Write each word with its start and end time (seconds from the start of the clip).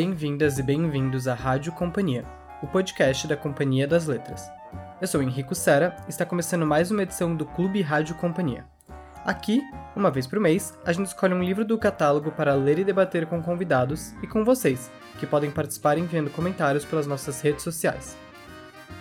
bem-vindas 0.00 0.58
e 0.58 0.62
bem-vindos 0.62 1.28
à 1.28 1.34
Rádio 1.34 1.72
Companhia, 1.72 2.24
o 2.62 2.66
podcast 2.66 3.26
da 3.26 3.36
Companhia 3.36 3.86
das 3.86 4.06
Letras. 4.06 4.50
Eu 4.98 5.06
sou 5.06 5.22
Henrico 5.22 5.54
Sera 5.54 5.94
e 6.06 6.08
está 6.08 6.24
começando 6.24 6.64
mais 6.64 6.90
uma 6.90 7.02
edição 7.02 7.36
do 7.36 7.44
Clube 7.44 7.82
Rádio 7.82 8.14
Companhia. 8.14 8.64
Aqui, 9.26 9.60
uma 9.94 10.10
vez 10.10 10.26
por 10.26 10.40
mês, 10.40 10.72
a 10.86 10.92
gente 10.94 11.08
escolhe 11.08 11.34
um 11.34 11.42
livro 11.42 11.66
do 11.66 11.76
catálogo 11.76 12.32
para 12.32 12.54
ler 12.54 12.78
e 12.78 12.84
debater 12.84 13.26
com 13.26 13.42
convidados 13.42 14.14
e 14.22 14.26
com 14.26 14.42
vocês, 14.42 14.90
que 15.18 15.26
podem 15.26 15.50
participar 15.50 15.98
enviando 15.98 16.30
comentários 16.30 16.86
pelas 16.86 17.06
nossas 17.06 17.42
redes 17.42 17.62
sociais. 17.62 18.16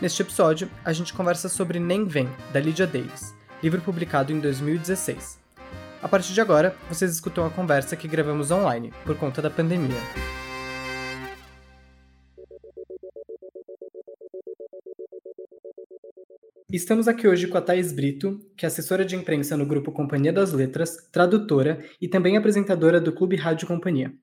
Neste 0.02 0.22
episódio, 0.22 0.70
a 0.84 0.92
gente 0.92 1.14
conversa 1.14 1.48
sobre 1.48 1.80
Nem 1.80 2.04
Vem, 2.04 2.28
da 2.52 2.60
Lydia 2.60 2.86
Davis, 2.86 3.34
livro 3.64 3.80
publicado 3.80 4.34
em 4.34 4.40
2016. 4.42 5.40
A 6.04 6.10
partir 6.10 6.34
de 6.34 6.42
agora, 6.42 6.76
vocês 6.90 7.10
escutam 7.10 7.46
a 7.46 7.50
conversa 7.50 7.96
que 7.96 8.06
gravamos 8.06 8.52
online, 8.52 8.94
por 9.06 9.16
conta 9.16 9.42
da 9.42 9.50
pandemia. 9.50 9.96
Estamos 16.72 17.08
aqui 17.08 17.28
hoje 17.28 17.48
com 17.48 17.58
a 17.58 17.62
Thais 17.62 17.92
Brito, 17.92 18.40
que 18.56 18.64
é 18.64 18.68
assessora 18.68 19.04
de 19.04 19.16
imprensa 19.16 19.58
no 19.58 19.66
grupo 19.66 19.92
Companhia 19.92 20.32
das 20.32 20.54
Letras, 20.54 21.10
tradutora 21.12 21.84
e 22.00 22.08
também 22.08 22.38
apresentadora 22.38 23.02
do 23.02 23.12
Clube 23.12 23.36
Rádio 23.36 23.68
Companhia. 23.68 24.14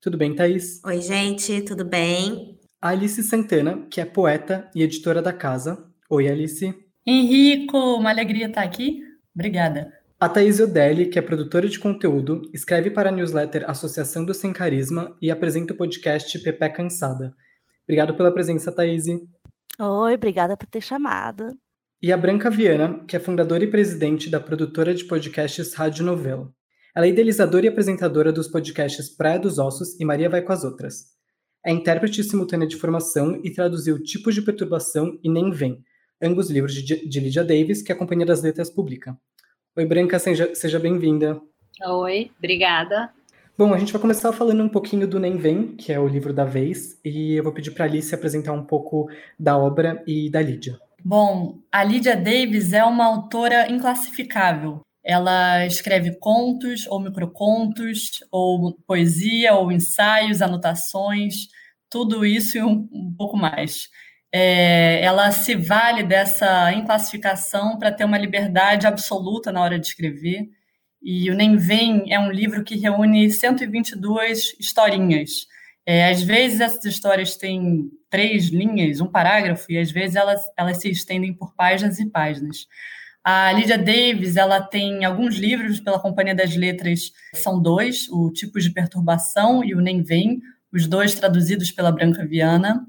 Tudo 0.00 0.16
bem, 0.16 0.32
Thais? 0.32 0.80
Oi, 0.84 1.00
gente, 1.00 1.62
tudo 1.62 1.84
bem? 1.84 2.60
A 2.80 2.90
Alice 2.90 3.20
Santana, 3.24 3.88
que 3.90 4.00
é 4.00 4.04
poeta 4.04 4.70
e 4.72 4.84
editora 4.84 5.20
da 5.20 5.32
casa. 5.32 5.84
Oi, 6.08 6.28
Alice. 6.28 6.72
Henrico, 7.04 7.76
uma 7.76 8.10
alegria 8.10 8.46
estar 8.46 8.62
aqui. 8.62 9.00
Obrigada. 9.34 9.92
A 10.20 10.28
Thaís 10.28 10.60
Odelli, 10.60 11.06
que 11.06 11.18
é 11.18 11.22
produtora 11.22 11.68
de 11.68 11.80
conteúdo, 11.80 12.42
escreve 12.54 12.88
para 12.88 13.08
a 13.08 13.12
newsletter 13.12 13.68
Associação 13.68 14.24
do 14.24 14.32
Sem 14.32 14.52
Carisma 14.52 15.16
e 15.20 15.28
apresenta 15.28 15.74
o 15.74 15.76
podcast 15.76 16.38
Pepe 16.38 16.68
Cansada. 16.70 17.34
Obrigado 17.82 18.14
pela 18.14 18.32
presença, 18.32 18.70
Thaís. 18.70 19.06
Oi, 19.06 20.14
obrigada 20.14 20.56
por 20.56 20.68
ter 20.68 20.80
chamado. 20.80 21.58
E 22.02 22.12
a 22.12 22.16
Branca 22.16 22.50
Viana, 22.50 23.02
que 23.08 23.16
é 23.16 23.18
fundadora 23.18 23.64
e 23.64 23.70
presidente 23.70 24.28
da 24.28 24.38
produtora 24.38 24.94
de 24.94 25.02
podcasts 25.04 25.72
Rádio 25.72 26.04
Novela. 26.04 26.52
Ela 26.94 27.06
é 27.06 27.08
idealizadora 27.08 27.64
e 27.64 27.68
apresentadora 27.70 28.30
dos 28.30 28.48
podcasts 28.48 29.08
Praia 29.08 29.38
dos 29.38 29.58
Ossos 29.58 29.98
e 29.98 30.04
Maria 30.04 30.28
Vai 30.28 30.42
com 30.42 30.52
as 30.52 30.62
Outras. 30.62 31.06
É 31.64 31.72
intérprete 31.72 32.22
simultânea 32.22 32.68
de 32.68 32.76
formação 32.76 33.40
e 33.42 33.50
traduziu 33.50 34.02
Tipos 34.02 34.34
de 34.34 34.42
Perturbação 34.42 35.18
e 35.24 35.30
Nem 35.30 35.50
Vem, 35.50 35.82
ambos 36.20 36.50
livros 36.50 36.74
de, 36.74 37.08
de 37.08 37.18
Lydia 37.18 37.42
Davis, 37.42 37.80
que 37.80 37.92
a 37.92 37.96
Companhia 37.96 38.26
das 38.26 38.42
Letras 38.42 38.68
publica. 38.68 39.16
Oi, 39.74 39.86
Branca, 39.86 40.18
seja, 40.18 40.54
seja 40.54 40.78
bem-vinda. 40.78 41.40
Oi, 41.82 42.30
obrigada. 42.36 43.10
Bom, 43.56 43.72
a 43.72 43.78
gente 43.78 43.92
vai 43.94 44.02
começar 44.02 44.30
falando 44.34 44.62
um 44.62 44.68
pouquinho 44.68 45.08
do 45.08 45.18
Nem 45.18 45.38
Vem, 45.38 45.68
que 45.68 45.94
é 45.94 45.98
o 45.98 46.06
livro 46.06 46.34
da 46.34 46.44
vez, 46.44 47.00
e 47.02 47.36
eu 47.36 47.42
vou 47.42 47.54
pedir 47.54 47.70
para 47.70 47.86
a 47.86 47.88
Alice 47.88 48.14
apresentar 48.14 48.52
um 48.52 48.62
pouco 48.62 49.08
da 49.40 49.56
obra 49.56 50.04
e 50.06 50.28
da 50.28 50.42
Lídia. 50.42 50.78
Bom, 51.08 51.60
a 51.70 51.84
Lydia 51.84 52.16
Davis 52.16 52.72
é 52.72 52.82
uma 52.82 53.04
autora 53.04 53.70
inclassificável. 53.70 54.80
Ela 55.04 55.64
escreve 55.64 56.18
contos 56.18 56.84
ou 56.88 56.98
microcontos, 56.98 58.24
ou 58.28 58.76
poesia, 58.84 59.54
ou 59.54 59.70
ensaios, 59.70 60.42
anotações, 60.42 61.46
tudo 61.88 62.26
isso 62.26 62.58
e 62.58 62.62
um, 62.64 62.88
um 62.92 63.14
pouco 63.16 63.36
mais. 63.36 63.88
É, 64.32 65.00
ela 65.00 65.30
se 65.30 65.54
vale 65.54 66.02
dessa 66.02 66.72
inclassificação 66.72 67.78
para 67.78 67.92
ter 67.92 68.04
uma 68.04 68.18
liberdade 68.18 68.84
absoluta 68.88 69.52
na 69.52 69.62
hora 69.62 69.78
de 69.78 69.86
escrever. 69.86 70.48
E 71.00 71.30
o 71.30 71.36
Nem 71.36 71.56
Vem 71.56 72.12
é 72.12 72.18
um 72.18 72.32
livro 72.32 72.64
que 72.64 72.76
reúne 72.76 73.30
122 73.30 74.56
historinhas. 74.58 75.46
É, 75.86 76.08
às 76.08 76.20
vezes 76.20 76.60
essas 76.60 76.84
histórias 76.84 77.36
têm 77.36 77.88
três 78.10 78.48
linhas, 78.48 79.00
um 79.00 79.06
parágrafo, 79.06 79.70
e 79.70 79.78
às 79.78 79.90
vezes 79.90 80.16
elas, 80.16 80.40
elas 80.58 80.78
se 80.78 80.90
estendem 80.90 81.32
por 81.32 81.54
páginas 81.54 82.00
e 82.00 82.10
páginas. 82.10 82.66
A 83.22 83.52
Lydia 83.52 83.78
Davis, 83.78 84.36
ela 84.36 84.60
tem 84.60 85.04
alguns 85.04 85.36
livros 85.36 85.80
pela 85.80 85.98
Companhia 85.98 86.34
das 86.34 86.54
Letras, 86.56 87.12
são 87.34 87.60
dois, 87.60 88.08
o 88.08 88.30
Tipos 88.32 88.64
de 88.64 88.70
Perturbação 88.70 89.64
e 89.64 89.74
o 89.74 89.80
Nem 89.80 90.02
Vem, 90.02 90.40
os 90.72 90.86
dois 90.86 91.14
traduzidos 91.14 91.70
pela 91.70 91.92
Branca 91.92 92.26
Viana. 92.26 92.84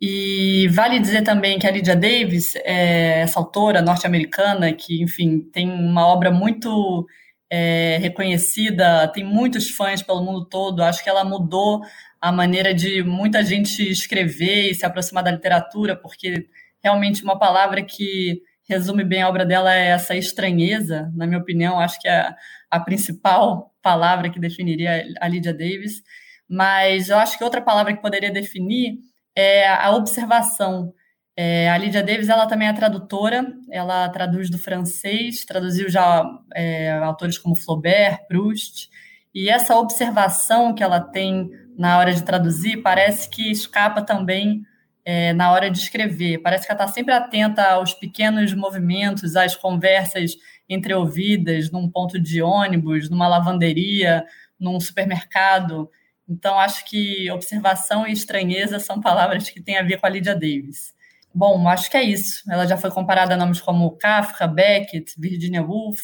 E 0.00 0.68
vale 0.68 1.00
dizer 1.00 1.22
também 1.22 1.58
que 1.58 1.66
a 1.66 1.70
Lydia 1.70 1.96
Davis 1.96 2.54
é 2.56 3.20
essa 3.20 3.38
autora 3.40 3.82
norte-americana 3.82 4.72
que, 4.72 5.02
enfim, 5.02 5.40
tem 5.52 5.68
uma 5.68 6.06
obra 6.06 6.30
muito 6.30 7.04
é, 7.50 7.98
reconhecida, 8.00 9.08
tem 9.08 9.24
muitos 9.24 9.70
fãs 9.70 10.02
pelo 10.02 10.22
mundo 10.22 10.44
todo. 10.44 10.82
Acho 10.82 11.02
que 11.02 11.10
ela 11.10 11.24
mudou 11.24 11.82
a 12.20 12.32
maneira 12.32 12.74
de 12.74 13.02
muita 13.02 13.42
gente 13.44 13.88
escrever 13.88 14.70
e 14.70 14.74
se 14.74 14.84
aproximar 14.84 15.22
da 15.22 15.30
literatura, 15.30 15.96
porque 15.96 16.48
realmente 16.82 17.22
uma 17.22 17.38
palavra 17.38 17.82
que 17.82 18.42
resume 18.68 19.04
bem 19.04 19.22
a 19.22 19.28
obra 19.28 19.46
dela 19.46 19.74
é 19.74 19.88
essa 19.88 20.14
estranheza, 20.14 21.10
na 21.14 21.26
minha 21.26 21.40
opinião, 21.40 21.80
acho 21.80 21.98
que 22.00 22.08
é 22.08 22.34
a 22.70 22.80
principal 22.80 23.72
palavra 23.80 24.28
que 24.28 24.38
definiria 24.38 25.06
a 25.20 25.28
Lydia 25.28 25.54
Davis, 25.54 26.02
mas 26.48 27.08
eu 27.08 27.18
acho 27.18 27.38
que 27.38 27.44
outra 27.44 27.62
palavra 27.62 27.94
que 27.94 28.02
poderia 28.02 28.30
definir 28.30 28.98
é 29.34 29.68
a 29.68 29.90
observação. 29.92 30.92
É, 31.36 31.70
a 31.70 31.78
Lydia 31.78 32.02
Davis 32.02 32.28
ela 32.28 32.46
também 32.46 32.68
é 32.68 32.72
tradutora, 32.72 33.46
ela 33.70 34.08
traduz 34.08 34.50
do 34.50 34.58
francês, 34.58 35.44
traduziu 35.44 35.88
já 35.88 36.24
é, 36.54 36.90
autores 36.90 37.38
como 37.38 37.54
Flaubert, 37.54 38.26
Proust, 38.26 38.90
e 39.34 39.48
essa 39.48 39.76
observação 39.76 40.74
que 40.74 40.82
ela 40.82 41.00
tem 41.00 41.48
na 41.78 41.96
hora 41.96 42.12
de 42.12 42.24
traduzir 42.24 42.82
parece 42.82 43.30
que 43.30 43.50
escapa 43.50 44.02
também 44.02 44.62
é, 45.04 45.32
na 45.32 45.52
hora 45.52 45.70
de 45.70 45.78
escrever. 45.78 46.38
Parece 46.38 46.66
que 46.66 46.72
ela 46.72 46.82
está 46.82 46.92
sempre 46.92 47.14
atenta 47.14 47.64
aos 47.70 47.94
pequenos 47.94 48.52
movimentos, 48.52 49.36
às 49.36 49.56
conversas 49.56 50.32
entreouvidas 50.68 51.70
num 51.70 51.88
ponto 51.88 52.20
de 52.20 52.42
ônibus, 52.42 53.08
numa 53.08 53.28
lavanderia, 53.28 54.26
num 54.58 54.78
supermercado. 54.80 55.88
Então, 56.28 56.58
acho 56.58 56.84
que 56.84 57.30
observação 57.30 58.06
e 58.06 58.12
estranheza 58.12 58.78
são 58.78 59.00
palavras 59.00 59.48
que 59.48 59.62
têm 59.62 59.78
a 59.78 59.82
ver 59.82 59.98
com 59.98 60.06
a 60.06 60.10
Lydia 60.10 60.34
Davis. 60.34 60.92
Bom, 61.32 61.68
acho 61.68 61.90
que 61.90 61.96
é 61.96 62.02
isso. 62.02 62.42
Ela 62.50 62.66
já 62.66 62.76
foi 62.76 62.90
comparada 62.90 63.34
a 63.34 63.36
nomes 63.36 63.60
como 63.60 63.92
Kafka, 63.92 64.46
Beckett, 64.46 65.14
Virginia 65.16 65.62
Woolf. 65.62 66.00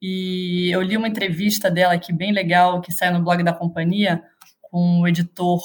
E 0.00 0.70
eu 0.70 0.80
li 0.80 0.96
uma 0.96 1.08
entrevista 1.08 1.70
dela 1.70 1.92
aqui 1.92 2.12
bem 2.12 2.32
legal, 2.32 2.80
que 2.80 2.92
saiu 2.92 3.12
no 3.12 3.22
blog 3.22 3.42
da 3.42 3.52
companhia, 3.52 4.22
com 4.70 5.00
um 5.00 5.08
editor 5.08 5.60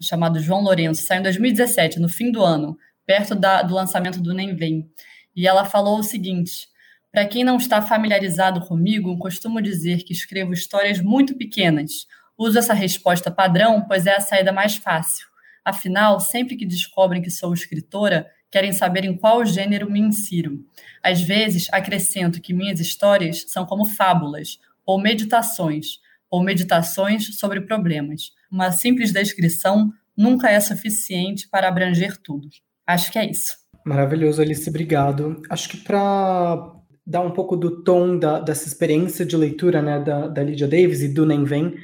chamado 0.00 0.38
João 0.40 0.60
Lourenço. 0.60 1.04
Saiu 1.04 1.20
em 1.20 1.22
2017, 1.22 1.98
no 1.98 2.08
fim 2.08 2.30
do 2.30 2.42
ano, 2.42 2.76
perto 3.06 3.34
da, 3.34 3.62
do 3.62 3.74
lançamento 3.74 4.20
do 4.20 4.34
Nem 4.34 4.54
Vem. 4.54 4.88
E 5.34 5.46
ela 5.46 5.64
falou 5.64 5.98
o 5.98 6.02
seguinte: 6.02 6.68
Para 7.10 7.26
quem 7.26 7.42
não 7.42 7.56
está 7.56 7.80
familiarizado 7.82 8.60
comigo, 8.60 9.18
costumo 9.18 9.60
dizer 9.60 10.04
que 10.04 10.12
escrevo 10.12 10.52
histórias 10.52 11.00
muito 11.00 11.36
pequenas. 11.36 12.06
Uso 12.36 12.58
essa 12.58 12.72
resposta 12.72 13.30
padrão, 13.30 13.84
pois 13.86 14.06
é 14.06 14.16
a 14.16 14.20
saída 14.20 14.52
mais 14.52 14.76
fácil. 14.76 15.26
Afinal, 15.64 16.20
sempre 16.20 16.56
que 16.56 16.64
descobrem 16.64 17.20
que 17.20 17.30
sou 17.30 17.52
escritora, 17.52 18.30
querem 18.50 18.72
saber 18.72 19.04
em 19.04 19.16
qual 19.16 19.44
gênero 19.44 19.90
me 19.90 20.00
insiro. 20.00 20.64
Às 21.02 21.20
vezes, 21.20 21.68
acrescento 21.70 22.40
que 22.40 22.54
minhas 22.54 22.80
histórias 22.80 23.44
são 23.48 23.66
como 23.66 23.84
fábulas, 23.84 24.58
ou 24.86 24.98
meditações, 24.98 26.00
ou 26.30 26.42
meditações 26.42 27.38
sobre 27.38 27.60
problemas. 27.60 28.32
Uma 28.50 28.72
simples 28.72 29.12
descrição 29.12 29.90
nunca 30.16 30.50
é 30.50 30.58
suficiente 30.60 31.48
para 31.48 31.68
abranger 31.68 32.16
tudo. 32.22 32.48
Acho 32.86 33.12
que 33.12 33.18
é 33.18 33.30
isso. 33.30 33.54
Maravilhoso, 33.84 34.42
Alice, 34.42 34.68
obrigado. 34.68 35.40
Acho 35.48 35.68
que 35.68 35.76
para 35.78 36.74
dar 37.06 37.20
um 37.20 37.30
pouco 37.30 37.56
do 37.56 37.82
tom 37.82 38.18
da, 38.18 38.40
dessa 38.40 38.68
experiência 38.68 39.24
de 39.24 39.36
leitura 39.36 39.80
né, 39.80 39.98
da, 39.98 40.28
da 40.28 40.42
Lydia 40.42 40.68
Davis 40.68 41.00
e 41.00 41.08
do 41.08 41.24
Nem 41.24 41.44
Vem, 41.44 41.74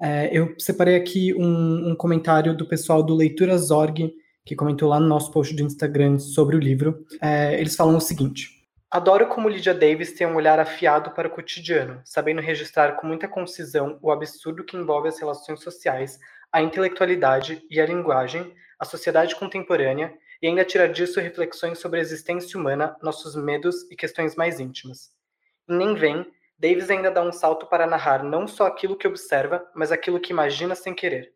é, 0.00 0.28
eu 0.36 0.54
separei 0.58 0.96
aqui 0.96 1.32
um, 1.34 1.90
um, 1.90 1.96
comentário 1.96 2.54
do 2.56 2.66
pessoal 2.66 3.02
do 3.02 3.14
Leituras 3.14 3.70
Org, 3.70 4.12
que 4.44 4.54
comentou 4.54 4.88
lá 4.88 5.00
no 5.00 5.06
nosso 5.06 5.30
post 5.30 5.54
do 5.54 5.62
Instagram 5.62 6.18
sobre 6.18 6.56
o 6.56 6.60
livro. 6.60 6.98
É, 7.22 7.58
eles 7.58 7.74
falam 7.74 7.96
o 7.96 8.00
seguinte: 8.00 8.50
Adoro 8.96 9.26
como 9.26 9.46
Lydia 9.46 9.74
Davis 9.74 10.14
tem 10.14 10.26
um 10.26 10.36
olhar 10.36 10.58
afiado 10.58 11.10
para 11.10 11.28
o 11.28 11.30
cotidiano, 11.30 12.00
sabendo 12.02 12.40
registrar 12.40 12.96
com 12.96 13.06
muita 13.06 13.28
concisão 13.28 13.98
o 14.00 14.10
absurdo 14.10 14.64
que 14.64 14.74
envolve 14.74 15.06
as 15.06 15.20
relações 15.20 15.60
sociais, 15.60 16.18
a 16.50 16.62
intelectualidade 16.62 17.62
e 17.68 17.78
a 17.78 17.84
linguagem, 17.84 18.54
a 18.78 18.86
sociedade 18.86 19.36
contemporânea, 19.36 20.16
e 20.40 20.46
ainda 20.46 20.64
tirar 20.64 20.86
disso 20.86 21.20
reflexões 21.20 21.78
sobre 21.78 21.98
a 21.98 22.02
existência 22.02 22.58
humana, 22.58 22.96
nossos 23.02 23.36
medos 23.36 23.82
e 23.90 23.96
questões 23.96 24.34
mais 24.34 24.58
íntimas. 24.58 25.10
E 25.68 25.74
nem 25.74 25.94
vem, 25.94 26.26
Davis 26.58 26.88
ainda 26.88 27.10
dá 27.10 27.20
um 27.20 27.32
salto 27.32 27.66
para 27.66 27.86
narrar 27.86 28.24
não 28.24 28.48
só 28.48 28.64
aquilo 28.64 28.96
que 28.96 29.06
observa, 29.06 29.62
mas 29.74 29.92
aquilo 29.92 30.18
que 30.18 30.32
imagina 30.32 30.74
sem 30.74 30.94
querer. 30.94 31.34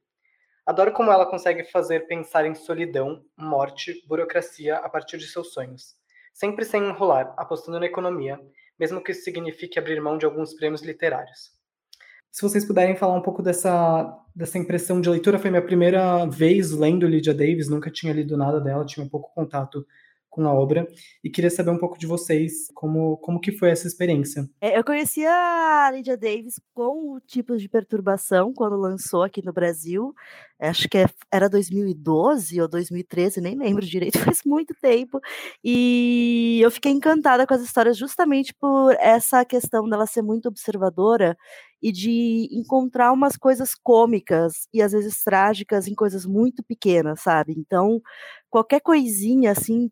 Adoro 0.64 0.92
como 0.92 1.12
ela 1.12 1.26
consegue 1.26 1.64
fazer 1.64 2.06
pensar 2.06 2.46
em 2.46 2.54
solidão, 2.54 3.22
morte, 3.36 4.02
burocracia 4.06 4.76
a 4.76 4.88
partir 4.88 5.18
de 5.18 5.26
seus 5.26 5.52
sonhos. 5.52 5.99
Sempre 6.40 6.64
sem 6.64 6.88
enrolar, 6.88 7.34
apostando 7.36 7.78
na 7.78 7.84
economia, 7.84 8.40
mesmo 8.78 9.02
que 9.04 9.12
isso 9.12 9.24
signifique 9.24 9.78
abrir 9.78 10.00
mão 10.00 10.16
de 10.16 10.24
alguns 10.24 10.54
prêmios 10.54 10.80
literários. 10.80 11.50
se 12.32 12.40
vocês 12.40 12.64
puderem 12.64 12.96
falar 12.96 13.12
um 13.12 13.20
pouco 13.20 13.42
dessa, 13.42 14.10
dessa 14.34 14.56
impressão 14.56 15.02
de 15.02 15.10
leitura, 15.10 15.38
foi 15.38 15.50
minha 15.50 15.60
primeira 15.60 16.24
vez 16.24 16.70
lendo 16.70 17.06
Lydia 17.06 17.34
Davis, 17.34 17.68
nunca 17.68 17.90
tinha 17.90 18.14
lido 18.14 18.38
nada 18.38 18.58
dela, 18.58 18.86
tinha 18.86 19.04
um 19.04 19.08
pouco 19.08 19.30
contato 19.34 19.86
com 20.30 20.46
a 20.46 20.54
obra 20.54 20.86
e 21.22 21.28
queria 21.28 21.50
saber 21.50 21.70
um 21.70 21.78
pouco 21.78 21.98
de 21.98 22.06
vocês 22.06 22.68
como, 22.72 23.16
como 23.18 23.40
que 23.40 23.52
foi 23.52 23.70
essa 23.70 23.86
experiência. 23.86 24.48
É, 24.60 24.78
eu 24.78 24.84
conheci 24.84 25.26
a 25.26 25.90
Lydia 25.92 26.16
Davis 26.16 26.60
com 26.72 27.14
o 27.14 27.20
tipo 27.20 27.56
de 27.56 27.68
perturbação 27.68 28.52
quando 28.54 28.76
lançou 28.76 29.22
aqui 29.24 29.44
no 29.44 29.52
Brasil. 29.52 30.14
Acho 30.58 30.88
que 30.88 30.98
é, 30.98 31.06
era 31.32 31.48
2012 31.48 32.60
ou 32.60 32.68
2013, 32.68 33.40
nem 33.40 33.56
lembro 33.56 33.84
direito, 33.84 34.18
faz 34.32 34.42
muito 34.46 34.74
tempo. 34.80 35.20
E 35.64 36.60
eu 36.62 36.70
fiquei 36.70 36.92
encantada 36.92 37.46
com 37.46 37.54
as 37.54 37.62
histórias 37.62 37.96
justamente 37.96 38.54
por 38.54 38.94
essa 39.00 39.44
questão 39.44 39.88
dela 39.88 40.06
ser 40.06 40.22
muito 40.22 40.48
observadora 40.48 41.36
e 41.82 41.90
de 41.90 42.48
encontrar 42.52 43.12
umas 43.12 43.36
coisas 43.36 43.74
cômicas 43.74 44.68
e 44.72 44.82
às 44.82 44.92
vezes 44.92 45.22
trágicas 45.24 45.88
em 45.88 45.94
coisas 45.94 46.26
muito 46.26 46.62
pequenas, 46.62 47.20
sabe? 47.20 47.54
Então, 47.56 48.02
qualquer 48.50 48.80
coisinha 48.80 49.52
assim 49.52 49.90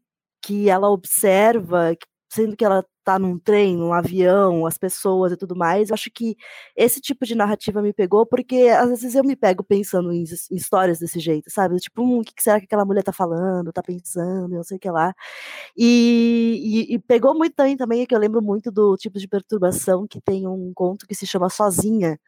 que 0.49 0.71
ela 0.71 0.89
observa, 0.91 1.95
sendo 2.31 2.57
que 2.57 2.65
ela 2.65 2.83
está 3.01 3.19
num 3.19 3.39
trem, 3.39 3.77
num 3.77 3.93
avião, 3.93 4.65
as 4.67 4.79
pessoas 4.79 5.31
e 5.33 5.37
tudo 5.37 5.55
mais. 5.55 5.91
Eu 5.91 5.95
acho 5.95 6.11
que 6.11 6.37
esse 6.75 7.01
tipo 7.03 7.27
de 7.27 7.35
narrativa 7.35 7.83
me 7.83 7.93
pegou, 7.93 8.25
porque 8.27 8.69
às 8.69 8.89
vezes 8.89 9.15
eu 9.15 9.23
me 9.25 9.37
pego 9.37 9.63
pensando 9.63 10.11
em, 10.11 10.25
em 10.51 10.57
histórias 10.57 10.99
desse 10.99 11.21
jeito, 11.21 11.51
sabe? 11.51 11.77
Tipo, 11.77 12.03
hum, 12.03 12.21
o 12.21 12.25
que 12.25 12.33
será 12.43 12.59
que 12.59 12.65
aquela 12.65 12.85
mulher 12.87 13.03
tá 13.03 13.13
falando, 13.13 13.73
tá 13.73 13.83
pensando, 13.83 14.49
não 14.49 14.63
sei 14.65 14.79
o 14.79 14.81
que 14.81 14.91
lá. 14.91 15.15
E, 15.77 16.87
e, 16.91 16.95
e 16.95 16.99
pegou 16.99 17.35
muito 17.37 17.55
também, 17.55 17.77
também, 17.77 18.07
que 18.07 18.15
eu 18.15 18.19
lembro 18.19 18.43
muito 18.43 18.71
do 18.71 18.97
tipo 18.97 19.19
de 19.19 19.29
perturbação 19.29 20.07
que 20.09 20.21
tem 20.21 20.47
um 20.49 20.73
conto 20.75 21.07
que 21.07 21.15
se 21.15 21.27
chama 21.27 21.51
Sozinha, 21.51 22.19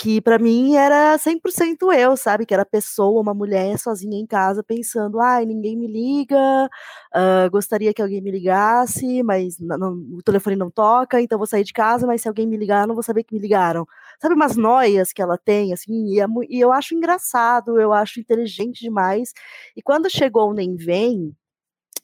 que 0.00 0.18
para 0.22 0.38
mim 0.38 0.76
era 0.76 1.18
100% 1.18 1.92
eu, 1.92 2.16
sabe? 2.16 2.46
Que 2.46 2.54
era 2.54 2.64
pessoa, 2.64 3.20
uma 3.20 3.34
mulher 3.34 3.78
sozinha 3.78 4.18
em 4.18 4.26
casa 4.26 4.62
pensando, 4.64 5.20
ai, 5.20 5.44
ninguém 5.44 5.76
me 5.76 5.86
liga, 5.86 6.70
uh, 7.14 7.50
gostaria 7.50 7.92
que 7.92 8.00
alguém 8.00 8.22
me 8.22 8.30
ligasse, 8.30 9.22
mas 9.22 9.58
não, 9.60 9.76
não, 9.76 9.92
o 10.16 10.22
telefone 10.22 10.56
não 10.56 10.70
toca, 10.70 11.20
então 11.20 11.36
vou 11.36 11.46
sair 11.46 11.64
de 11.64 11.72
casa, 11.74 12.06
mas 12.06 12.22
se 12.22 12.28
alguém 12.28 12.46
me 12.46 12.56
ligar, 12.56 12.86
não 12.86 12.94
vou 12.94 13.02
saber 13.02 13.24
que 13.24 13.34
me 13.34 13.40
ligaram. 13.40 13.86
Sabe 14.18 14.34
umas 14.34 14.56
noias 14.56 15.12
que 15.12 15.20
ela 15.20 15.36
tem, 15.36 15.72
assim, 15.74 16.06
e, 16.14 16.18
é, 16.20 16.26
e 16.48 16.58
eu 16.60 16.72
acho 16.72 16.94
engraçado, 16.94 17.78
eu 17.78 17.92
acho 17.92 18.20
inteligente 18.20 18.80
demais. 18.80 19.32
E 19.76 19.82
quando 19.82 20.08
chegou 20.10 20.50
o 20.50 20.54
Nem 20.54 20.76
Vem, 20.76 21.34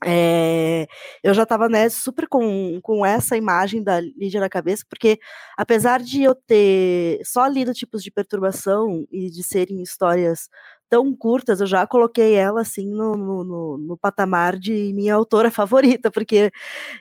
é, 0.05 0.87
eu 1.23 1.33
já 1.33 1.45
estava 1.45 1.69
né, 1.69 1.89
super 1.89 2.29
com, 2.29 2.79
com 2.83 3.05
essa 3.05 3.37
imagem 3.37 3.83
da 3.83 4.01
Lídia 4.01 4.41
na 4.41 4.49
cabeça, 4.49 4.85
porque 4.89 5.19
apesar 5.57 6.01
de 6.01 6.23
eu 6.23 6.35
ter 6.35 7.21
só 7.25 7.47
lido 7.47 7.73
tipos 7.73 8.03
de 8.03 8.11
perturbação 8.11 9.07
e 9.11 9.31
de 9.31 9.43
serem 9.43 9.83
histórias 9.83 10.49
tão 10.89 11.15
curtas, 11.17 11.61
eu 11.61 11.67
já 11.67 11.87
coloquei 11.87 12.35
ela 12.35 12.61
assim 12.61 12.89
no, 12.89 13.15
no, 13.17 13.79
no, 13.79 13.99
patamar 13.99 14.57
de 14.59 14.93
minha 14.95 15.15
autora 15.15 15.51
favorita, 15.51 16.11
porque 16.11 16.51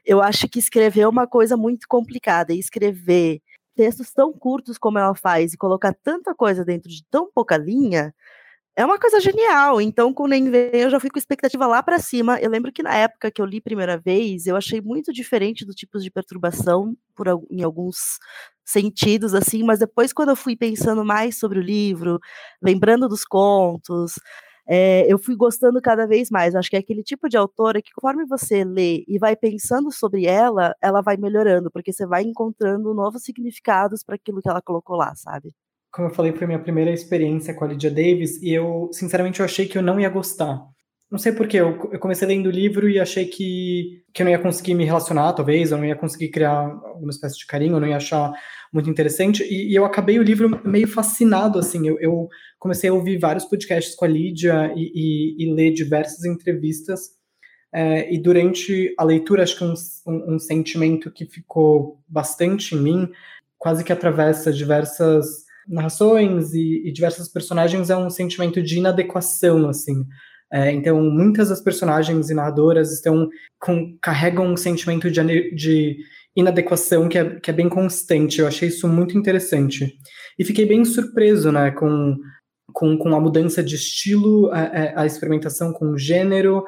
eu 0.06 0.22
acho 0.22 0.48
que 0.50 0.60
escrever 0.60 1.02
é 1.02 1.08
uma 1.08 1.28
coisa 1.28 1.58
muito 1.58 1.88
complicada, 1.88 2.54
e 2.54 2.60
escrever 2.60 3.42
textos 3.76 4.12
tão 4.12 4.34
curtos 4.34 4.78
como 4.78 4.98
ela 4.98 5.14
faz 5.16 5.54
e 5.54 5.58
colocar 5.58 5.94
tanta 6.04 6.34
coisa 6.34 6.64
dentro 6.66 6.90
de 6.90 7.04
tão 7.12 7.30
pouca 7.34 7.58
linha, 7.58 8.14
é 8.76 8.86
uma 8.86 9.00
coisa 9.00 9.20
genial. 9.22 9.80
Então, 9.82 10.14
com 10.14 10.28
Nem 10.28 10.50
Vem, 10.50 10.70
eu 10.74 10.90
já 10.90 11.00
fui 11.00 11.10
com 11.10 11.18
expectativa 11.20 11.66
lá 11.68 11.82
para 11.82 12.00
cima. 12.00 12.40
Eu 12.40 12.50
lembro 12.50 12.72
que 12.72 12.84
na 12.84 12.96
época 12.96 13.32
que 13.32 13.42
eu 13.42 13.46
li 13.46 13.62
primeira 13.62 13.98
vez, 13.98 14.48
eu 14.48 14.56
achei 14.56 14.82
muito 14.82 15.14
diferente 15.14 15.66
do 15.66 15.74
tipo 15.74 16.00
de 16.00 16.12
perturbação, 16.12 16.96
por, 17.16 17.28
em 17.50 17.64
alguns 17.64 18.20
sentidos, 18.66 19.34
assim, 19.36 19.64
mas 19.64 19.80
depois, 19.80 20.12
quando 20.12 20.30
eu 20.30 20.36
fui 20.36 20.56
pensando 20.56 21.06
mais 21.06 21.38
sobre 21.38 21.60
o 21.60 21.62
livro, 21.62 22.20
lembrando 22.62 23.08
dos 23.08 23.24
contos, 23.24 24.14
é, 24.68 25.06
eu 25.12 25.18
fui 25.20 25.36
gostando 25.36 25.82
cada 25.82 26.08
vez 26.08 26.30
mais. 26.30 26.56
Acho 26.56 26.70
que 26.70 26.76
é 26.76 26.80
aquele 26.80 27.04
tipo 27.04 27.30
de 27.30 27.38
autora 27.38 27.82
que, 27.82 27.94
conforme 27.94 28.26
você 28.26 28.64
lê 28.64 29.04
e 29.08 29.18
vai 29.20 29.36
pensando 29.36 29.92
sobre 29.92 30.26
ela, 30.26 30.76
ela 30.82 31.02
vai 31.02 31.16
melhorando, 31.18 31.72
porque 31.72 31.94
você 31.94 32.06
vai 32.06 32.24
encontrando 32.24 32.94
novos 32.94 33.24
significados 33.24 34.04
para 34.04 34.16
aquilo 34.16 34.42
que 34.42 34.50
ela 34.50 34.62
colocou 34.62 34.96
lá, 34.98 35.16
sabe? 35.16 35.54
Como 35.96 36.10
eu 36.10 36.14
falei, 36.14 36.34
foi 36.34 36.46
minha 36.46 36.60
primeira 36.60 36.92
experiência 36.92 37.54
com 37.54 37.64
a 37.64 37.70
Lydia 37.70 37.90
Davis 37.90 38.42
e 38.44 38.52
eu, 38.52 38.90
sinceramente, 38.92 39.40
eu 39.40 39.46
achei 39.46 39.66
que 39.66 39.78
eu 39.78 39.82
não 39.82 39.98
ia 39.98 40.10
gostar. 40.10 40.62
Não 41.10 41.18
sei 41.18 41.32
porquê, 41.32 41.56
eu, 41.56 41.90
eu 41.90 42.00
comecei 42.00 42.28
lendo 42.28 42.48
o 42.48 42.52
livro 42.52 42.90
e 42.90 43.00
achei 43.00 43.24
que, 43.26 44.04
que 44.14 44.22
eu 44.22 44.26
não 44.26 44.32
ia 44.32 44.40
conseguir 44.40 44.74
me 44.74 44.84
relacionar, 44.84 45.32
talvez, 45.32 45.72
eu 45.72 45.78
não 45.78 45.86
ia 45.86 45.96
conseguir 45.96 46.32
criar 46.32 46.66
alguma 46.66 47.12
espécie 47.12 47.38
de 47.38 47.48
carinho, 47.48 47.78
eu 47.78 47.80
não 47.80 47.88
ia 47.88 47.96
achar 47.96 48.34
muito 48.74 48.90
interessante, 48.90 49.42
e, 49.44 49.72
e 49.72 49.76
eu 49.76 49.86
acabei 49.86 50.20
o 50.20 50.24
livro 50.24 50.62
meio 50.66 50.88
fascinado, 50.88 51.60
assim, 51.60 51.88
eu, 51.88 51.98
eu, 52.02 52.28
comecei 52.60 52.90
a 52.90 52.94
ouvir 52.94 53.18
vários 53.18 53.46
podcasts 53.46 53.96
com 53.96 54.04
a 54.04 54.08
Lídia 54.10 54.74
e, 54.76 54.92
e, 54.94 55.46
e 55.46 55.54
ler 55.54 55.72
diversas 55.72 56.26
entrevistas, 56.26 57.12
é, 57.74 58.14
e 58.14 58.20
durante 58.20 58.94
a 58.98 59.04
leitura, 59.06 59.44
acho 59.44 59.58
que 59.58 59.64
um, 59.64 59.74
um, 60.06 60.36
um 60.36 60.40
sentimento 60.40 61.10
que 61.10 61.26
ficou 61.26 62.02
bastante 62.06 62.76
em 62.76 62.82
mim, 62.82 63.10
quase 63.58 63.82
que 63.82 63.94
atravessa 63.94 64.52
diversas 64.52 65.45
narrações 65.68 66.54
e, 66.54 66.84
e, 66.86 66.92
diversas 66.92 67.28
personagens 67.28 67.90
é 67.90 67.98
um 67.98 68.10
sentimento 68.10 68.62
de 68.62 68.78
inadequação, 68.78 69.70
assim. 69.70 70.06
É, 70.52 70.72
então, 70.72 71.02
muitas 71.02 71.50
das 71.50 71.62
personagens 71.62 72.30
e 72.30 72.34
narradoras 72.34 72.92
estão 72.92 73.30
com, 73.60 73.98
carregam 74.02 74.46
um 74.46 74.58
sentimento 74.58 75.10
de, 75.10 75.56
de 75.56 75.98
inadequação 76.36 77.10
que 77.10 77.18
é, 77.18 77.40
que 77.40 77.50
é 77.50 77.54
bem 77.54 77.68
constante. 77.68 78.40
Eu 78.40 78.48
achei 78.48 78.70
isso 78.70 78.88
muito 78.88 79.18
interessante. 79.18 79.98
E 80.38 80.46
fiquei 80.46 80.66
bem 80.66 80.86
surpreso, 80.86 81.52
né, 81.52 81.72
com, 81.72 82.18
com, 82.74 82.98
com 82.98 83.16
a 83.16 83.20
mudança 83.20 83.64
de 83.64 83.76
estilo, 83.76 84.52
a, 84.52 85.02
a 85.02 85.06
experimentação 85.06 85.74
com 85.74 85.92
o 85.92 85.98
gênero, 85.98 86.64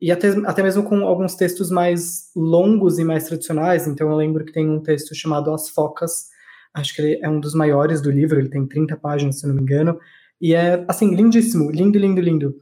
e 0.00 0.10
até, 0.10 0.28
até 0.46 0.62
mesmo 0.62 0.82
com 0.82 1.06
alguns 1.06 1.34
textos 1.34 1.70
mais 1.70 2.30
longos 2.36 2.98
e 2.98 3.04
mais 3.04 3.24
tradicionais. 3.24 3.86
Então, 3.86 4.10
eu 4.10 4.16
lembro 4.16 4.44
que 4.44 4.52
tem 4.52 4.68
um 4.68 4.82
texto 4.82 5.14
chamado 5.14 5.52
As 5.52 5.70
Focas, 5.70 6.26
Acho 6.74 6.94
que 6.94 7.02
ele 7.02 7.20
é 7.22 7.28
um 7.28 7.38
dos 7.38 7.54
maiores 7.54 8.02
do 8.02 8.10
livro, 8.10 8.38
ele 8.38 8.48
tem 8.48 8.66
30 8.66 8.96
páginas, 8.96 9.38
se 9.38 9.46
não 9.46 9.54
me 9.54 9.62
engano. 9.62 9.98
E 10.40 10.54
é, 10.54 10.84
assim, 10.88 11.14
lindíssimo, 11.14 11.70
lindo, 11.70 11.98
lindo, 11.98 12.20
lindo. 12.20 12.54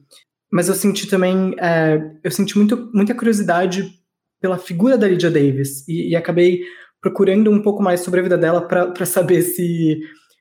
Mas 0.52 0.68
eu 0.68 0.74
senti 0.74 1.08
também, 1.08 1.56
é, 1.58 1.98
eu 2.22 2.30
senti 2.30 2.56
muito, 2.58 2.90
muita 2.92 3.14
curiosidade 3.14 3.90
pela 4.40 4.58
figura 4.58 4.98
da 4.98 5.08
Lydia 5.08 5.30
Davis. 5.30 5.88
E, 5.88 6.10
e 6.10 6.16
acabei 6.16 6.62
procurando 7.00 7.50
um 7.50 7.62
pouco 7.62 7.82
mais 7.82 8.00
sobre 8.00 8.20
a 8.20 8.22
vida 8.22 8.36
dela 8.36 8.60
para 8.60 9.06
saber 9.06 9.42
se. 9.42 10.00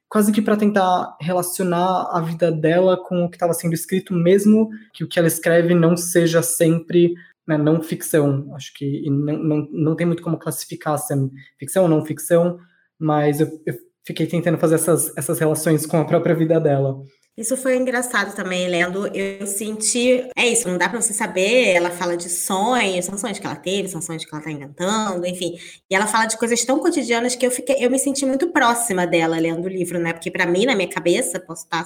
quase 0.10 0.34
que 0.34 0.42
para 0.42 0.58
tentar 0.58 1.16
relacionar 1.22 2.10
a 2.12 2.20
vida 2.20 2.52
dela 2.52 2.98
com 2.98 3.24
o 3.24 3.30
que 3.30 3.38
estava 3.38 3.54
sendo 3.54 3.74
escrito, 3.74 4.14
mesmo 4.14 4.70
que 4.94 5.04
o 5.06 5.08
que 5.08 5.18
ela 5.18 5.30
escreve 5.30 5.74
não 5.74 5.96
seja 5.96 6.44
sempre 6.44 7.14
né, 7.48 7.58
não 7.58 7.82
ficção. 7.82 8.54
Acho 8.54 8.74
que 8.74 9.10
não, 9.10 9.38
não, 9.38 9.68
não 9.72 9.96
tem 9.96 10.06
muito 10.06 10.22
como 10.22 10.38
classificar 10.38 10.98
se 11.00 11.14
é 11.14 11.18
ficção 11.58 11.84
ou 11.84 11.90
não 11.90 12.06
ficção 12.06 12.60
mas 13.02 13.40
eu, 13.40 13.48
eu 13.66 13.74
fiquei 14.06 14.28
tentando 14.28 14.58
fazer 14.58 14.76
essas, 14.76 15.16
essas 15.18 15.40
relações 15.40 15.86
com 15.86 15.98
a 15.98 16.06
própria 16.06 16.36
vida 16.36 16.60
dela. 16.60 17.04
Isso 17.36 17.56
foi 17.56 17.78
engraçado 17.78 18.36
também, 18.36 18.68
lendo. 18.68 19.08
Eu 19.16 19.48
senti. 19.48 20.30
É 20.36 20.46
isso, 20.48 20.68
não 20.68 20.78
dá 20.78 20.90
para 20.90 21.02
você 21.02 21.14
saber. 21.14 21.70
Ela 21.70 21.90
fala 21.90 22.18
de 22.18 22.30
sonhos, 22.30 23.06
são 23.06 23.18
sonhos 23.18 23.40
que 23.40 23.46
ela 23.46 23.56
teve, 23.56 23.88
são 23.88 24.02
sonhos 24.02 24.26
que 24.26 24.36
ela 24.36 24.44
tá 24.44 24.52
inventando, 24.52 25.26
enfim. 25.26 25.58
E 25.90 25.96
ela 25.96 26.08
fala 26.08 26.26
de 26.26 26.38
coisas 26.38 26.64
tão 26.66 26.80
cotidianas 26.80 27.36
que 27.36 27.46
eu 27.46 27.52
fiquei, 27.52 27.78
eu 27.80 27.90
me 27.90 27.98
senti 27.98 28.26
muito 28.26 28.52
próxima 28.52 29.08
dela 29.08 29.40
lendo 29.40 29.66
o 29.66 29.70
livro, 29.70 29.98
né? 29.98 30.14
Porque 30.14 30.30
para 30.30 30.46
mim, 30.46 30.66
na 30.66 30.76
minha 30.76 30.90
cabeça, 30.90 31.40
posso 31.40 31.64
estar 31.64 31.86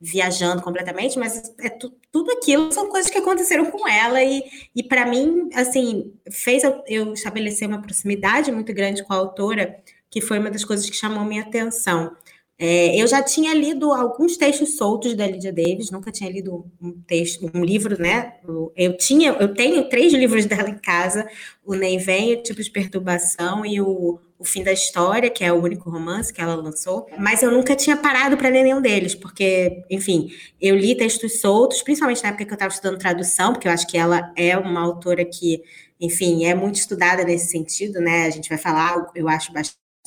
viajando 0.00 0.62
completamente, 0.62 1.18
mas 1.18 1.52
é 1.60 1.68
tu, 1.70 1.92
tudo 2.12 2.30
aquilo 2.30 2.70
são 2.70 2.88
coisas 2.88 3.10
que 3.10 3.18
aconteceram 3.18 3.66
com 3.66 3.88
ela 3.88 4.22
e, 4.22 4.44
e 4.76 4.82
para 4.82 5.04
mim, 5.04 5.48
assim, 5.54 6.12
fez 6.30 6.62
eu 6.86 7.12
estabelecer 7.14 7.66
uma 7.66 7.82
proximidade 7.82 8.52
muito 8.52 8.72
grande 8.72 9.02
com 9.02 9.12
a 9.12 9.16
autora 9.16 9.76
que 10.10 10.20
foi 10.20 10.38
uma 10.38 10.50
das 10.50 10.64
coisas 10.64 10.88
que 10.88 10.96
chamou 10.96 11.24
minha 11.24 11.42
atenção. 11.42 12.16
É, 12.60 13.00
eu 13.00 13.06
já 13.06 13.22
tinha 13.22 13.54
lido 13.54 13.92
alguns 13.92 14.36
textos 14.36 14.76
soltos 14.76 15.14
da 15.14 15.24
Lydia 15.24 15.52
Davis, 15.52 15.92
nunca 15.92 16.10
tinha 16.10 16.28
lido 16.28 16.66
um 16.82 16.90
texto, 17.06 17.48
um 17.54 17.64
livro, 17.64 17.96
né? 18.00 18.34
Eu 18.76 18.96
tinha, 18.96 19.30
eu 19.38 19.54
tenho 19.54 19.88
três 19.88 20.12
livros 20.12 20.44
dela 20.44 20.68
em 20.68 20.76
casa: 20.76 21.28
o 21.64 21.74
Nem 21.76 21.98
Vem, 21.98 22.34
o 22.34 22.42
Tipo 22.42 22.60
de 22.60 22.68
Perturbação 22.68 23.64
e 23.64 23.80
o, 23.80 24.18
o 24.36 24.44
Fim 24.44 24.64
da 24.64 24.72
História, 24.72 25.30
que 25.30 25.44
é 25.44 25.52
o 25.52 25.62
único 25.62 25.88
romance 25.88 26.32
que 26.32 26.40
ela 26.40 26.56
lançou. 26.56 27.06
Mas 27.16 27.44
eu 27.44 27.52
nunca 27.52 27.76
tinha 27.76 27.96
parado 27.96 28.36
para 28.36 28.48
ler 28.48 28.64
nenhum 28.64 28.82
deles, 28.82 29.14
porque, 29.14 29.84
enfim, 29.88 30.28
eu 30.60 30.76
li 30.76 30.96
textos 30.96 31.40
soltos, 31.40 31.80
principalmente 31.80 32.24
na 32.24 32.30
época 32.30 32.44
que 32.44 32.50
eu 32.50 32.54
estava 32.54 32.72
estudando 32.72 32.98
tradução, 32.98 33.52
porque 33.52 33.68
eu 33.68 33.72
acho 33.72 33.86
que 33.86 33.96
ela 33.96 34.32
é 34.36 34.58
uma 34.58 34.80
autora 34.80 35.24
que, 35.24 35.62
enfim, 36.00 36.44
é 36.44 36.56
muito 36.56 36.74
estudada 36.74 37.22
nesse 37.22 37.52
sentido, 37.52 38.00
né? 38.00 38.26
A 38.26 38.30
gente 38.30 38.48
vai 38.48 38.58
falar, 38.58 39.12
eu 39.14 39.28
acho 39.28 39.52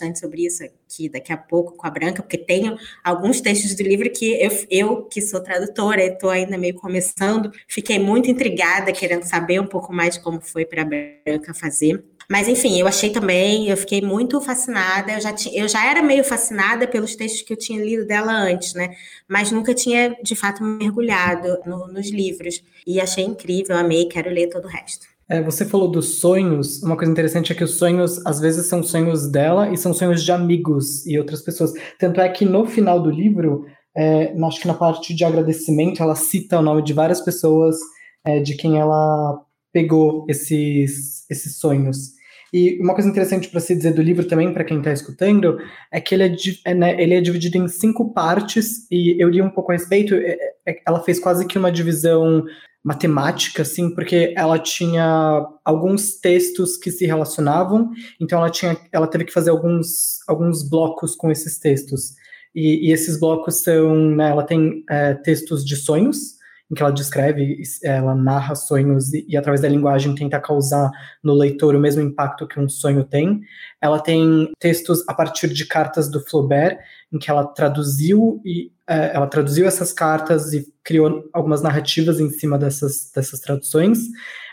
bastante 0.02 0.20
sobre 0.20 0.46
isso 0.46 0.64
aqui 0.64 1.10
daqui 1.10 1.32
a 1.32 1.38
pouco 1.38 1.74
com 1.74 1.86
a 1.86 1.90
Branca, 1.90 2.22
porque 2.22 2.38
tenho 2.38 2.78
alguns 3.04 3.42
textos 3.42 3.76
do 3.76 3.84
livro 3.84 4.10
que 4.12 4.34
eu, 4.42 4.52
eu 4.70 5.04
que 5.06 5.22
sou 5.22 5.42
tradutora, 5.42 6.04
estou 6.04 6.30
ainda 6.30 6.58
meio 6.58 6.74
começando, 6.76 7.52
fiquei 7.68 8.00
muito 8.00 8.30
intrigada, 8.30 8.92
querendo 8.92 9.24
saber 9.24 9.60
um 9.60 9.68
pouco 9.68 9.94
mais 9.94 10.18
como 10.18 10.42
foi 10.42 10.66
para 10.66 10.82
a 10.82 10.86
Branca 10.86 11.54
fazer. 11.54 12.04
Mas, 12.30 12.48
enfim, 12.48 12.80
eu 12.80 12.88
achei 12.88 13.10
também, 13.10 13.68
eu 13.68 13.76
fiquei 13.76 14.02
muito 14.02 14.40
fascinada. 14.40 15.12
Eu 15.12 15.20
já, 15.20 15.36
eu 15.54 15.68
já 15.68 15.86
era 15.86 16.02
meio 16.02 16.24
fascinada 16.24 16.88
pelos 16.88 17.14
textos 17.14 17.42
que 17.42 17.52
eu 17.52 17.58
tinha 17.58 17.84
lido 17.84 18.06
dela 18.06 18.32
antes, 18.32 18.74
né? 18.74 18.96
Mas 19.28 19.52
nunca 19.52 19.74
tinha, 19.74 20.16
de 20.24 20.34
fato, 20.34 20.64
mergulhado 20.64 21.60
no, 21.66 21.88
nos 21.88 22.10
livros. 22.10 22.64
E 22.88 23.02
achei 23.02 23.26
incrível, 23.26 23.76
amei, 23.76 24.06
quero 24.06 24.30
ler 24.30 24.48
todo 24.48 24.64
o 24.64 24.70
resto. 24.70 25.11
É, 25.32 25.42
você 25.42 25.64
falou 25.64 25.90
dos 25.90 26.20
sonhos. 26.20 26.84
Uma 26.84 26.98
coisa 26.98 27.10
interessante 27.10 27.54
é 27.54 27.56
que 27.56 27.64
os 27.64 27.78
sonhos, 27.78 28.20
às 28.26 28.42
vezes, 28.42 28.66
são 28.66 28.84
sonhos 28.84 29.32
dela 29.32 29.72
e 29.72 29.78
são 29.78 29.94
sonhos 29.94 30.26
de 30.26 30.30
amigos 30.30 31.06
e 31.06 31.18
outras 31.18 31.42
pessoas. 31.42 31.72
Tanto 31.98 32.20
é 32.20 32.28
que 32.28 32.44
no 32.44 32.66
final 32.66 33.02
do 33.02 33.10
livro, 33.10 33.66
é, 33.96 34.36
acho 34.46 34.60
que 34.60 34.68
na 34.68 34.74
parte 34.74 35.14
de 35.14 35.24
agradecimento, 35.24 36.04
ela 36.04 36.16
cita 36.16 36.60
o 36.60 36.62
nome 36.62 36.84
de 36.84 36.92
várias 36.92 37.22
pessoas 37.22 37.78
é, 38.26 38.42
de 38.42 38.58
quem 38.58 38.78
ela 38.78 39.42
pegou 39.72 40.26
esses, 40.28 41.26
esses 41.30 41.58
sonhos. 41.60 42.10
E 42.54 42.78
uma 42.82 42.94
coisa 42.94 43.10
interessante 43.10 43.48
para 43.48 43.62
se 43.62 43.74
dizer 43.76 43.94
do 43.94 44.02
livro 44.02 44.28
também, 44.28 44.54
para 44.54 44.66
quem 44.66 44.80
está 44.80 44.92
escutando, 44.92 45.58
é 45.90 46.02
que 46.02 46.14
ele 46.14 46.24
é, 46.24 46.36
é, 46.66 46.74
né, 46.74 47.02
ele 47.02 47.14
é 47.14 47.22
dividido 47.22 47.58
em 47.58 47.68
cinco 47.68 48.14
partes, 48.14 48.88
e 48.92 49.16
eu 49.22 49.30
li 49.30 49.42
um 49.42 49.50
pouco 49.50 49.72
a 49.72 49.76
respeito, 49.76 50.14
é, 50.16 50.38
é, 50.66 50.82
ela 50.86 51.02
fez 51.02 51.18
quase 51.20 51.48
que 51.48 51.58
uma 51.58 51.72
divisão 51.72 52.44
matemática, 52.84 53.62
assim, 53.62 53.94
porque 53.94 54.34
ela 54.36 54.60
tinha 54.60 55.48
alguns 55.64 56.20
textos 56.20 56.76
que 56.76 56.92
se 56.92 57.06
relacionavam, 57.06 57.92
então 58.20 58.40
ela, 58.40 58.50
tinha, 58.50 58.78
ela 58.92 59.08
teve 59.08 59.26
que 59.26 59.34
fazer 59.34 59.52
alguns, 59.52 60.20
alguns 60.28 60.68
blocos 60.68 61.16
com 61.16 61.32
esses 61.32 61.58
textos. 61.58 62.16
E, 62.54 62.90
e 62.90 62.92
esses 62.92 63.18
blocos 63.18 63.62
são, 63.64 63.96
né, 63.96 64.30
ela 64.30 64.44
tem 64.44 64.84
é, 64.90 65.14
textos 65.14 65.64
de 65.64 65.78
sonhos, 65.78 66.41
em 66.72 66.74
que 66.74 66.82
ela 66.82 66.92
descreve, 66.92 67.62
ela 67.84 68.16
narra 68.16 68.56
sonhos 68.56 69.14
e, 69.14 69.26
e, 69.28 69.36
através 69.36 69.62
da 69.62 69.68
linguagem 69.68 70.16
tenta 70.16 70.40
causar 70.40 70.90
no 71.22 71.34
leitor 71.34 71.76
o 71.76 71.80
mesmo 71.80 72.02
impacto 72.02 72.48
que 72.48 72.60
um 72.60 72.70
sonho 72.70 73.04
tem. 73.04 73.42
Ela 73.82 74.00
tem 74.00 74.50
textos 74.58 75.04
a 75.08 75.14
partir 75.14 75.50
de 75.50 75.66
cartas 75.66 76.10
do 76.10 76.22
Flaubert, 76.22 76.80
em 77.12 77.20
que 77.20 77.30
ela 77.30 77.46
traduziu 77.46 78.42
e 78.46 78.72
é, 78.88 79.14
ela 79.14 79.28
traduziu 79.28 79.68
essas 79.68 79.92
cartas 79.92 80.54
e 80.54 80.66
criou 80.82 81.30
algumas 81.34 81.62
narrativas 81.62 82.22
em 82.22 82.30
cima 82.30 82.58
dessas, 82.58 83.12
dessas 83.14 83.42
traduções. 83.42 84.00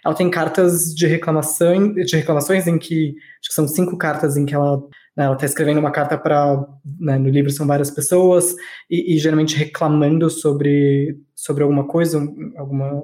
Ela 0.05 0.15
tem 0.15 0.29
cartas 0.29 0.93
de 0.93 1.07
reclamação, 1.07 1.95
de 1.95 2.17
reclamações 2.17 2.67
em 2.67 2.79
que 2.79 3.15
acho 3.41 3.49
que 3.49 3.55
são 3.55 3.69
cinco 3.69 3.97
cartas 3.97 4.37
em 4.37 4.45
que 4.45 4.55
ela 4.55 4.83
ela 5.25 5.35
está 5.35 5.47
escrevendo 5.47 5.79
uma 5.79 5.91
carta 5.91 6.17
para. 6.17 6.65
Né, 7.01 7.19
no 7.19 7.29
livro 7.29 7.51
são 7.51 7.67
várias 7.67 7.91
pessoas, 7.91 8.55
e, 8.89 9.15
e, 9.15 9.19
geralmente 9.19 9.57
reclamando 9.57 10.31
sobre, 10.31 11.19
sobre 11.35 11.63
alguma 11.63 11.87
coisa, 11.87 12.19
alguma, 12.57 13.03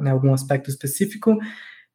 né, 0.00 0.10
algum 0.10 0.32
aspecto 0.34 0.70
específico. 0.70 1.38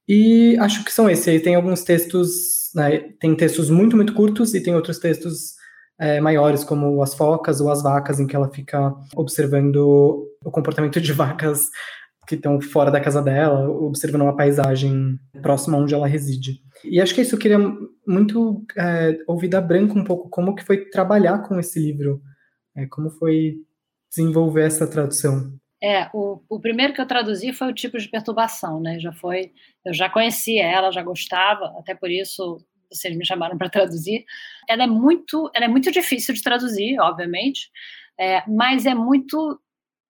E 0.07 0.57
acho 0.59 0.83
que 0.83 0.91
são 0.91 1.09
esses. 1.09 1.27
Aí 1.27 1.39
tem 1.39 1.55
alguns 1.55 1.83
textos, 1.83 2.71
né, 2.75 2.99
tem 3.19 3.35
textos 3.35 3.69
muito, 3.69 3.95
muito 3.95 4.13
curtos, 4.13 4.53
e 4.53 4.61
tem 4.61 4.73
outros 4.73 4.99
textos 4.99 5.55
é, 5.99 6.19
maiores, 6.19 6.63
como 6.63 7.01
as 7.03 7.13
focas 7.13 7.61
ou 7.61 7.69
as 7.69 7.83
vacas, 7.83 8.19
em 8.19 8.27
que 8.27 8.35
ela 8.35 8.49
fica 8.49 8.93
observando 9.15 10.27
o 10.43 10.49
comportamento 10.49 10.99
de 10.99 11.13
vacas 11.13 11.69
que 12.27 12.35
estão 12.35 12.61
fora 12.61 12.89
da 12.89 13.01
casa 13.01 13.21
dela, 13.21 13.69
observando 13.69 14.21
uma 14.21 14.35
paisagem 14.35 15.19
próxima 15.41 15.77
onde 15.77 15.93
ela 15.93 16.07
reside. 16.07 16.61
E 16.83 16.99
acho 16.99 17.13
que 17.13 17.21
isso 17.21 17.35
eu 17.35 17.39
queria 17.39 17.59
muito 18.05 18.65
é, 18.77 19.17
ouvir 19.27 19.47
da 19.47 19.61
Branca 19.61 19.93
um 19.93 20.03
pouco 20.03 20.29
como 20.29 20.55
que 20.55 20.63
foi 20.63 20.85
trabalhar 20.89 21.39
com 21.39 21.59
esse 21.59 21.79
livro, 21.79 22.21
é, 22.75 22.85
como 22.87 23.09
foi 23.09 23.57
desenvolver 24.09 24.63
essa 24.63 24.87
tradução. 24.87 25.53
É, 25.83 26.09
o, 26.13 26.41
o 26.47 26.59
primeiro 26.59 26.93
que 26.93 27.01
eu 27.01 27.07
traduzi 27.07 27.53
foi 27.53 27.69
o 27.69 27.73
tipo 27.73 27.97
de 27.97 28.07
perturbação, 28.07 28.79
né? 28.79 28.99
Já 28.99 29.11
foi, 29.11 29.51
eu 29.83 29.93
já 29.93 30.09
conhecia 30.09 30.63
ela, 30.63 30.91
já 30.91 31.01
gostava, 31.01 31.73
até 31.79 31.95
por 31.95 32.09
isso 32.09 32.63
vocês 32.91 33.15
me 33.15 33.25
chamaram 33.25 33.57
para 33.57 33.69
traduzir. 33.69 34.25
Ela 34.69 34.83
é 34.83 34.87
muito, 34.87 35.49
ela 35.55 35.65
é 35.65 35.67
muito 35.67 35.91
difícil 35.91 36.33
de 36.35 36.43
traduzir, 36.43 36.99
obviamente, 36.99 37.71
é, 38.19 38.43
mas 38.47 38.85
é 38.85 38.93
muito, 38.93 39.59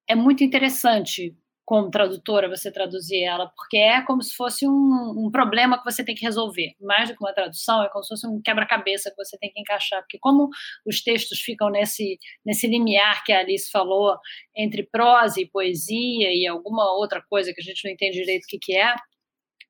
é 0.08 0.16
muito 0.16 0.44
interessante 0.44 1.36
como 1.72 1.90
tradutora, 1.90 2.50
você 2.50 2.70
traduzir 2.70 3.24
ela, 3.24 3.48
porque 3.56 3.78
é 3.78 4.02
como 4.02 4.22
se 4.22 4.36
fosse 4.36 4.68
um, 4.68 5.14
um, 5.18 5.32
problema 5.32 5.78
que 5.78 5.86
você 5.86 6.04
tem 6.04 6.14
que 6.14 6.26
resolver. 6.26 6.74
Mais 6.82 7.08
do 7.08 7.16
que 7.16 7.24
uma 7.24 7.32
tradução, 7.32 7.82
é 7.82 7.88
como 7.88 8.04
se 8.04 8.10
fosse 8.10 8.28
um 8.28 8.42
quebra-cabeça 8.42 9.10
que 9.10 9.16
você 9.16 9.38
tem 9.38 9.50
que 9.50 9.62
encaixar. 9.62 10.02
Porque 10.02 10.20
como 10.20 10.50
os 10.86 11.02
textos 11.02 11.40
ficam 11.40 11.70
nesse, 11.70 12.20
nesse 12.46 12.68
limiar 12.68 13.24
que 13.24 13.32
a 13.32 13.40
Alice 13.40 13.72
falou, 13.72 14.18
entre 14.54 14.84
prosa 14.84 15.40
e 15.40 15.48
poesia 15.48 16.28
e 16.34 16.46
alguma 16.46 16.92
outra 16.92 17.24
coisa 17.30 17.54
que 17.54 17.62
a 17.62 17.64
gente 17.64 17.86
não 17.86 17.94
entende 17.94 18.18
direito 18.18 18.44
o 18.44 18.48
que, 18.48 18.60
que 18.60 18.78
é, 18.78 18.94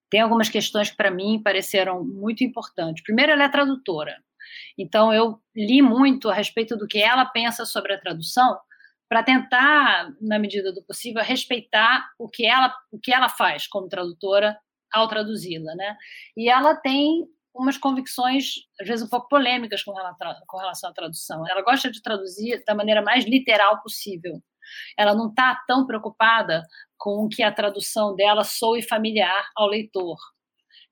tem 0.09 0.21
algumas 0.21 0.49
questões 0.49 0.89
que, 0.89 0.97
para 0.97 1.11
mim, 1.11 1.39
pareceram 1.43 2.03
muito 2.03 2.43
importantes. 2.43 3.03
Primeiro, 3.03 3.33
ela 3.33 3.43
é 3.43 3.49
tradutora. 3.49 4.17
Então, 4.75 5.13
eu 5.13 5.37
li 5.55 5.83
muito 5.83 6.31
a 6.31 6.33
respeito 6.33 6.75
do 6.75 6.87
que 6.87 6.97
ela 6.97 7.25
pensa 7.25 7.63
sobre 7.63 7.93
a 7.93 7.99
tradução, 7.99 8.57
para 9.11 9.23
tentar, 9.23 10.09
na 10.21 10.39
medida 10.39 10.71
do 10.71 10.81
possível, 10.85 11.21
respeitar 11.21 12.09
o 12.17 12.29
que 12.29 12.45
ela, 12.45 12.73
o 12.89 12.97
que 12.97 13.13
ela 13.13 13.27
faz 13.27 13.67
como 13.67 13.89
tradutora 13.89 14.57
ao 14.89 15.05
traduzi-la, 15.09 15.75
né? 15.75 15.97
E 16.37 16.49
ela 16.49 16.75
tem 16.77 17.25
umas 17.53 17.77
convicções, 17.77 18.53
às 18.79 18.87
vezes 18.87 19.05
um 19.05 19.09
pouco 19.09 19.27
polêmicas 19.27 19.83
com 19.83 19.91
relação 20.57 20.91
à 20.91 20.93
tradução. 20.93 21.45
Ela 21.45 21.61
gosta 21.61 21.91
de 21.91 22.01
traduzir 22.01 22.63
da 22.65 22.73
maneira 22.73 23.01
mais 23.01 23.25
literal 23.25 23.81
possível. 23.81 24.41
Ela 24.97 25.13
não 25.13 25.27
está 25.27 25.61
tão 25.67 25.85
preocupada 25.85 26.63
com 26.97 27.27
que 27.27 27.43
a 27.43 27.51
tradução 27.51 28.15
dela 28.15 28.45
soe 28.45 28.81
familiar 28.81 29.45
ao 29.57 29.67
leitor. 29.67 30.15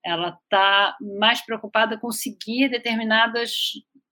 Ela 0.04 0.38
está 0.44 0.98
mais 1.18 1.40
preocupada 1.46 1.98
com 1.98 2.12
seguir 2.12 2.68
determinadas 2.68 3.52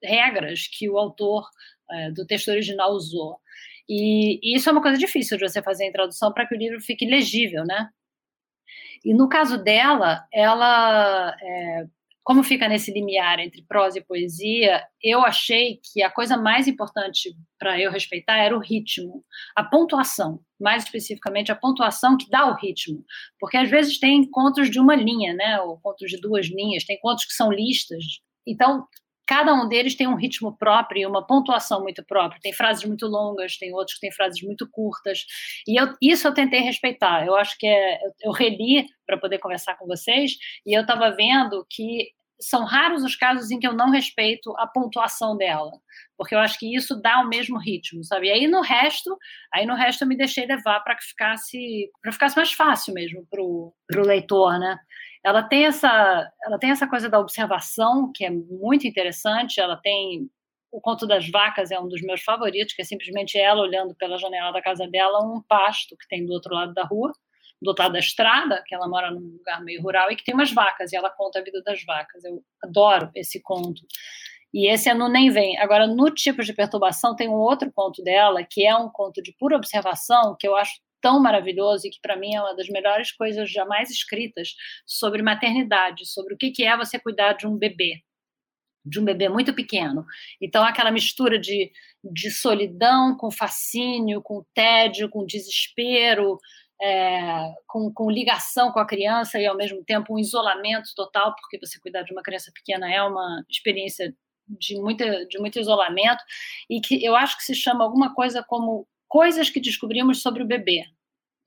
regras 0.01 0.65
que 0.71 0.89
o 0.89 0.97
autor 0.97 1.45
é, 1.91 2.11
do 2.11 2.25
texto 2.25 2.47
original 2.47 2.93
usou. 2.93 3.41
E, 3.89 4.55
isso 4.55 4.69
é 4.69 4.71
uma 4.71 4.81
coisa 4.81 4.97
difícil 4.97 5.37
de 5.37 5.47
você 5.47 5.61
fazer 5.61 5.85
em 5.85 5.91
tradução 5.91 6.33
para 6.33 6.45
que 6.45 6.55
o 6.55 6.57
livro 6.57 6.79
fique 6.81 7.05
legível, 7.05 7.63
né? 7.65 7.89
E 9.05 9.13
no 9.13 9.29
caso 9.29 9.63
dela, 9.63 10.25
ela, 10.33 11.35
é, 11.41 11.85
como 12.23 12.43
fica 12.43 12.67
nesse 12.67 12.91
limiar 12.91 13.39
entre 13.39 13.61
prosa 13.61 13.99
e 13.99 14.03
poesia, 14.03 14.83
eu 15.01 15.23
achei 15.23 15.79
que 15.81 16.01
a 16.01 16.09
coisa 16.09 16.35
mais 16.35 16.67
importante 16.67 17.33
para 17.57 17.79
eu 17.79 17.91
respeitar 17.91 18.37
era 18.37 18.55
o 18.55 18.59
ritmo, 18.59 19.23
a 19.55 19.63
pontuação, 19.63 20.41
mais 20.59 20.83
especificamente 20.83 21.51
a 21.51 21.55
pontuação 21.55 22.17
que 22.17 22.29
dá 22.29 22.49
o 22.49 22.55
ritmo, 22.55 23.05
porque 23.39 23.55
às 23.55 23.69
vezes 23.69 23.99
tem 23.99 24.29
contos 24.29 24.69
de 24.69 24.79
uma 24.79 24.95
linha, 24.95 25.33
né, 25.33 25.59
ou 25.61 25.79
contos 25.79 26.09
de 26.09 26.19
duas 26.19 26.47
linhas, 26.47 26.83
tem 26.83 26.99
contos 26.99 27.25
que 27.25 27.33
são 27.33 27.51
listas. 27.51 28.03
Então, 28.45 28.85
cada 29.27 29.53
um 29.53 29.67
deles 29.67 29.95
tem 29.95 30.07
um 30.07 30.15
ritmo 30.15 30.57
próprio 30.57 31.01
e 31.01 31.05
uma 31.05 31.25
pontuação 31.25 31.81
muito 31.81 32.03
própria. 32.03 32.39
Tem 32.41 32.53
frases 32.53 32.85
muito 32.85 33.05
longas, 33.05 33.57
tem 33.57 33.73
outros 33.73 33.95
que 33.95 34.01
têm 34.01 34.11
frases 34.11 34.41
muito 34.41 34.67
curtas. 34.71 35.25
E 35.67 35.79
eu, 35.79 35.93
isso 36.01 36.27
eu 36.27 36.33
tentei 36.33 36.61
respeitar. 36.61 37.25
Eu 37.25 37.35
acho 37.35 37.57
que 37.59 37.67
é, 37.67 37.99
eu, 38.23 38.31
reli 38.31 38.85
para 39.05 39.17
poder 39.17 39.39
conversar 39.39 39.75
com 39.75 39.85
vocês 39.85 40.31
e 40.65 40.75
eu 40.75 40.81
estava 40.81 41.11
vendo 41.11 41.65
que 41.69 42.15
são 42.39 42.65
raros 42.65 43.03
os 43.03 43.15
casos 43.15 43.49
em 43.49 43.59
que 43.59 43.67
eu 43.67 43.73
não 43.73 43.89
respeito 43.89 44.55
a 44.57 44.67
pontuação 44.67 45.35
dela, 45.35 45.71
porque 46.15 46.35
eu 46.35 46.39
acho 46.39 46.59
que 46.59 46.75
isso 46.75 47.01
dá 47.01 47.19
o 47.19 47.27
mesmo 47.27 47.57
ritmo, 47.57 48.03
sabe? 48.03 48.27
E 48.27 48.31
aí 48.31 48.47
no 48.47 48.61
resto, 48.61 49.17
aí 49.51 49.65
no 49.65 49.73
resto 49.73 50.03
eu 50.03 50.07
me 50.07 50.15
deixei 50.15 50.45
levar 50.45 50.81
para 50.81 50.95
que 50.95 51.03
ficasse, 51.03 51.89
para 51.99 52.11
ficasse 52.11 52.37
mais 52.37 52.51
fácil 52.53 52.93
mesmo 52.93 53.25
pro, 53.29 53.73
pro 53.87 54.05
leitor, 54.05 54.59
né? 54.59 54.77
Ela 55.23 55.43
tem 55.43 55.65
essa 55.65 56.31
ela 56.43 56.57
tem 56.57 56.71
essa 56.71 56.87
coisa 56.87 57.09
da 57.09 57.19
observação 57.19 58.11
que 58.13 58.25
é 58.25 58.29
muito 58.29 58.87
interessante 58.87 59.59
ela 59.59 59.77
tem 59.77 60.29
o 60.71 60.81
conto 60.81 61.07
das 61.07 61.29
vacas 61.29 61.71
é 61.71 61.79
um 61.79 61.87
dos 61.87 62.01
meus 62.01 62.21
favoritos 62.21 62.73
que 62.73 62.81
é 62.81 62.85
simplesmente 62.85 63.37
ela 63.37 63.61
olhando 63.61 63.95
pela 63.95 64.17
janela 64.17 64.51
da 64.51 64.61
casa 64.61 64.87
dela 64.87 65.19
um 65.23 65.41
pasto 65.41 65.95
que 65.97 66.07
tem 66.07 66.25
do 66.25 66.33
outro 66.33 66.53
lado 66.53 66.73
da 66.73 66.83
rua 66.83 67.11
do 67.61 67.73
lado 67.77 67.93
da 67.93 67.99
estrada 67.99 68.63
que 68.65 68.75
ela 68.75 68.87
mora 68.87 69.11
num 69.11 69.37
lugar 69.37 69.63
meio 69.63 69.81
rural 69.81 70.11
e 70.11 70.15
que 70.15 70.23
tem 70.23 70.33
umas 70.33 70.51
vacas 70.51 70.91
e 70.91 70.95
ela 70.95 71.09
conta 71.09 71.39
a 71.39 71.43
vida 71.43 71.61
das 71.63 71.83
vacas 71.83 72.23
eu 72.23 72.43
adoro 72.63 73.09
esse 73.15 73.41
conto 73.41 73.81
e 74.53 74.71
esse 74.71 74.89
é 74.89 74.93
no 74.93 75.09
Nem 75.09 75.29
Vem. 75.29 75.57
Agora, 75.59 75.85
no 75.85 76.09
tipo 76.09 76.43
de 76.43 76.53
perturbação, 76.53 77.15
tem 77.15 77.27
um 77.27 77.33
outro 77.33 77.71
conto 77.71 78.01
dela, 78.01 78.43
que 78.43 78.65
é 78.65 78.75
um 78.75 78.89
conto 78.89 79.21
de 79.21 79.33
pura 79.37 79.57
observação, 79.57 80.35
que 80.39 80.47
eu 80.47 80.55
acho 80.55 80.79
tão 81.01 81.21
maravilhoso 81.21 81.87
e 81.87 81.89
que 81.89 81.99
para 82.01 82.15
mim 82.15 82.35
é 82.35 82.41
uma 82.41 82.55
das 82.55 82.67
melhores 82.69 83.11
coisas 83.11 83.51
jamais 83.51 83.89
escritas 83.89 84.55
sobre 84.85 85.21
maternidade, 85.21 86.05
sobre 86.05 86.33
o 86.33 86.37
que 86.37 86.63
é 86.63 86.75
você 86.77 86.99
cuidar 86.99 87.33
de 87.33 87.47
um 87.47 87.57
bebê, 87.57 88.01
de 88.85 88.99
um 88.99 89.05
bebê 89.05 89.29
muito 89.29 89.53
pequeno. 89.53 90.05
Então, 90.41 90.63
aquela 90.63 90.91
mistura 90.91 91.39
de, 91.39 91.71
de 92.03 92.31
solidão 92.31 93.15
com 93.15 93.29
fascínio, 93.29 94.21
com 94.21 94.45
tédio, 94.53 95.09
com 95.09 95.25
desespero, 95.25 96.39
é, 96.81 97.53
com, 97.67 97.91
com, 97.93 98.09
ligação 98.09 98.71
com 98.71 98.79
a 98.79 98.87
criança 98.87 99.39
e, 99.39 99.45
ao 99.45 99.57
mesmo 99.57 99.83
tempo, 99.83 100.13
um 100.13 100.19
isolamento 100.19 100.89
total, 100.95 101.35
porque 101.35 101.59
você 101.59 101.79
cuidar 101.79 102.03
de 102.03 102.13
uma 102.13 102.21
criança 102.21 102.51
pequena 102.53 102.91
é 102.91 103.01
uma 103.01 103.43
experiência 103.49 104.15
de, 104.47 104.79
muita, 104.79 105.25
de 105.25 105.39
muito 105.39 105.59
isolamento, 105.59 106.23
e 106.69 106.79
que 106.79 107.03
eu 107.03 107.15
acho 107.15 107.37
que 107.37 107.43
se 107.43 107.55
chama 107.55 107.83
alguma 107.83 108.13
coisa 108.13 108.43
como 108.47 108.87
coisas 109.07 109.49
que 109.49 109.59
descobrimos 109.59 110.21
sobre 110.21 110.43
o 110.43 110.47
bebê. 110.47 110.83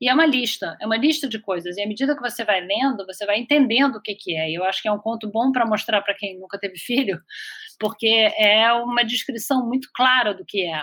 E 0.01 0.09
é 0.09 0.15
uma 0.15 0.25
lista, 0.25 0.79
é 0.81 0.87
uma 0.87 0.97
lista 0.97 1.29
de 1.29 1.39
coisas. 1.39 1.77
E 1.77 1.83
à 1.83 1.87
medida 1.87 2.17
que 2.17 2.23
você 2.23 2.43
vai 2.43 2.61
lendo, 2.61 3.05
você 3.05 3.27
vai 3.27 3.39
entendendo 3.39 3.97
o 3.97 4.03
que, 4.03 4.15
que 4.15 4.35
é. 4.35 4.51
E 4.51 4.55
eu 4.55 4.65
acho 4.65 4.81
que 4.81 4.89
é 4.89 4.93
um 4.93 4.99
conto 4.99 5.31
bom 5.31 5.53
para 5.53 5.67
mostrar 5.67 6.01
para 6.01 6.15
quem 6.15 6.39
nunca 6.39 6.59
teve 6.59 6.79
filho, 6.79 7.21
porque 7.79 8.33
é 8.39 8.73
uma 8.73 9.05
descrição 9.05 9.67
muito 9.67 9.91
clara 9.95 10.33
do 10.33 10.45
que 10.45 10.67
é. 10.67 10.83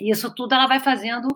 E 0.00 0.10
isso 0.10 0.32
tudo 0.34 0.54
ela 0.54 0.68
vai 0.68 0.78
fazendo 0.78 1.26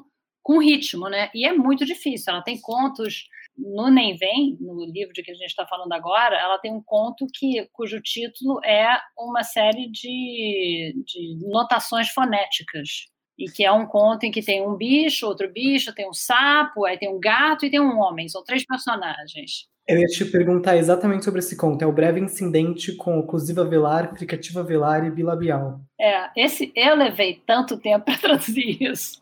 com 0.42 0.58
ritmo, 0.58 1.08
né? 1.08 1.28
E 1.34 1.44
é 1.44 1.52
muito 1.52 1.84
difícil. 1.84 2.32
Ela 2.32 2.42
tem 2.42 2.60
contos 2.60 3.24
no 3.56 3.90
Nem 3.90 4.16
Vem, 4.16 4.56
no 4.60 4.84
livro 4.86 5.12
de 5.12 5.22
que 5.22 5.30
a 5.30 5.34
gente 5.34 5.48
está 5.48 5.66
falando 5.66 5.92
agora, 5.92 6.36
ela 6.36 6.58
tem 6.58 6.72
um 6.72 6.82
conto 6.82 7.26
que, 7.34 7.68
cujo 7.72 8.00
título 8.00 8.60
é 8.64 8.98
uma 9.18 9.42
série 9.42 9.90
de, 9.90 10.94
de 11.04 11.38
notações 11.48 12.08
fonéticas. 12.10 13.11
E 13.38 13.50
que 13.50 13.64
é 13.64 13.72
um 13.72 13.86
conto 13.86 14.24
em 14.24 14.30
que 14.30 14.42
tem 14.42 14.66
um 14.66 14.76
bicho, 14.76 15.26
outro 15.26 15.50
bicho, 15.50 15.94
tem 15.94 16.08
um 16.08 16.12
sapo, 16.12 16.84
aí 16.84 16.98
tem 16.98 17.08
um 17.08 17.18
gato 17.18 17.64
e 17.64 17.70
tem 17.70 17.80
um 17.80 17.98
homem. 17.98 18.28
São 18.28 18.44
três 18.44 18.64
personagens. 18.64 19.66
Eu 19.86 19.98
ia 19.98 20.06
te 20.06 20.24
perguntar 20.24 20.76
exatamente 20.76 21.24
sobre 21.24 21.40
esse 21.40 21.56
conto. 21.56 21.82
É 21.82 21.86
o 21.86 21.92
breve 21.92 22.20
incidente 22.20 22.94
com 22.94 23.18
oclusiva 23.18 23.64
velar, 23.64 24.14
fricativa 24.14 24.62
velar 24.62 25.04
e 25.04 25.10
bilabial. 25.10 25.80
É, 26.00 26.30
esse 26.36 26.72
eu 26.76 26.94
levei 26.94 27.42
tanto 27.44 27.78
tempo 27.78 28.04
para 28.06 28.18
traduzir 28.18 28.80
isso. 28.80 29.20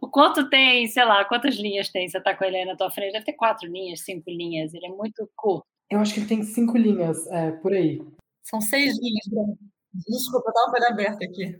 O 0.00 0.08
conto 0.08 0.48
tem, 0.48 0.86
sei 0.86 1.04
lá, 1.04 1.24
quantas 1.24 1.56
linhas 1.56 1.88
tem? 1.88 2.08
Você 2.08 2.18
está 2.18 2.36
com 2.36 2.44
ele 2.44 2.58
aí 2.58 2.64
na 2.64 2.76
tua 2.76 2.90
frente? 2.90 3.12
Deve 3.12 3.24
ter 3.24 3.32
quatro 3.32 3.68
linhas, 3.68 4.00
cinco 4.00 4.30
linhas. 4.30 4.74
Ele 4.74 4.86
é 4.86 4.90
muito 4.90 5.28
curto. 5.34 5.66
Eu 5.90 5.98
acho 5.98 6.14
que 6.14 6.20
ele 6.20 6.28
tem 6.28 6.42
cinco 6.42 6.76
linhas, 6.76 7.26
é, 7.28 7.50
por 7.50 7.72
aí. 7.72 8.00
São 8.44 8.60
seis 8.60 8.96
linhas. 9.00 9.56
Desculpa, 9.92 10.48
eu 10.48 10.50
estava 10.50 10.70
com 10.70 10.76
ele 10.76 10.86
aberto 10.86 11.24
aqui. 11.24 11.58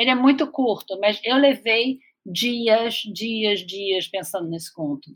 Ele 0.00 0.08
é 0.08 0.14
muito 0.14 0.50
curto, 0.50 0.98
mas 0.98 1.20
eu 1.22 1.36
levei 1.36 1.98
dias, 2.24 3.02
dias, 3.12 3.60
dias 3.60 4.08
pensando 4.08 4.48
nesse 4.48 4.72
conto. 4.72 5.10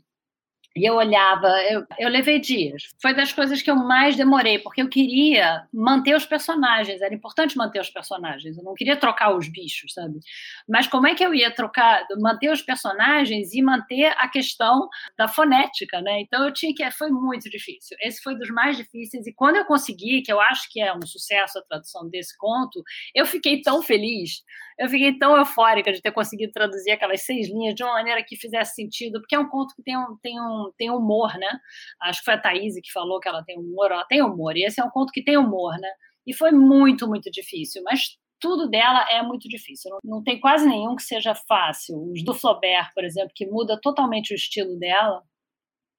E 0.77 0.83
eu 0.83 0.95
olhava, 0.95 1.47
eu, 1.71 1.85
eu 1.97 2.09
levei 2.09 2.37
dias. 2.37 2.83
Foi 3.01 3.13
das 3.13 3.31
coisas 3.31 3.61
que 3.61 3.71
eu 3.71 3.77
mais 3.77 4.17
demorei, 4.17 4.59
porque 4.59 4.81
eu 4.81 4.89
queria 4.89 5.65
manter 5.73 6.13
os 6.13 6.25
personagens, 6.25 7.01
era 7.01 7.15
importante 7.15 7.55
manter 7.55 7.79
os 7.79 7.89
personagens, 7.89 8.57
eu 8.57 8.63
não 8.63 8.73
queria 8.73 8.97
trocar 8.97 9.33
os 9.33 9.47
bichos, 9.47 9.93
sabe? 9.93 10.19
Mas 10.67 10.85
como 10.85 11.07
é 11.07 11.15
que 11.15 11.23
eu 11.23 11.33
ia 11.33 11.49
trocar, 11.49 12.05
manter 12.19 12.51
os 12.51 12.61
personagens 12.61 13.53
e 13.53 13.61
manter 13.61 14.07
a 14.17 14.27
questão 14.27 14.89
da 15.17 15.29
fonética, 15.29 16.01
né? 16.01 16.19
Então 16.19 16.43
eu 16.43 16.51
tinha 16.51 16.73
que, 16.75 16.91
foi 16.91 17.09
muito 17.09 17.49
difícil. 17.49 17.95
Esse 18.01 18.21
foi 18.21 18.37
dos 18.37 18.49
mais 18.49 18.75
difíceis, 18.75 19.25
e 19.25 19.33
quando 19.33 19.55
eu 19.55 19.63
consegui, 19.63 20.21
que 20.23 20.31
eu 20.31 20.41
acho 20.41 20.69
que 20.69 20.81
é 20.81 20.93
um 20.93 21.05
sucesso 21.05 21.57
a 21.57 21.61
tradução 21.61 22.09
desse 22.09 22.37
conto, 22.37 22.83
eu 23.15 23.25
fiquei 23.25 23.61
tão 23.61 23.81
feliz, 23.81 24.43
eu 24.77 24.89
fiquei 24.89 25.17
tão 25.17 25.37
eufórica 25.37 25.93
de 25.93 26.01
ter 26.01 26.11
conseguido 26.11 26.51
traduzir 26.51 26.91
aquelas 26.91 27.21
seis 27.21 27.47
linhas 27.47 27.73
de 27.73 27.83
uma 27.83 27.93
maneira 27.93 28.21
que 28.21 28.35
fizesse 28.35 28.75
sentido, 28.75 29.21
porque 29.21 29.35
é 29.35 29.39
um 29.39 29.47
conto 29.47 29.73
que 29.73 29.81
tem 29.81 29.97
um, 29.97 30.17
tem 30.21 30.39
um 30.39 30.64
tem 30.77 30.89
humor, 30.89 31.37
né? 31.37 31.59
Acho 32.01 32.19
que 32.19 32.25
foi 32.25 32.33
a 32.35 32.41
Thaís 32.41 32.75
que 32.75 32.91
falou 32.91 33.19
que 33.19 33.27
ela 33.27 33.43
tem 33.43 33.59
humor, 33.59 33.91
ela 33.91 34.05
tem 34.05 34.21
humor, 34.21 34.55
e 34.57 34.63
esse 34.63 34.81
é 34.81 34.83
um 34.83 34.89
conto 34.89 35.11
que 35.11 35.23
tem 35.23 35.37
humor, 35.37 35.73
né? 35.79 35.89
E 36.27 36.33
foi 36.33 36.51
muito, 36.51 37.07
muito 37.07 37.29
difícil, 37.31 37.81
mas 37.83 38.17
tudo 38.39 38.69
dela 38.69 39.05
é 39.09 39.21
muito 39.21 39.47
difícil. 39.47 39.91
Não, 39.91 40.17
não 40.17 40.23
tem 40.23 40.39
quase 40.39 40.67
nenhum 40.67 40.95
que 40.95 41.03
seja 41.03 41.33
fácil. 41.33 42.11
Os 42.11 42.23
do 42.23 42.33
Flaubert, 42.33 42.91
por 42.93 43.03
exemplo, 43.03 43.31
que 43.33 43.45
muda 43.45 43.79
totalmente 43.81 44.33
o 44.33 44.35
estilo 44.35 44.77
dela, 44.77 45.23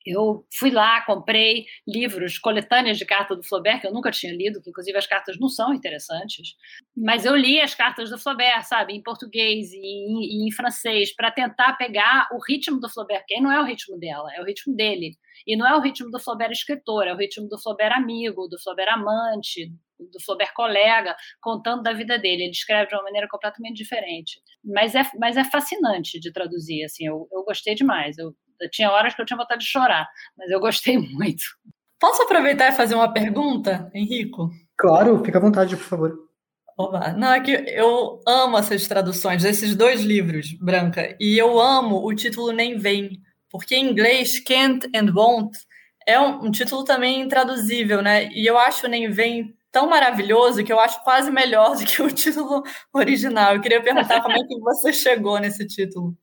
eu 0.06 0.46
fui 0.56 0.70
lá, 0.70 1.00
comprei 1.04 1.66
livros, 1.86 2.38
coletâneas 2.38 2.96
de 2.96 3.04
cartas 3.04 3.36
do 3.36 3.42
Flaubert, 3.42 3.80
que 3.80 3.86
eu 3.86 3.92
nunca 3.92 4.10
tinha 4.10 4.32
lido, 4.32 4.62
que 4.62 4.70
inclusive 4.70 4.96
as 4.96 5.06
cartas 5.06 5.36
não 5.38 5.48
são 5.48 5.75
interessantes, 5.75 6.54
mas 6.96 7.25
eu 7.25 7.34
li 7.34 7.60
as 7.60 7.75
cartas 7.75 8.10
do 8.10 8.18
Flaubert, 8.18 8.62
sabe, 8.64 8.94
em 8.94 9.02
português 9.02 9.72
e 9.72 9.78
em, 9.78 10.46
em 10.46 10.52
francês, 10.52 11.14
para 11.14 11.30
tentar 11.30 11.72
pegar 11.75 12.28
o 12.32 12.38
ritmo 12.38 12.78
do 12.78 12.88
Flaubert, 12.88 13.25
que 13.26 13.40
não 13.40 13.50
é 13.50 13.60
o 13.60 13.64
ritmo 13.64 13.98
dela, 13.98 14.28
é 14.34 14.40
o 14.40 14.44
ritmo 14.44 14.75
dele. 14.75 15.16
E 15.46 15.57
não 15.57 15.66
é 15.66 15.76
o 15.76 15.81
ritmo 15.81 16.11
do 16.11 16.18
Flaubert 16.18 16.52
escritor, 16.52 17.07
é 17.07 17.12
o 17.12 17.16
ritmo 17.16 17.48
do 17.48 17.61
Flaubert 17.61 17.92
amigo, 17.92 18.48
do 18.48 18.61
Flaubert 18.61 18.92
amante, 18.92 19.70
do 19.98 20.20
Flaubert 20.24 20.52
colega, 20.54 21.16
contando 21.40 21.83
da 21.83 21.92
vida 21.92 22.18
dele. 22.18 22.44
Ele 22.44 22.50
escreve 22.50 22.88
de 22.88 22.94
uma 22.94 23.04
maneira 23.04 23.28
completamente 23.28 23.76
diferente. 23.76 24.40
Mas 24.64 24.94
é, 24.94 25.02
mas 25.18 25.37
é 25.37 25.44
fascinante 25.44 26.18
de 26.20 26.33
traduzir, 26.33 26.85
assim, 26.85 27.07
eu, 27.07 27.28
eu 27.33 27.44
gostei 27.44 27.74
demais. 27.74 28.18
Eu 28.18 28.35
tinha 28.71 28.90
horas 28.90 29.14
que 29.14 29.21
eu 29.21 29.27
tinha 29.27 29.37
vontade 29.37 29.64
de 29.64 29.71
chorar, 29.71 30.09
mas 30.37 30.51
eu 30.51 30.61
gostei 30.61 30.99
muito. 30.99 31.42
Posso 31.99 32.23
aproveitar 32.23 32.69
e 32.69 32.77
fazer 32.77 32.95
uma 32.95 33.12
pergunta, 33.12 33.90
Henrico? 33.95 34.51
Claro, 34.77 35.23
fica 35.25 35.38
à 35.38 35.40
vontade, 35.40 35.77
por 35.77 35.85
favor. 35.85 36.27
Oba. 36.79 37.12
Não, 37.12 37.33
é 37.33 37.40
que 37.40 37.53
eu 37.53 38.21
amo 38.27 38.59
essas 38.59 38.87
traduções 38.87 39.42
desses 39.42 39.75
dois 39.75 40.03
livros, 40.03 40.53
Branca, 40.61 41.16
e 41.19 41.38
eu 41.38 41.59
amo 41.59 42.05
o 42.05 42.14
título 42.14 42.53
Nem 42.53 42.77
Vem, 42.77 43.23
porque 43.51 43.75
em 43.75 43.88
inglês, 43.88 44.38
can't 44.40 44.87
and 44.95 45.11
won't 45.14 45.57
é 46.07 46.21
um, 46.21 46.45
um 46.45 46.51
título 46.51 46.85
também 46.85 47.23
intraduzível, 47.23 48.03
né? 48.03 48.29
E 48.33 48.47
eu 48.47 48.59
acho 48.59 48.88
Nem 48.88 49.11
Vem 49.11 49.57
tão 49.73 49.88
maravilhoso 49.88 50.64
que 50.64 50.73
eu 50.73 50.79
acho 50.79 51.03
quase 51.03 51.31
melhor 51.31 51.77
do 51.77 51.85
que 51.85 52.01
o 52.01 52.09
título 52.12 52.62
original. 52.95 53.55
Eu 53.55 53.61
queria 53.61 53.83
perguntar 53.83 54.23
como 54.23 54.37
é 54.37 54.47
que 54.47 54.59
você 54.61 54.92
chegou 54.92 55.38
nesse 55.38 55.66
título. 55.66 56.16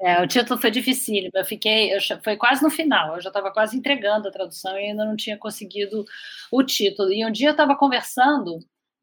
É, 0.00 0.22
o 0.22 0.28
título 0.28 0.60
foi 0.60 0.70
difícil. 0.70 1.30
Eu 1.34 1.44
fiquei, 1.44 1.94
eu, 1.94 1.98
foi 2.22 2.36
quase 2.36 2.62
no 2.62 2.70
final. 2.70 3.16
Eu 3.16 3.20
já 3.20 3.30
estava 3.30 3.52
quase 3.52 3.76
entregando 3.76 4.28
a 4.28 4.32
tradução 4.32 4.78
e 4.78 4.90
ainda 4.90 5.04
não 5.04 5.16
tinha 5.16 5.36
conseguido 5.36 6.04
o 6.52 6.62
título. 6.62 7.12
E 7.12 7.24
um 7.26 7.32
dia 7.32 7.48
eu 7.48 7.52
estava 7.52 7.76
conversando 7.76 8.58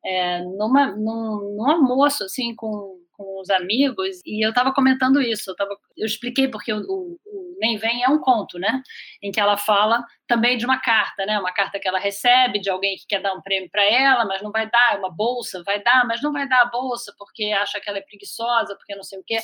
é, 0.05 0.41
numa, 0.41 0.87
num, 0.95 1.55
num 1.57 1.69
almoço 1.69 2.23
assim 2.23 2.55
com 2.55 2.95
com 3.17 3.41
os 3.41 3.49
amigos 3.49 4.21
e 4.25 4.45
eu 4.45 4.49
estava 4.49 4.73
comentando 4.73 5.21
isso. 5.21 5.51
Eu, 5.51 5.55
tava, 5.55 5.75
eu 5.97 6.05
expliquei 6.05 6.47
porque 6.47 6.71
o, 6.71 6.79
o, 6.79 7.19
o, 7.25 7.57
Nem 7.59 7.77
Vem 7.77 8.03
é 8.03 8.09
um 8.09 8.19
conto, 8.19 8.59
né? 8.59 8.81
Em 9.21 9.31
que 9.31 9.39
ela 9.39 9.57
fala 9.57 10.03
também 10.27 10.57
de 10.57 10.65
uma 10.65 10.79
carta, 10.79 11.25
né? 11.25 11.39
Uma 11.39 11.53
carta 11.53 11.79
que 11.79 11.87
ela 11.87 11.99
recebe 11.99 12.59
de 12.59 12.69
alguém 12.69 12.95
que 12.97 13.07
quer 13.07 13.21
dar 13.21 13.33
um 13.33 13.41
prêmio 13.41 13.69
para 13.69 13.83
ela, 13.85 14.25
mas 14.25 14.41
não 14.41 14.51
vai 14.51 14.69
dar, 14.69 14.95
é 14.95 14.97
uma 14.97 15.11
bolsa, 15.11 15.63
vai 15.65 15.81
dar, 15.81 16.05
mas 16.07 16.21
não 16.21 16.31
vai 16.31 16.47
dar 16.47 16.61
a 16.61 16.65
bolsa 16.65 17.13
porque 17.17 17.45
acha 17.53 17.79
que 17.79 17.89
ela 17.89 17.99
é 17.99 18.01
preguiçosa, 18.01 18.75
porque 18.75 18.95
não 18.95 19.03
sei 19.03 19.19
o 19.19 19.23
quê. 19.25 19.39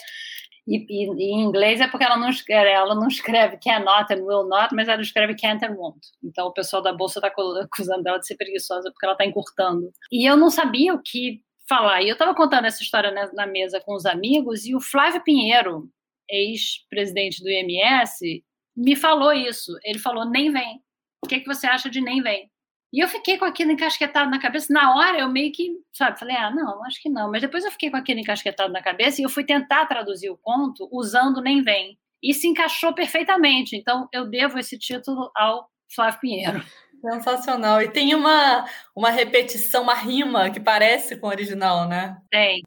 E, 0.67 0.77
e, 0.77 1.33
em 1.33 1.41
inglês 1.41 1.81
é 1.81 1.87
porque 1.87 2.03
ela 2.03 2.17
não 2.17 2.29
escreve, 2.29 2.69
ela 2.69 2.93
não 2.93 3.07
escreve 3.07 3.57
cannot 3.57 4.13
and 4.13 4.23
will 4.23 4.47
not, 4.47 4.73
mas 4.75 4.87
ela 4.87 5.01
escreve 5.01 5.35
can't 5.35 5.65
and 5.65 5.73
won't. 5.73 5.99
Então 6.23 6.47
o 6.47 6.53
pessoal 6.53 6.81
da 6.81 6.93
bolsa 6.93 7.19
está 7.19 7.27
acusando 7.63 8.07
ela 8.07 8.19
de 8.19 8.27
ser 8.27 8.35
preguiçosa 8.35 8.91
porque 8.91 9.05
ela 9.05 9.13
está 9.13 9.25
encurtando. 9.25 9.91
E 10.11 10.29
eu 10.29 10.37
não 10.37 10.49
sabia 10.49 10.93
o 10.93 11.01
que 11.01 11.41
falar. 11.67 12.01
E 12.01 12.09
eu 12.09 12.13
estava 12.13 12.35
contando 12.35 12.65
essa 12.65 12.83
história 12.83 13.11
na, 13.11 13.31
na, 13.33 13.47
mesa 13.47 13.79
com 13.79 13.95
os 13.95 14.05
amigos 14.05 14.65
e 14.65 14.75
o 14.75 14.81
Flávio 14.81 15.23
Pinheiro, 15.23 15.89
ex-presidente 16.29 17.41
do 17.41 17.49
IMS, 17.49 18.43
me 18.75 18.95
falou 18.95 19.31
isso. 19.31 19.71
Ele 19.83 19.97
falou: 19.97 20.29
nem 20.29 20.51
vem. 20.51 20.81
O 21.23 21.27
que, 21.27 21.35
é 21.35 21.39
que 21.39 21.47
você 21.47 21.67
acha 21.67 21.89
de 21.89 22.01
nem 22.01 22.21
vem? 22.21 22.50
E 22.93 23.03
eu 23.03 23.07
fiquei 23.07 23.37
com 23.37 23.45
aquilo 23.45 23.71
encasquetado 23.71 24.29
na 24.29 24.39
cabeça. 24.39 24.73
Na 24.73 24.95
hora 24.95 25.19
eu 25.19 25.29
meio 25.29 25.51
que, 25.51 25.71
sabe, 25.93 26.19
falei: 26.19 26.35
ah, 26.35 26.51
não, 26.51 26.83
acho 26.85 27.01
que 27.01 27.09
não. 27.09 27.31
Mas 27.31 27.41
depois 27.41 27.63
eu 27.63 27.71
fiquei 27.71 27.89
com 27.89 27.97
aquilo 27.97 28.19
encasquetado 28.19 28.71
na 28.71 28.81
cabeça 28.81 29.21
e 29.21 29.23
eu 29.23 29.29
fui 29.29 29.43
tentar 29.43 29.85
traduzir 29.85 30.29
o 30.29 30.37
conto 30.37 30.89
usando 30.91 31.41
nem 31.41 31.61
vem. 31.61 31.97
E 32.21 32.33
se 32.33 32.47
encaixou 32.47 32.93
perfeitamente. 32.93 33.75
Então 33.75 34.07
eu 34.13 34.29
devo 34.29 34.59
esse 34.59 34.77
título 34.77 35.31
ao 35.35 35.69
Flávio 35.93 36.19
Pinheiro. 36.19 36.63
Sensacional. 37.01 37.81
E 37.81 37.89
tem 37.89 38.13
uma, 38.13 38.65
uma 38.95 39.09
repetição, 39.09 39.81
uma 39.81 39.95
rima 39.95 40.51
que 40.51 40.59
parece 40.59 41.17
com 41.17 41.27
o 41.27 41.29
original, 41.29 41.87
né? 41.87 42.21
Tem. 42.29 42.61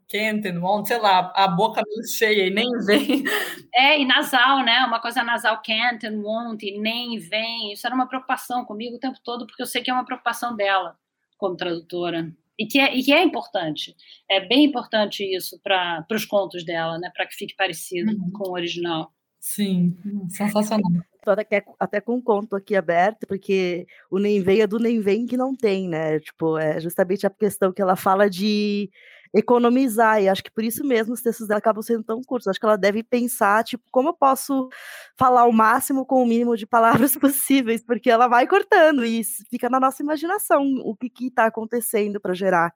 Won't, 0.61 0.87
sei 0.87 0.99
lá, 0.99 1.31
a 1.33 1.47
boca 1.47 1.81
meio 1.87 2.07
cheia 2.07 2.47
e 2.47 2.49
nem 2.49 2.69
vem. 2.85 3.23
É, 3.77 3.99
e 3.99 4.05
nasal, 4.05 4.63
né? 4.63 4.85
Uma 4.85 5.01
coisa 5.01 5.21
nasal, 5.21 5.61
and 5.69 6.21
won't, 6.21 6.65
e 6.65 6.79
nem 6.79 7.19
vem. 7.19 7.73
Isso 7.73 7.85
era 7.85 7.93
uma 7.93 8.07
preocupação 8.07 8.63
comigo 8.63 8.95
o 8.95 8.99
tempo 8.99 9.19
todo, 9.21 9.45
porque 9.45 9.61
eu 9.61 9.65
sei 9.65 9.81
que 9.81 9.91
é 9.91 9.93
uma 9.93 10.05
preocupação 10.05 10.55
dela 10.55 10.97
como 11.37 11.57
tradutora. 11.57 12.31
E 12.57 12.65
que, 12.65 12.79
é, 12.79 12.95
e 12.95 13.03
que 13.03 13.11
é 13.11 13.21
importante. 13.21 13.93
É 14.31 14.39
bem 14.39 14.63
importante 14.63 15.23
isso 15.23 15.59
para 15.61 16.05
os 16.09 16.23
contos 16.23 16.63
dela, 16.63 16.97
né? 16.97 17.11
Para 17.13 17.25
que 17.25 17.35
fique 17.35 17.53
parecido 17.53 18.11
uhum. 18.11 18.31
com 18.31 18.49
o 18.49 18.53
original. 18.53 19.11
Sim, 19.41 19.95
sensacional. 20.29 20.91
Tô 21.25 21.31
até, 21.31 21.63
até 21.79 21.99
com 21.99 22.15
um 22.15 22.21
conto 22.21 22.55
aqui 22.55 22.75
aberto, 22.75 23.25
porque 23.27 23.87
o 24.11 24.19
nem 24.19 24.41
vem 24.43 24.61
é 24.61 24.67
do 24.67 24.77
nem 24.79 25.01
vem 25.01 25.25
que 25.25 25.35
não 25.35 25.55
tem, 25.55 25.89
né? 25.89 26.19
Tipo, 26.19 26.57
é 26.57 26.79
justamente 26.79 27.25
a 27.25 27.29
questão 27.31 27.73
que 27.73 27.81
ela 27.81 27.95
fala 27.95 28.29
de 28.29 28.91
economizar, 29.33 30.21
e 30.21 30.29
acho 30.29 30.43
que 30.43 30.51
por 30.51 30.63
isso 30.63 30.85
mesmo 30.85 31.13
os 31.13 31.21
textos 31.21 31.47
dela 31.47 31.57
acabam 31.57 31.81
sendo 31.81 32.03
tão 32.03 32.21
curtos. 32.23 32.47
Acho 32.47 32.59
que 32.59 32.65
ela 32.65 32.77
deve 32.77 33.03
pensar, 33.03 33.63
tipo, 33.63 33.83
como 33.91 34.09
eu 34.09 34.13
posso 34.13 34.69
falar 35.17 35.45
o 35.45 35.51
máximo 35.51 36.05
com 36.05 36.21
o 36.23 36.25
mínimo 36.27 36.55
de 36.55 36.65
palavras 36.67 37.13
possíveis, 37.19 37.83
porque 37.83 38.09
ela 38.09 38.27
vai 38.27 38.47
cortando 38.47 39.03
e 39.03 39.23
fica 39.49 39.69
na 39.69 39.79
nossa 39.79 40.03
imaginação 40.03 40.63
o 40.83 40.95
que 40.95 41.09
está 41.27 41.45
acontecendo 41.47 42.21
para 42.21 42.33
gerar 42.33 42.71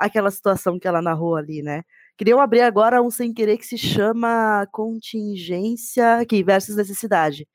aquela 0.00 0.30
situação 0.30 0.78
que 0.78 0.88
ela 0.88 1.02
narrou 1.02 1.36
ali, 1.36 1.62
né? 1.62 1.82
Queria 2.16 2.36
abrir 2.42 2.62
agora 2.62 3.02
um 3.02 3.10
sem 3.10 3.32
querer 3.32 3.56
que 3.58 3.66
se 3.66 3.78
chama 3.78 4.66
contingência 4.72 6.18
aqui, 6.18 6.42
versus 6.42 6.76
necessidade. 6.76 7.46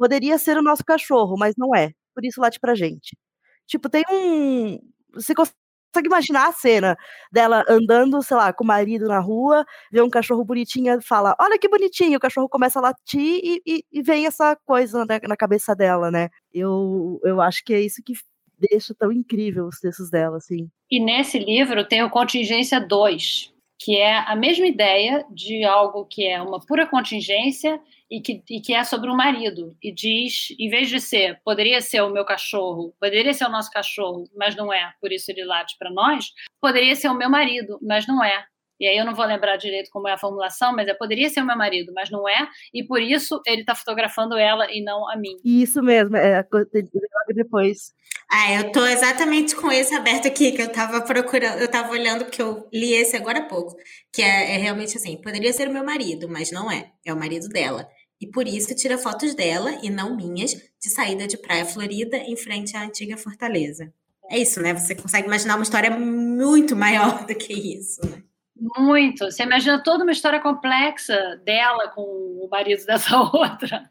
Poderia 0.00 0.38
ser 0.38 0.56
o 0.56 0.62
nosso 0.62 0.82
cachorro, 0.82 1.36
mas 1.38 1.54
não 1.58 1.76
é. 1.76 1.92
Por 2.14 2.24
isso 2.24 2.40
late 2.40 2.58
pra 2.58 2.74
gente. 2.74 3.14
Tipo, 3.66 3.90
tem 3.90 4.02
um. 4.10 4.78
Você 5.12 5.34
consegue 5.34 6.06
imaginar 6.06 6.48
a 6.48 6.52
cena 6.52 6.96
dela 7.30 7.62
andando, 7.68 8.22
sei 8.22 8.34
lá, 8.34 8.50
com 8.50 8.64
o 8.64 8.66
marido 8.66 9.06
na 9.08 9.20
rua, 9.20 9.62
vê 9.92 10.00
um 10.00 10.08
cachorro 10.08 10.42
bonitinho 10.42 10.94
e 10.94 11.02
fala: 11.02 11.36
Olha 11.38 11.58
que 11.58 11.68
bonitinho, 11.68 12.16
o 12.16 12.20
cachorro 12.20 12.48
começa 12.48 12.78
a 12.78 12.82
latir 12.82 13.40
e, 13.44 13.60
e, 13.66 13.84
e 13.92 14.00
vem 14.00 14.24
essa 14.24 14.56
coisa 14.64 15.04
né, 15.04 15.20
na 15.28 15.36
cabeça 15.36 15.76
dela, 15.76 16.10
né? 16.10 16.30
Eu, 16.50 17.20
eu 17.22 17.38
acho 17.42 17.62
que 17.62 17.74
é 17.74 17.80
isso 17.82 18.02
que 18.02 18.14
deixa 18.58 18.94
tão 18.94 19.12
incrível 19.12 19.66
os 19.66 19.80
textos 19.80 20.08
dela, 20.08 20.38
assim. 20.38 20.70
E 20.90 20.98
nesse 20.98 21.38
livro 21.38 21.86
tem 21.86 22.02
o 22.02 22.08
Contingência 22.08 22.80
2, 22.80 23.52
que 23.78 23.98
é 23.98 24.16
a 24.16 24.34
mesma 24.34 24.66
ideia 24.66 25.26
de 25.30 25.62
algo 25.62 26.06
que 26.06 26.26
é 26.26 26.40
uma 26.40 26.58
pura 26.58 26.86
contingência 26.86 27.78
e 28.10 28.20
que, 28.20 28.42
e 28.50 28.60
que 28.60 28.74
é 28.74 28.82
sobre 28.82 29.08
o 29.08 29.16
marido. 29.16 29.76
E 29.82 29.92
diz, 29.92 30.48
em 30.58 30.68
vez 30.68 30.88
de 30.88 31.00
ser, 31.00 31.40
poderia 31.44 31.80
ser 31.80 32.00
o 32.02 32.10
meu 32.10 32.24
cachorro, 32.24 32.94
poderia 32.98 33.32
ser 33.32 33.44
o 33.44 33.50
nosso 33.50 33.70
cachorro, 33.70 34.24
mas 34.36 34.56
não 34.56 34.72
é, 34.72 34.92
por 35.00 35.12
isso 35.12 35.30
ele 35.30 35.44
late 35.44 35.76
para 35.78 35.90
nós, 35.90 36.32
poderia 36.60 36.96
ser 36.96 37.08
o 37.08 37.16
meu 37.16 37.30
marido, 37.30 37.78
mas 37.82 38.06
não 38.06 38.24
é, 38.24 38.44
e 38.80 38.86
aí 38.86 38.96
eu 38.96 39.04
não 39.04 39.14
vou 39.14 39.26
lembrar 39.26 39.58
direito 39.58 39.90
como 39.92 40.08
é 40.08 40.12
a 40.12 40.18
formulação, 40.18 40.74
mas 40.74 40.88
é 40.88 40.94
poderia 40.94 41.28
ser 41.28 41.42
o 41.42 41.46
meu 41.46 41.56
marido, 41.56 41.92
mas 41.94 42.10
não 42.10 42.26
é, 42.26 42.48
e 42.72 42.82
por 42.82 43.02
isso 43.02 43.40
ele 43.46 43.60
está 43.60 43.74
fotografando 43.74 44.38
ela 44.38 44.72
e 44.72 44.82
não 44.82 45.06
a 45.08 45.16
mim. 45.16 45.36
Isso 45.44 45.82
mesmo, 45.82 46.16
é 46.16 46.42
depois. 47.34 47.92
Ah, 48.32 48.54
eu 48.54 48.72
tô 48.72 48.86
exatamente 48.86 49.54
com 49.54 49.70
esse 49.70 49.94
aberto 49.94 50.26
aqui, 50.26 50.52
que 50.52 50.62
eu 50.62 50.72
tava 50.72 51.02
procurando, 51.02 51.58
eu 51.58 51.68
tava 51.68 51.90
olhando, 51.90 52.24
porque 52.24 52.40
eu 52.40 52.66
li 52.72 52.94
esse 52.94 53.16
agora 53.16 53.40
há 53.40 53.46
pouco, 53.46 53.76
que 54.12 54.22
é, 54.22 54.54
é 54.54 54.56
realmente 54.56 54.96
assim, 54.96 55.20
poderia 55.20 55.52
ser 55.52 55.68
o 55.68 55.72
meu 55.72 55.84
marido, 55.84 56.28
mas 56.28 56.50
não 56.50 56.70
é, 56.70 56.90
é 57.04 57.12
o 57.12 57.18
marido 57.18 57.48
dela. 57.48 57.86
E 58.20 58.26
por 58.26 58.46
isso 58.46 58.74
tira 58.74 58.98
fotos 58.98 59.34
dela, 59.34 59.78
e 59.82 59.88
não 59.88 60.14
minhas, 60.14 60.52
de 60.52 60.90
saída 60.90 61.26
de 61.26 61.38
Praia 61.38 61.64
Florida, 61.64 62.16
em 62.18 62.36
frente 62.36 62.76
à 62.76 62.82
antiga 62.82 63.16
fortaleza. 63.16 63.92
É 64.30 64.38
isso, 64.38 64.60
né? 64.60 64.74
Você 64.74 64.94
consegue 64.94 65.26
imaginar 65.26 65.56
uma 65.56 65.62
história 65.62 65.90
muito 65.90 66.76
maior 66.76 67.26
do 67.26 67.34
que 67.34 67.52
isso, 67.52 68.00
né? 68.08 68.22
Muito. 68.76 69.24
Você 69.24 69.42
imagina 69.42 69.82
toda 69.82 70.04
uma 70.04 70.12
história 70.12 70.38
complexa 70.38 71.40
dela 71.44 71.88
com 71.88 72.02
o 72.02 72.48
marido 72.50 72.84
dessa 72.84 73.18
outra. 73.32 73.90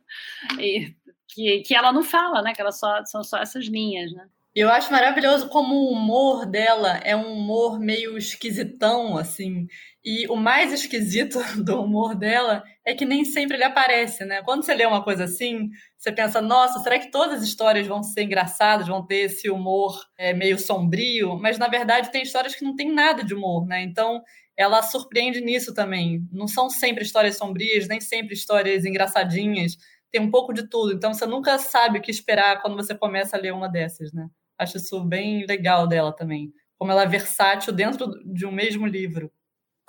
E 0.60 0.94
que, 1.28 1.60
que 1.62 1.76
ela 1.76 1.92
não 1.92 2.04
fala, 2.04 2.42
né? 2.42 2.54
Que 2.54 2.62
ela 2.62 2.72
só, 2.72 3.04
são 3.06 3.24
só 3.24 3.38
essas 3.38 3.66
linhas, 3.66 4.12
né? 4.14 4.28
Eu 4.56 4.70
acho 4.70 4.92
maravilhoso 4.92 5.48
como 5.50 5.76
o 5.76 5.92
humor 5.92 6.46
dela 6.46 7.00
é 7.04 7.16
um 7.16 7.34
humor 7.34 7.80
meio 7.80 8.18
esquisitão, 8.18 9.16
assim. 9.18 9.68
E 10.04 10.28
o 10.28 10.36
mais 10.36 10.72
esquisito 10.72 11.40
do 11.64 11.82
humor 11.82 12.16
dela 12.16 12.64
é 12.86 12.94
que 12.94 13.06
nem 13.06 13.26
sempre 13.26 13.58
ele 13.58 13.64
aparece, 13.66 14.24
né? 14.24 14.42
Quando 14.44 14.64
você 14.64 14.74
lê 14.74 14.86
uma 14.86 15.04
coisa 15.04 15.26
assim, 15.26 15.70
você 15.98 16.12
pensa, 16.12 16.42
nossa, 16.42 16.80
será 16.80 16.98
que 16.98 17.12
todas 17.12 17.42
as 17.42 17.48
histórias 17.48 17.86
vão 17.86 18.02
ser 18.02 18.24
engraçadas, 18.24 18.88
vão 18.88 19.06
ter 19.06 19.26
esse 19.26 19.50
humor 19.50 20.00
é, 20.18 20.34
meio 20.34 20.58
sombrio? 20.58 21.38
Mas 21.38 21.58
na 21.58 21.68
verdade 21.68 22.12
tem 22.12 22.24
histórias 22.24 22.56
que 22.56 22.64
não 22.64 22.76
tem 22.76 22.92
nada 22.92 23.24
de 23.24 23.34
humor, 23.34 23.66
né? 23.68 23.82
Então 23.82 24.22
ela 24.58 24.82
surpreende 24.84 25.42
nisso 25.42 25.74
também. 25.74 26.26
Não 26.32 26.48
são 26.48 26.70
sempre 26.70 27.04
histórias 27.04 27.38
sombrias, 27.38 27.88
nem 27.88 28.00
sempre 28.00 28.34
histórias 28.34 28.86
engraçadinhas. 28.86 29.78
Tem 30.12 30.22
um 30.22 30.32
pouco 30.32 30.54
de 30.54 30.68
tudo. 30.70 30.94
Então 30.94 31.14
você 31.14 31.26
nunca 31.26 31.58
sabe 31.60 32.00
o 32.00 32.02
que 32.02 32.12
esperar 32.12 32.62
quando 32.62 32.76
você 32.76 32.96
começa 32.96 33.38
a 33.38 33.40
ler 33.40 33.54
uma 33.54 33.70
dessas, 33.70 34.12
né? 34.14 34.28
Acho 34.58 34.78
isso 34.78 35.04
bem 35.06 35.46
legal 35.46 35.88
dela 35.88 36.14
também. 36.14 36.52
Como 36.78 36.92
ela 36.92 37.04
é 37.04 37.08
versátil 37.08 37.72
dentro 37.74 38.08
de 38.26 38.46
um 38.46 38.52
mesmo 38.52 38.86
livro. 38.86 39.32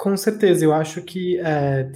Com 0.00 0.16
certeza, 0.16 0.64
eu 0.64 0.72
acho 0.72 1.02
que 1.02 1.38
é, 1.40 1.92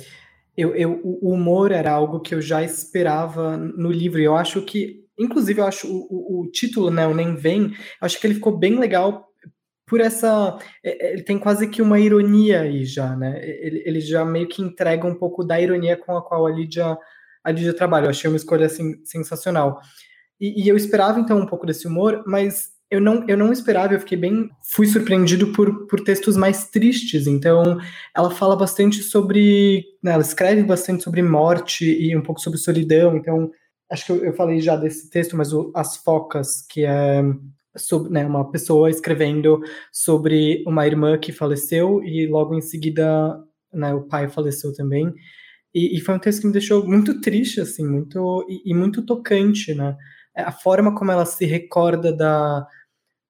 eu, 0.54 0.76
eu, 0.76 1.00
o 1.02 1.32
humor 1.32 1.72
era 1.72 1.90
algo 1.90 2.20
que 2.20 2.34
eu 2.34 2.42
já 2.42 2.62
esperava 2.62 3.56
no 3.56 3.90
livro. 3.90 4.20
Eu 4.20 4.36
acho 4.36 4.60
que, 4.60 5.06
inclusive, 5.18 5.58
eu 5.58 5.66
acho 5.66 5.88
o, 5.90 6.06
o, 6.10 6.40
o 6.42 6.50
título, 6.50 6.90
né, 6.90 7.06
o 7.06 7.14
Nem 7.14 7.34
Vem, 7.34 7.72
acho 8.02 8.20
que 8.20 8.26
ele 8.26 8.34
ficou 8.34 8.54
bem 8.58 8.78
legal 8.78 9.26
por 9.86 10.02
essa. 10.02 10.58
É, 10.84 11.06
é, 11.06 11.12
ele 11.14 11.22
tem 11.22 11.38
quase 11.38 11.66
que 11.66 11.80
uma 11.80 11.98
ironia 11.98 12.60
aí 12.60 12.84
já, 12.84 13.16
né? 13.16 13.40
Ele, 13.42 13.82
ele 13.86 14.00
já 14.00 14.22
meio 14.22 14.48
que 14.48 14.60
entrega 14.60 15.06
um 15.06 15.14
pouco 15.14 15.42
da 15.42 15.58
ironia 15.58 15.96
com 15.96 16.14
a 16.14 16.22
qual 16.22 16.46
a 16.46 16.50
Lídia, 16.50 16.98
a 17.42 17.50
Lídia 17.50 17.72
trabalha. 17.72 18.04
Eu 18.04 18.10
achei 18.10 18.28
uma 18.28 18.36
escolha 18.36 18.66
assim, 18.66 19.02
sensacional. 19.02 19.80
E, 20.38 20.62
e, 20.62 20.68
eu 20.68 20.76
esperava 20.76 21.18
então 21.18 21.38
um 21.38 21.46
pouco 21.46 21.64
desse 21.64 21.86
humor, 21.86 22.22
mas 22.26 22.73
eu 22.94 23.00
não, 23.00 23.24
eu 23.26 23.36
não 23.36 23.52
esperava, 23.52 23.94
eu 23.94 24.00
fiquei 24.00 24.16
bem. 24.16 24.48
Fui 24.62 24.86
surpreendido 24.86 25.52
por, 25.52 25.86
por 25.86 26.00
textos 26.00 26.36
mais 26.36 26.70
tristes. 26.70 27.26
Então, 27.26 27.78
ela 28.14 28.30
fala 28.30 28.54
bastante 28.54 29.02
sobre. 29.02 29.84
Né, 30.02 30.12
ela 30.12 30.22
escreve 30.22 30.62
bastante 30.62 31.02
sobre 31.02 31.22
morte 31.22 31.84
e 31.84 32.16
um 32.16 32.22
pouco 32.22 32.40
sobre 32.40 32.58
solidão. 32.58 33.16
Então, 33.16 33.50
acho 33.90 34.06
que 34.06 34.12
eu, 34.12 34.24
eu 34.24 34.32
falei 34.34 34.60
já 34.60 34.76
desse 34.76 35.10
texto, 35.10 35.36
mas 35.36 35.52
o, 35.52 35.72
As 35.74 35.96
Focas, 35.96 36.64
que 36.68 36.84
é 36.84 37.22
sobre, 37.76 38.12
né, 38.12 38.24
uma 38.24 38.48
pessoa 38.50 38.88
escrevendo 38.88 39.60
sobre 39.92 40.62
uma 40.64 40.86
irmã 40.86 41.18
que 41.18 41.32
faleceu 41.32 42.00
e 42.04 42.28
logo 42.28 42.54
em 42.54 42.60
seguida 42.60 43.36
né, 43.72 43.92
o 43.92 44.02
pai 44.02 44.28
faleceu 44.28 44.72
também. 44.72 45.12
E, 45.74 45.96
e, 45.96 46.00
foi 46.00 46.14
um 46.14 46.20
texto 46.20 46.42
que 46.42 46.46
me 46.46 46.52
deixou 46.52 46.86
muito 46.86 47.20
triste, 47.20 47.60
assim, 47.60 47.84
muito 47.84 48.46
e, 48.48 48.70
e, 48.70 48.72
muito 48.72 49.04
tocante, 49.04 49.74
né? 49.74 49.96
A 50.36 50.52
forma 50.52 50.94
como 50.94 51.10
ela 51.10 51.26
se 51.26 51.44
recorda 51.44 52.12
da, 52.12 52.64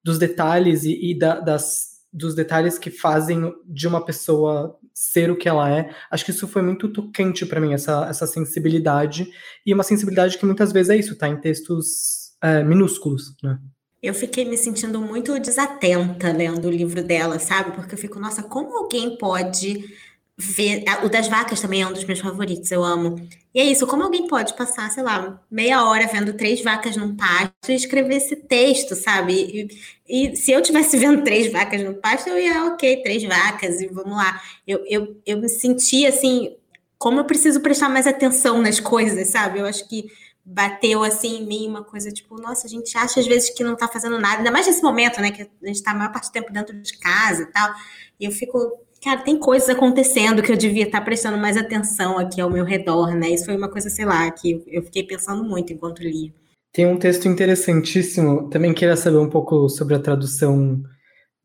dos 0.05 0.19
detalhes 0.19 0.83
e, 0.83 1.11
e 1.11 1.17
da, 1.17 1.39
das, 1.39 2.03
dos 2.13 2.35
detalhes 2.35 2.77
que 2.77 2.91
fazem 2.91 3.51
de 3.65 3.87
uma 3.87 4.05
pessoa 4.05 4.77
ser 4.93 5.31
o 5.31 5.35
que 5.35 5.49
ela 5.49 5.67
é. 5.67 5.89
Acho 6.11 6.23
que 6.23 6.29
isso 6.29 6.47
foi 6.47 6.61
muito 6.61 6.93
tocante 6.93 7.43
para 7.43 7.59
mim, 7.59 7.73
essa, 7.73 8.05
essa 8.07 8.27
sensibilidade. 8.27 9.27
E 9.65 9.73
uma 9.73 9.81
sensibilidade 9.81 10.37
que 10.37 10.45
muitas 10.45 10.71
vezes 10.71 10.91
é 10.91 10.95
isso, 10.95 11.17
tá 11.17 11.27
em 11.27 11.41
textos 11.41 12.35
é, 12.39 12.63
minúsculos, 12.63 13.35
né? 13.41 13.59
eu 14.03 14.13
fiquei 14.13 14.45
me 14.45 14.55
sentindo 14.55 15.01
muito 15.01 15.39
desatenta 15.39 16.31
lendo 16.31 16.67
o 16.67 16.71
livro 16.71 17.03
dela, 17.03 17.39
sabe? 17.39 17.71
Porque 17.71 17.95
eu 17.95 17.97
fico, 17.97 18.19
nossa, 18.19 18.43
como 18.43 18.77
alguém 18.77 19.17
pode 19.17 19.83
ver. 20.37 20.83
O 21.03 21.09
das 21.09 21.27
vacas 21.27 21.61
também 21.61 21.81
é 21.81 21.87
um 21.87 21.93
dos 21.93 22.03
meus 22.03 22.19
favoritos, 22.19 22.71
eu 22.71 22.83
amo. 22.83 23.15
E 23.53 23.59
é 23.59 23.63
isso, 23.63 23.87
como 23.87 24.03
alguém 24.03 24.27
pode 24.27 24.53
passar, 24.55 24.89
sei 24.91 25.03
lá, 25.03 25.41
meia 25.49 25.83
hora 25.85 26.07
vendo 26.07 26.33
três 26.33 26.61
vacas 26.61 26.97
num 26.97 27.15
pasto 27.15 27.69
e 27.69 27.73
escrever 27.73 28.15
esse 28.15 28.35
texto, 28.35 28.95
sabe? 28.95 29.69
E, 30.07 30.31
e 30.31 30.35
se 30.35 30.51
eu 30.51 30.61
tivesse 30.61 30.97
vendo 30.99 31.23
três 31.23 31.51
vacas 31.51 31.81
no 31.81 31.93
pasto, 31.95 32.27
eu 32.29 32.37
ia, 32.37 32.65
ok, 32.65 33.01
três 33.01 33.23
vacas, 33.23 33.81
e 33.81 33.87
vamos 33.87 34.15
lá. 34.15 34.41
Eu, 34.67 34.83
eu, 34.87 35.21
eu 35.25 35.37
me 35.39 35.47
senti 35.47 36.05
assim, 36.05 36.55
como 36.97 37.19
eu 37.19 37.25
preciso 37.25 37.61
prestar 37.61 37.89
mais 37.89 38.07
atenção 38.07 38.61
nas 38.61 38.79
coisas, 38.79 39.29
sabe? 39.29 39.59
Eu 39.59 39.65
acho 39.65 39.87
que 39.87 40.05
bateu 40.45 41.03
assim 41.03 41.37
em 41.37 41.45
mim 41.45 41.67
uma 41.67 41.83
coisa 41.83 42.11
tipo, 42.11 42.39
nossa, 42.39 42.67
a 42.67 42.69
gente 42.69 42.95
acha 42.95 43.19
às 43.19 43.25
vezes 43.25 43.49
que 43.49 43.63
não 43.63 43.75
tá 43.75 43.87
fazendo 43.87 44.19
nada, 44.19 44.37
ainda 44.37 44.51
mais 44.51 44.67
nesse 44.67 44.83
momento, 44.83 45.19
né, 45.19 45.31
que 45.31 45.41
a 45.41 45.67
gente 45.67 45.81
tá 45.81 45.89
a 45.91 45.95
maior 45.95 46.11
parte 46.11 46.29
do 46.29 46.33
tempo 46.33 46.53
dentro 46.53 46.79
de 46.79 46.97
casa 46.99 47.41
e 47.43 47.45
tal. 47.47 47.73
E 48.19 48.25
eu 48.25 48.31
fico, 48.31 48.79
cara, 49.05 49.21
tem 49.21 49.37
coisas 49.37 49.69
acontecendo 49.69 50.41
que 50.41 50.51
eu 50.51 50.57
devia 50.57 50.85
estar 50.85 50.99
tá 50.99 51.05
prestando 51.05 51.37
mais 51.37 51.55
atenção 51.55 52.17
aqui 52.17 52.41
ao 52.41 52.49
meu 52.49 52.65
redor, 52.65 53.13
né? 53.13 53.29
Isso 53.29 53.45
foi 53.45 53.55
uma 53.55 53.69
coisa, 53.69 53.87
sei 53.87 54.03
lá, 54.03 54.29
que 54.31 54.63
eu 54.65 54.81
fiquei 54.81 55.03
pensando 55.03 55.43
muito 55.43 55.71
enquanto 55.71 55.99
lia. 55.99 56.33
Tem 56.73 56.87
um 56.87 56.97
texto 56.97 57.27
interessantíssimo, 57.27 58.49
também 58.49 58.73
queria 58.73 58.97
saber 58.97 59.17
um 59.17 59.29
pouco 59.29 59.69
sobre 59.69 59.93
a 59.93 59.99
tradução 59.99 60.81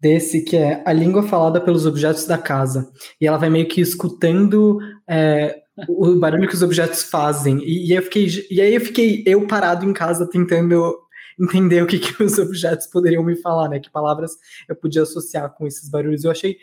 desse, 0.00 0.42
que 0.42 0.56
é 0.56 0.82
a 0.86 0.92
língua 0.92 1.22
falada 1.22 1.60
pelos 1.60 1.84
objetos 1.84 2.24
da 2.24 2.38
casa. 2.38 2.90
E 3.20 3.26
ela 3.26 3.36
vai 3.36 3.50
meio 3.50 3.68
que 3.68 3.82
escutando 3.82 4.78
é, 5.06 5.60
o 5.86 6.16
barulho 6.16 6.48
que 6.48 6.54
os 6.54 6.62
objetos 6.62 7.02
fazem. 7.02 7.58
E, 7.58 7.90
e, 7.90 7.94
eu 7.94 8.02
fiquei, 8.02 8.26
e 8.50 8.60
aí 8.62 8.74
eu 8.74 8.80
fiquei 8.80 9.22
eu 9.26 9.46
parado 9.46 9.84
em 9.84 9.92
casa 9.92 10.26
tentando 10.26 10.98
entender 11.38 11.82
o 11.82 11.86
que, 11.86 11.98
que 11.98 12.22
os 12.22 12.38
objetos 12.38 12.86
poderiam 12.86 13.22
me 13.22 13.36
falar, 13.36 13.68
né? 13.68 13.78
Que 13.78 13.90
palavras 13.90 14.32
eu 14.68 14.74
podia 14.74 15.02
associar 15.02 15.54
com 15.54 15.66
esses 15.66 15.88
barulhos. 15.90 16.24
Eu 16.24 16.30
achei 16.30 16.56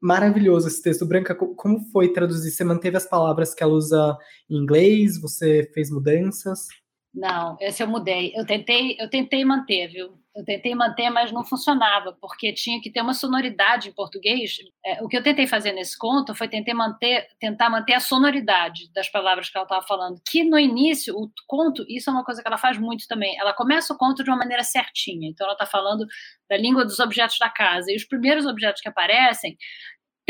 maravilhoso 0.00 0.68
esse 0.68 0.82
texto. 0.82 1.06
Branca, 1.06 1.34
como 1.34 1.84
foi 1.92 2.12
traduzir? 2.12 2.50
Você 2.50 2.64
manteve 2.64 2.96
as 2.96 3.06
palavras 3.06 3.54
que 3.54 3.62
ela 3.62 3.72
usa 3.72 4.16
em 4.48 4.56
inglês? 4.56 5.20
Você 5.20 5.70
fez 5.74 5.90
mudanças? 5.90 6.68
Não, 7.12 7.56
esse 7.60 7.82
eu 7.82 7.88
mudei. 7.88 8.32
Eu 8.36 8.46
tentei, 8.46 8.96
eu 8.98 9.10
tentei 9.10 9.44
manter, 9.44 9.88
viu? 9.88 10.16
Eu 10.34 10.44
tentei 10.44 10.76
manter, 10.76 11.10
mas 11.10 11.32
não 11.32 11.44
funcionava, 11.44 12.16
porque 12.20 12.52
tinha 12.52 12.80
que 12.80 12.88
ter 12.88 13.00
uma 13.00 13.12
sonoridade 13.12 13.88
em 13.88 13.92
português. 13.92 14.58
É, 14.86 15.02
o 15.02 15.08
que 15.08 15.16
eu 15.16 15.22
tentei 15.22 15.44
fazer 15.44 15.72
nesse 15.72 15.98
conto 15.98 16.36
foi 16.36 16.46
tentar 16.46 16.72
manter, 16.72 17.26
tentar 17.40 17.68
manter 17.68 17.94
a 17.94 18.00
sonoridade 18.00 18.92
das 18.94 19.08
palavras 19.08 19.50
que 19.50 19.58
ela 19.58 19.64
estava 19.64 19.84
falando. 19.84 20.20
Que 20.30 20.44
no 20.44 20.56
início, 20.56 21.16
o 21.16 21.28
conto, 21.48 21.84
isso 21.88 22.08
é 22.08 22.12
uma 22.12 22.24
coisa 22.24 22.40
que 22.40 22.46
ela 22.46 22.56
faz 22.56 22.78
muito 22.78 23.08
também. 23.08 23.36
Ela 23.40 23.52
começa 23.52 23.92
o 23.92 23.98
conto 23.98 24.22
de 24.22 24.30
uma 24.30 24.38
maneira 24.38 24.62
certinha. 24.62 25.28
Então, 25.28 25.44
ela 25.46 25.54
está 25.54 25.66
falando 25.66 26.06
da 26.48 26.56
língua 26.56 26.84
dos 26.84 27.00
objetos 27.00 27.36
da 27.40 27.50
casa. 27.50 27.90
E 27.90 27.96
os 27.96 28.04
primeiros 28.04 28.46
objetos 28.46 28.80
que 28.80 28.88
aparecem 28.88 29.56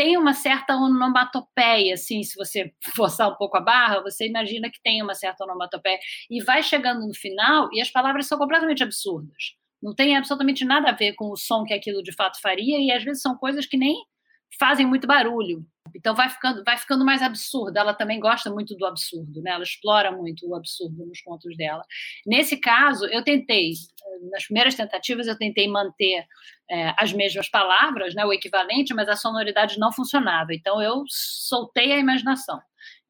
tem 0.01 0.17
uma 0.17 0.33
certa 0.33 0.75
onomatopeia, 0.75 1.93
assim, 1.93 2.23
se 2.23 2.35
você 2.35 2.73
forçar 2.97 3.31
um 3.31 3.35
pouco 3.35 3.59
a 3.59 3.61
barra, 3.61 4.01
você 4.01 4.27
imagina 4.27 4.71
que 4.71 4.81
tem 4.83 5.03
uma 5.03 5.15
certa 5.15 5.45
onomatopeia. 5.45 5.99
E 6.31 6.43
vai 6.43 6.63
chegando 6.63 7.07
no 7.07 7.13
final 7.13 7.69
e 7.71 7.83
as 7.83 7.91
palavras 7.91 8.27
são 8.27 8.39
completamente 8.39 8.83
absurdas. 8.83 9.55
Não 9.83 9.95
tem 9.95 10.17
absolutamente 10.17 10.65
nada 10.65 10.89
a 10.89 10.95
ver 10.95 11.13
com 11.13 11.31
o 11.31 11.37
som 11.37 11.65
que 11.65 11.75
aquilo 11.75 12.03
de 12.03 12.13
fato 12.13 12.41
faria, 12.41 12.79
e 12.79 12.91
às 12.91 13.05
vezes 13.05 13.21
são 13.21 13.37
coisas 13.37 13.67
que 13.67 13.77
nem 13.77 13.95
fazem 14.59 14.87
muito 14.87 15.07
barulho. 15.07 15.67
Então 15.95 16.15
vai 16.15 16.29
ficando, 16.29 16.63
vai 16.65 16.79
ficando 16.79 17.05
mais 17.05 17.23
absurdo. 17.23 17.77
Ela 17.77 17.95
também 17.95 18.21
gosta 18.21 18.51
muito 18.51 18.77
do 18.77 18.87
absurdo, 18.87 19.43
né? 19.43 19.53
Ela 19.53 19.63
explora 19.63 20.13
muito 20.13 20.49
o 20.49 20.55
absurdo 20.55 21.05
nos 21.07 21.21
contos 21.21 21.57
dela. 21.57 21.83
Nesse 22.27 22.57
caso, 22.57 23.07
eu 23.07 23.23
tentei, 23.23 23.73
nas 24.31 24.45
primeiras 24.45 24.75
tentativas, 24.75 25.27
eu 25.27 25.37
tentei 25.37 25.69
manter 25.69 26.25
é, 26.71 26.95
as 26.99 27.13
mesmas 27.13 27.49
palavras, 27.49 28.15
né, 28.15 28.25
o 28.25 28.33
equivalente, 28.33 28.95
mas 28.95 29.09
a 29.09 29.17
sonoridade 29.17 29.79
não 29.79 29.93
funcionava. 29.93 30.55
Então 30.55 30.81
eu 30.81 31.05
soltei 31.09 31.93
a 31.93 31.99
imaginação. 31.99 32.61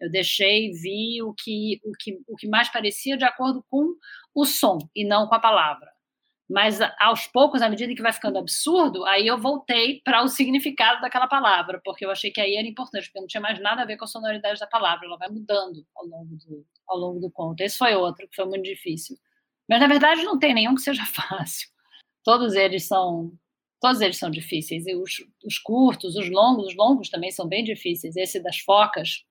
Eu 0.00 0.10
deixei, 0.10 0.70
vi 0.72 1.22
o 1.22 1.34
que, 1.34 1.80
o 1.84 1.92
que, 1.92 2.18
o 2.26 2.36
que 2.36 2.48
mais 2.48 2.70
parecia 2.70 3.16
de 3.16 3.24
acordo 3.24 3.64
com 3.68 3.94
o 4.34 4.44
som 4.44 4.78
e 4.96 5.06
não 5.06 5.26
com 5.26 5.34
a 5.34 5.40
palavra. 5.40 5.88
Mas 6.50 6.80
aos 6.98 7.28
poucos, 7.28 7.62
à 7.62 7.68
medida 7.68 7.94
que 7.94 8.02
vai 8.02 8.12
ficando 8.12 8.36
absurdo, 8.36 9.04
aí 9.04 9.24
eu 9.24 9.38
voltei 9.38 10.00
para 10.04 10.24
o 10.24 10.28
significado 10.28 11.00
daquela 11.00 11.28
palavra, 11.28 11.80
porque 11.84 12.04
eu 12.04 12.10
achei 12.10 12.32
que 12.32 12.40
aí 12.40 12.56
era 12.56 12.66
importante, 12.66 13.04
porque 13.04 13.20
não 13.20 13.28
tinha 13.28 13.40
mais 13.40 13.60
nada 13.60 13.82
a 13.82 13.84
ver 13.84 13.96
com 13.96 14.04
a 14.04 14.08
sonoridade 14.08 14.58
da 14.58 14.66
palavra, 14.66 15.06
ela 15.06 15.16
vai 15.16 15.28
mudando 15.28 15.86
ao 15.94 16.04
longo 16.04 16.36
do, 16.36 16.66
ao 16.88 16.98
longo 16.98 17.20
do 17.20 17.30
conto. 17.30 17.60
Esse 17.60 17.78
foi 17.78 17.94
outro 17.94 18.26
que 18.28 18.34
foi 18.34 18.46
muito 18.46 18.64
difícil. 18.64 19.16
Mas 19.68 19.78
na 19.78 19.86
verdade 19.86 20.24
não 20.24 20.40
tem 20.40 20.52
nenhum 20.52 20.74
que 20.74 20.80
seja 20.82 21.06
fácil. 21.06 21.68
Todos 22.24 22.54
eles 22.54 22.84
são 22.84 23.32
todos 23.80 24.00
eles 24.00 24.18
são 24.18 24.28
difíceis. 24.28 24.86
E 24.88 24.94
os, 24.96 25.24
os 25.44 25.56
curtos, 25.56 26.16
os 26.16 26.28
longos, 26.28 26.66
os 26.66 26.76
longos 26.76 27.08
também 27.08 27.30
são 27.30 27.46
bem 27.46 27.62
difíceis. 27.62 28.16
Esse 28.16 28.42
das 28.42 28.58
focas 28.58 29.24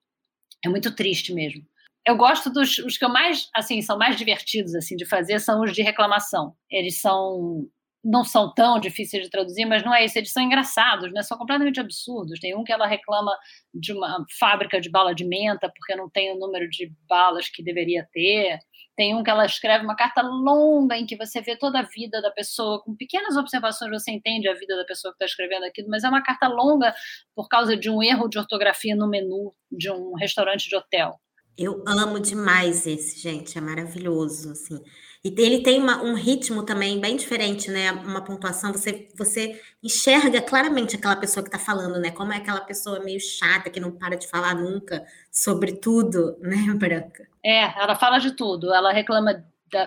é 0.64 0.70
muito 0.70 0.96
triste 0.96 1.34
mesmo 1.34 1.69
eu 2.10 2.18
gosto 2.18 2.50
dos 2.50 2.80
os 2.80 2.98
que 2.98 3.06
eu 3.06 3.10
mais, 3.10 3.48
assim, 3.56 3.82
são 3.82 3.98
mais 3.98 4.16
divertidos 4.18 4.74
assim 4.76 4.96
de 4.96 5.06
fazer 5.06 5.40
são 5.40 5.62
os 5.62 5.74
de 5.74 5.84
reclamação. 5.84 6.56
Eles 6.70 7.00
são 7.00 7.68
não 8.04 8.24
são 8.24 8.54
tão 8.54 8.80
difíceis 8.80 9.24
de 9.24 9.30
traduzir, 9.30 9.66
mas 9.66 9.84
não 9.84 9.94
é 9.94 10.06
isso, 10.06 10.18
eles 10.18 10.32
são 10.32 10.42
engraçados, 10.42 11.12
né? 11.12 11.22
São 11.22 11.38
completamente 11.38 11.80
absurdos. 11.82 12.40
Tem 12.40 12.56
um 12.56 12.64
que 12.64 12.72
ela 12.72 12.88
reclama 12.88 13.32
de 13.74 13.92
uma 13.94 14.26
fábrica 14.40 14.80
de 14.80 14.90
bala 14.90 15.14
de 15.14 15.26
menta 15.26 15.70
porque 15.76 15.96
não 15.96 16.10
tem 16.10 16.32
o 16.32 16.40
número 16.40 16.70
de 16.70 16.92
balas 17.10 17.50
que 17.50 17.62
deveria 17.64 18.08
ter. 18.12 18.60
Tem 18.96 19.16
um 19.16 19.24
que 19.24 19.30
ela 19.30 19.46
escreve 19.46 19.84
uma 19.84 19.96
carta 19.96 20.22
longa 20.22 20.98
em 20.98 21.06
que 21.06 21.16
você 21.18 21.42
vê 21.42 21.58
toda 21.58 21.80
a 21.80 21.84
vida 21.84 22.22
da 22.22 22.32
pessoa, 22.32 22.82
com 22.84 22.96
pequenas 22.96 23.38
observações 23.38 23.92
você 23.92 24.12
entende 24.12 24.48
a 24.50 24.54
vida 24.54 24.76
da 24.78 24.86
pessoa 24.86 25.12
que 25.14 25.16
está 25.16 25.26
escrevendo 25.26 25.66
aquilo, 25.66 25.90
mas 25.90 26.04
é 26.04 26.10
uma 26.10 26.24
carta 26.24 26.48
longa 26.48 26.94
por 27.36 27.48
causa 27.50 27.78
de 27.78 27.90
um 27.90 28.02
erro 28.02 28.28
de 28.30 28.40
ortografia 28.40 28.96
no 28.96 29.10
menu 29.10 29.54
de 29.72 29.92
um 29.92 30.14
restaurante 30.16 30.68
de 30.68 30.76
hotel. 30.76 31.20
Eu 31.62 31.84
amo 31.86 32.22
demais 32.22 32.88
esse, 32.88 33.20
gente, 33.20 33.58
é 33.58 33.62
maravilhoso, 33.62 34.54
assim. 34.54 34.82
E 35.22 35.28
ele 35.38 35.62
tem 35.62 35.78
uma, 35.78 36.02
um 36.02 36.14
ritmo 36.14 36.64
também 36.64 37.02
bem 37.02 37.18
diferente, 37.18 37.70
né? 37.70 37.92
Uma 37.92 38.24
pontuação, 38.24 38.72
você, 38.72 39.10
você 39.14 39.62
enxerga 39.84 40.42
claramente 40.42 40.96
aquela 40.96 41.18
pessoa 41.18 41.44
que 41.44 41.50
está 41.50 41.60
falando, 41.60 42.00
né? 42.00 42.12
Como 42.12 42.32
é 42.32 42.38
aquela 42.38 42.62
pessoa 42.62 43.04
meio 43.04 43.20
chata 43.20 43.70
que 43.70 43.82
não 43.82 43.92
para 43.92 44.16
de 44.16 44.26
falar 44.30 44.56
nunca 44.56 45.06
sobre 45.30 45.74
tudo, 45.74 46.38
né, 46.40 46.74
Branca? 46.76 47.28
É, 47.44 47.78
ela 47.78 47.96
fala 47.96 48.20
de 48.20 48.32
tudo. 48.32 48.74
Ela 48.74 48.94
reclama 48.94 49.44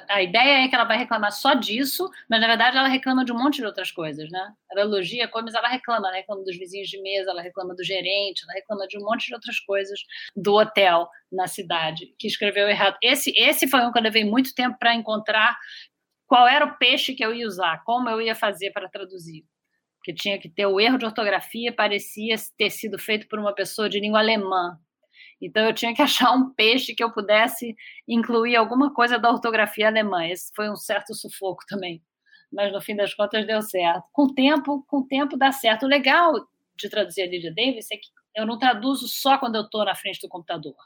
a 0.09 0.23
ideia 0.23 0.65
é 0.65 0.69
que 0.69 0.75
ela 0.75 0.85
vai 0.85 0.99
reclamar 0.99 1.33
só 1.33 1.55
disso, 1.55 2.11
mas 2.29 2.41
na 2.41 2.47
verdade 2.47 2.77
ela 2.77 2.89
reclama 2.89 3.25
de 3.25 3.33
um 3.33 3.39
monte 3.39 3.57
de 3.57 3.67
outras 3.67 3.91
coisas, 3.91 4.31
né? 4.31 4.53
Ela 4.71 4.83
elogia 4.83 5.29
coisas, 5.29 5.55
ela 5.55 5.69
reclama, 5.69 6.09
ela 6.09 6.17
reclama 6.17 6.45
dos 6.45 6.57
vizinhos 6.57 6.89
de 6.89 7.01
mesa, 7.01 7.31
ela 7.31 7.43
reclama 7.43 7.75
do 7.75 7.85
gerente, 7.85 8.43
ela 8.45 8.55
reclama 8.55 8.87
de 8.87 8.99
um 8.99 9.03
monte 9.03 9.27
de 9.27 9.35
outras 9.35 9.59
coisas 9.61 9.99
do 10.37 10.55
hotel 10.55 11.09
na 11.31 11.47
cidade, 11.47 12.15
que 12.19 12.27
escreveu 12.27 12.69
errado. 12.69 12.97
Esse, 13.03 13.33
esse 13.37 13.69
foi 13.69 13.81
um 13.85 13.93
que 13.93 13.99
eu 13.99 14.03
levei 14.03 14.25
muito 14.25 14.55
tempo 14.55 14.79
para 14.79 14.95
encontrar 14.95 15.57
qual 16.27 16.49
era 16.49 16.65
o 16.65 16.79
peixe 16.79 17.15
que 17.15 17.25
eu 17.25 17.35
ia 17.35 17.47
usar, 17.47 17.83
como 17.85 18.09
eu 18.09 18.21
ia 18.21 18.35
fazer 18.35 18.71
para 18.73 18.89
traduzir. 18.89 19.45
Porque 19.99 20.15
tinha 20.15 20.39
que 20.39 20.49
ter 20.49 20.67
o 20.67 20.81
erro 20.81 20.99
de 20.99 21.05
ortografia, 21.05 21.73
parecia 21.73 22.35
ter 22.57 22.71
sido 22.71 22.99
feito 22.99 23.29
por 23.29 23.39
uma 23.39 23.55
pessoa 23.55 23.89
de 23.89 24.01
língua 24.01 24.19
alemã, 24.19 24.79
então 25.43 25.65
eu 25.65 25.75
tinha 25.75 25.95
que 25.95 26.01
achar 26.03 26.33
um 26.33 26.55
peixe 26.55 26.95
que 26.95 27.03
eu 27.03 27.13
pudesse 27.13 27.75
incluir 28.07 28.57
alguma 28.57 28.95
coisa 28.95 29.19
da 29.19 29.31
ortografia 29.31 29.89
alemã. 29.89 30.25
Esse 30.25 30.53
foi 30.55 30.71
um 30.71 30.77
certo 30.77 31.15
sufoco 31.15 31.65
também. 31.67 32.03
Mas 32.53 32.73
no 32.73 32.81
fim 32.81 32.95
das 32.95 33.13
contas 33.15 33.47
deu 33.47 33.61
certo. 33.63 34.05
Com 34.13 34.25
o 34.25 34.35
tempo, 34.35 34.85
com 34.87 34.99
o 34.99 35.07
tempo 35.07 35.37
dá 35.37 35.51
certo. 35.51 35.85
O 35.85 35.89
legal 35.89 36.33
de 36.77 36.89
traduzir 36.89 37.23
a 37.23 37.27
Lydia 37.27 37.53
Davis 37.53 37.91
é 37.91 37.97
que 37.97 38.09
eu 38.37 38.47
não 38.47 38.59
traduzo 38.59 39.09
só 39.09 39.37
quando 39.39 39.57
eu 39.57 39.63
estou 39.63 39.85
na 39.85 39.95
frente 39.95 40.21
do 40.21 40.29
computador. 40.29 40.77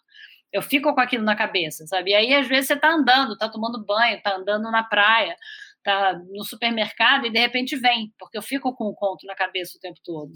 Eu 0.53 0.63
fico 0.63 0.95
com 0.95 1.01
aquilo 1.01 1.25
na 1.25 1.37
cabeça, 1.37 1.87
sabe? 1.87 2.13
E 2.13 2.15
aí, 2.15 2.35
às 2.35 2.47
vezes, 2.47 2.69
você 2.69 2.75
está 2.75 2.93
andando, 2.93 3.35
está 3.35 3.49
tomando 3.49 3.85
banho, 3.85 4.17
está 4.17 4.37
andando 4.37 4.71
na 4.71 4.83
praia, 4.83 5.37
está 5.79 6.19
no 6.31 6.45
supermercado 6.45 7.27
e 7.27 7.31
de 7.31 7.39
repente 7.39 7.77
vem, 7.77 8.13
porque 8.19 8.39
eu 8.39 8.43
fico 8.43 8.75
com 8.75 8.85
o 8.85 8.95
conto 8.95 9.27
na 9.27 9.35
cabeça 9.35 9.77
o 9.77 9.81
tempo 9.81 10.01
todo. 10.05 10.33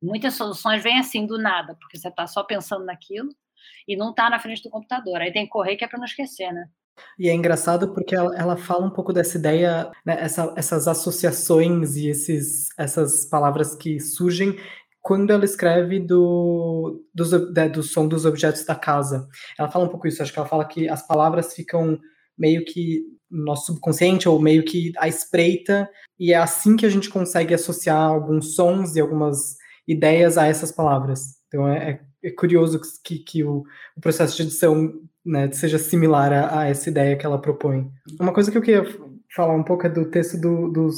Muitas 0.00 0.34
soluções 0.34 0.82
vêm 0.82 0.98
assim 0.98 1.26
do 1.26 1.38
nada, 1.38 1.76
porque 1.80 1.98
você 1.98 2.08
está 2.08 2.26
só 2.26 2.42
pensando 2.42 2.84
naquilo 2.84 3.28
e 3.86 3.96
não 3.96 4.10
está 4.10 4.28
na 4.30 4.38
frente 4.38 4.62
do 4.62 4.70
computador. 4.70 5.20
Aí 5.20 5.32
tem 5.32 5.44
que 5.44 5.50
correr 5.50 5.76
que 5.76 5.84
é 5.84 5.88
para 5.88 5.98
não 5.98 6.06
esquecer, 6.06 6.52
né? 6.52 6.66
E 7.18 7.28
é 7.28 7.34
engraçado 7.34 7.92
porque 7.94 8.14
ela, 8.14 8.36
ela 8.36 8.56
fala 8.56 8.86
um 8.86 8.90
pouco 8.90 9.12
dessa 9.12 9.38
ideia, 9.38 9.90
né, 10.04 10.18
essa, 10.20 10.52
essas 10.56 10.86
associações 10.86 11.96
e 11.96 12.08
esses, 12.08 12.68
essas 12.78 13.24
palavras 13.24 13.74
que 13.74 13.98
surgem 13.98 14.56
quando 15.00 15.30
ela 15.30 15.44
escreve 15.44 15.98
do, 15.98 17.04
dos, 17.12 17.30
do 17.30 17.82
som 17.82 18.06
dos 18.06 18.24
objetos 18.24 18.64
da 18.64 18.74
casa. 18.74 19.26
Ela 19.58 19.70
fala 19.70 19.86
um 19.86 19.88
pouco 19.88 20.06
isso, 20.06 20.22
acho 20.22 20.32
que 20.32 20.38
ela 20.38 20.48
fala 20.48 20.64
que 20.64 20.88
as 20.88 21.04
palavras 21.06 21.54
ficam 21.54 21.98
meio 22.38 22.64
que 22.64 23.00
no 23.28 23.44
nosso 23.46 23.66
subconsciente 23.66 24.28
ou 24.28 24.38
meio 24.40 24.62
que 24.62 24.92
à 24.96 25.08
espreita, 25.08 25.88
e 26.18 26.32
é 26.32 26.36
assim 26.36 26.76
que 26.76 26.86
a 26.86 26.88
gente 26.88 27.10
consegue 27.10 27.54
associar 27.54 27.98
alguns 27.98 28.54
sons 28.54 28.94
e 28.94 29.00
algumas 29.00 29.56
ideias 29.88 30.38
a 30.38 30.46
essas 30.46 30.70
palavras. 30.70 31.36
Então 31.48 31.66
é, 31.66 31.90
é 31.90 32.00
é 32.22 32.30
curioso 32.30 32.80
que, 33.02 33.18
que 33.18 33.44
o, 33.44 33.64
o, 33.96 34.00
processo 34.00 34.36
de 34.36 34.42
edição 34.42 34.92
né, 35.24 35.50
seja 35.52 35.78
similar 35.78 36.32
a, 36.32 36.60
a, 36.60 36.68
essa 36.68 36.88
ideia 36.88 37.16
que 37.16 37.26
ela 37.26 37.40
propõe. 37.40 37.90
Uma 38.20 38.32
coisa 38.32 38.50
que 38.50 38.58
eu 38.58 38.62
queria 38.62 38.84
falar 39.34 39.54
um 39.54 39.64
pouco 39.64 39.86
é 39.86 39.90
do 39.90 40.04
texto 40.06 40.40
do, 40.40 40.68
dos, 40.70 40.96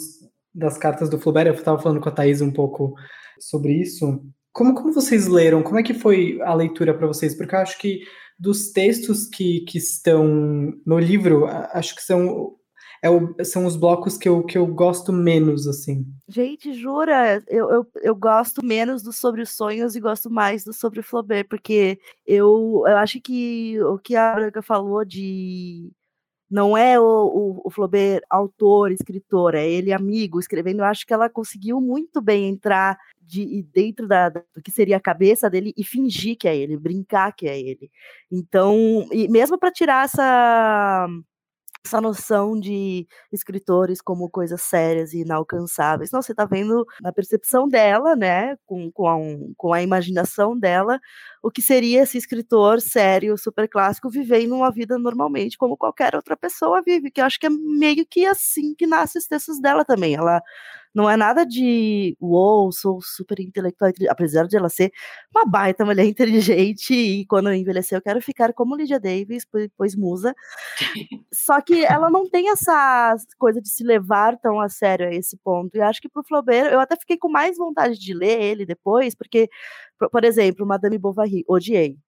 das 0.55 0.77
cartas 0.77 1.09
do 1.09 1.19
Flaubert, 1.19 1.47
eu 1.47 1.55
estava 1.55 1.81
falando 1.81 2.01
com 2.01 2.09
a 2.09 2.13
Thaís 2.13 2.41
um 2.41 2.51
pouco 2.51 2.95
sobre 3.41 3.73
isso. 3.73 4.23
Como, 4.53 4.75
como 4.75 4.93
vocês 4.93 5.27
leram? 5.27 5.63
Como 5.63 5.79
é 5.79 5.83
que 5.83 5.95
foi 5.95 6.41
a 6.43 6.55
leitura 6.55 6.95
para 6.95 7.07
vocês? 7.07 7.35
Porque 7.35 7.55
eu 7.55 7.61
acho 7.61 7.79
que 7.79 8.01
dos 8.39 8.71
textos 8.71 9.27
que, 9.27 9.61
que 9.61 9.79
estão 9.79 10.73
no 10.85 10.99
livro, 10.99 11.47
acho 11.47 11.95
que 11.95 12.03
são 12.03 12.57
é 13.05 13.11
o, 13.11 13.35
são 13.45 13.67
os 13.67 13.77
blocos 13.77 14.17
que 14.17 14.27
eu, 14.27 14.43
que 14.43 14.57
eu 14.57 14.67
gosto 14.67 15.13
menos, 15.13 15.67
assim. 15.67 16.07
Gente, 16.27 16.73
jura? 16.73 17.45
Eu, 17.47 17.71
eu, 17.71 17.87
eu 17.97 18.17
gosto 18.17 18.65
menos 18.65 19.03
do 19.03 19.13
Sobre 19.13 19.43
os 19.43 19.51
Sonhos 19.51 19.95
e 19.95 20.01
gosto 20.01 20.31
mais 20.31 20.65
do 20.65 20.73
Sobre 20.73 21.01
o 21.01 21.03
Flaubert, 21.03 21.47
porque 21.47 21.99
eu, 22.27 22.83
eu 22.87 22.97
acho 22.97 23.21
que 23.21 23.79
o 23.83 23.99
que 23.99 24.17
a 24.17 24.35
Branca 24.35 24.63
falou 24.63 25.05
de 25.05 25.93
não 26.51 26.75
é 26.75 26.99
o, 26.99 27.05
o, 27.05 27.61
o, 27.65 27.71
Flaubert 27.71 28.23
autor, 28.31 28.91
escritor, 28.91 29.55
é 29.55 29.69
ele 29.69 29.93
amigo 29.93 30.41
escrevendo. 30.41 30.79
Eu 30.79 30.87
acho 30.87 31.07
que 31.07 31.13
ela 31.13 31.29
conseguiu 31.29 31.83
muito 31.83 32.23
bem 32.23 32.49
entrar 32.49 32.97
de, 33.21 33.67
dentro 33.71 34.09
da, 34.09 34.31
do 34.31 34.63
que 34.65 34.71
seria 34.71 34.97
a 34.97 35.01
cabeça 35.01 35.51
dele 35.51 35.75
e 35.77 35.85
fingir 35.85 36.39
que 36.39 36.49
é 36.49 36.57
ele, 36.57 36.79
brincar 36.79 37.33
que 37.33 37.47
é 37.47 37.61
ele. 37.61 37.91
Então, 38.33 39.07
e 39.13 39.29
mesmo 39.29 39.59
para 39.59 39.71
tirar 39.71 40.07
essa 40.07 41.07
essa 41.85 42.01
noção 42.01 42.59
de 42.59 43.07
escritores 43.31 44.01
como 44.01 44.31
coisas 44.31 44.63
sérias 44.63 45.13
e 45.13 45.21
inalcançáveis. 45.21 46.11
Não, 46.11 46.23
você 46.23 46.33
está 46.33 46.47
vendo 46.47 46.87
na 47.01 47.13
percepção 47.13 47.69
dela, 47.69 48.17
né, 48.17 48.57
com, 48.65 48.91
com, 48.91 49.07
a, 49.07 49.17
um, 49.17 49.53
com 49.57 49.73
a 49.73 49.83
imaginação 49.83 50.59
dela, 50.59 50.99
o 51.43 51.51
que 51.51 51.61
seria 51.61 52.03
esse 52.03 52.17
escritor 52.17 52.81
sério, 52.81 53.37
super 53.37 53.69
clássico, 53.69 54.09
vivendo 54.09 54.55
uma 54.55 54.71
vida 54.71 54.99
normalmente, 54.99 55.59
como 55.59 55.77
qualquer 55.77 56.15
outra 56.15 56.37
pessoa 56.37 56.83
vive, 56.83 57.11
que 57.11 57.21
eu 57.21 57.27
acho 57.27 57.39
que 57.39 57.47
é 57.47 57.51
meio 57.51 58.07
que 58.07 58.25
assim 58.25 58.75
que 58.75 58.87
nascem 58.87 59.21
os 59.21 59.27
textos 59.27 59.61
dela 59.61 59.85
também. 59.85 60.15
Ela 60.15 60.41
não 60.95 61.11
é 61.11 61.17
nada 61.17 61.45
de 61.45 62.17
uou, 62.21 62.71
sou 62.73 63.01
super 63.03 63.41
intelectual, 63.41 63.91
apesar 64.09 64.47
de 64.47 64.57
ela 64.57 64.69
ser 64.69 64.93
uma 65.35 65.45
baita 65.45 65.85
mulher 65.85 66.05
inteligente 66.07 66.95
e 66.95 67.27
quando 67.27 67.49
eu 67.49 67.55
envelhecer 67.55 67.99
eu 67.99 68.03
quero 68.03 68.21
ficar 68.23 68.53
como 68.53 68.77
Lydia 68.77 69.01
Davis, 69.01 69.47
pois 69.77 69.97
musa. 69.97 70.35
Só 71.33 71.61
que 71.61 71.85
ela 71.85 72.11
não 72.11 72.29
tem 72.29 72.51
essa 72.51 73.17
coisa 73.39 73.61
de 73.61 73.69
se 73.69 73.83
levar 73.85 74.39
tão 74.39 74.61
a 74.61 74.69
sério 74.69 75.09
a 75.09 75.15
esse 75.15 75.37
ponto. 75.39 75.77
E 75.77 75.81
acho 75.81 76.01
que 76.01 76.09
pro 76.09 76.23
Flaubert, 76.25 76.73
eu 76.73 76.81
até 76.81 76.97
fiquei 76.97 77.17
com 77.19 77.29
mais 77.29 77.57
vontade 77.57 77.99
de 77.99 78.15
ler 78.15 78.41
ele 78.41 78.67
depois, 78.67 79.15
porque, 79.15 79.49
por 80.11 80.25
exemplo, 80.25 80.67
Madame 80.67 80.99
Bovary, 80.99 81.45
odiei. 81.49 81.99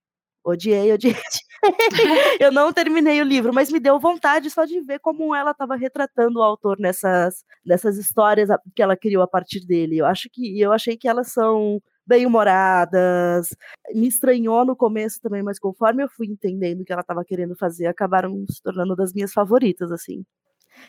Odiei, 0.46 0.92
odiei. 0.92 1.16
eu 2.40 2.52
não 2.52 2.72
terminei 2.72 3.20
o 3.20 3.24
livro, 3.24 3.52
mas 3.52 3.68
me 3.72 3.80
deu 3.80 3.98
vontade 3.98 4.48
só 4.48 4.64
de 4.64 4.80
ver 4.80 5.00
como 5.00 5.35
ela 5.35 5.50
estava 5.50 5.74
retratando 5.74 6.38
o 6.38 6.42
autor 6.42 6.78
nessas, 6.78 7.44
nessas 7.64 7.98
histórias 7.98 8.48
que 8.72 8.80
ela 8.80 8.96
criou 8.96 9.24
a 9.24 9.26
partir 9.26 9.66
dele. 9.66 9.98
Eu 9.98 10.06
acho 10.06 10.28
que 10.32 10.61
eu 10.61 10.72
achei 10.72 10.96
que 10.96 11.09
elas 11.09 11.32
são 11.32 11.82
bem-humoradas. 12.06 13.48
Me 13.92 14.06
estranhou 14.06 14.64
no 14.64 14.76
começo 14.76 15.20
também, 15.20 15.42
mas 15.42 15.59
conforme 15.59 16.04
eu 16.04 16.09
fui 16.09 16.28
entendendo 16.28 16.82
o 16.82 16.85
que 16.85 16.92
ela 16.92 17.02
estava 17.02 17.24
querendo 17.24 17.56
fazer, 17.56 17.88
acabaram 17.88 18.44
se 18.48 18.62
tornando 18.62 18.94
das 18.94 19.12
minhas 19.12 19.32
favoritas, 19.32 19.90
assim. 19.90 20.24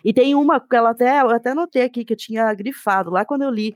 E 0.03 0.13
tem 0.13 0.35
uma 0.35 0.59
que 0.59 0.75
ela 0.75 0.91
até, 0.91 1.21
eu 1.21 1.29
até 1.29 1.53
notei 1.55 1.83
aqui 1.83 2.05
que 2.05 2.13
eu 2.13 2.17
tinha 2.17 2.53
grifado 2.53 3.09
lá 3.09 3.25
quando 3.25 3.43
eu 3.43 3.49
li 3.49 3.73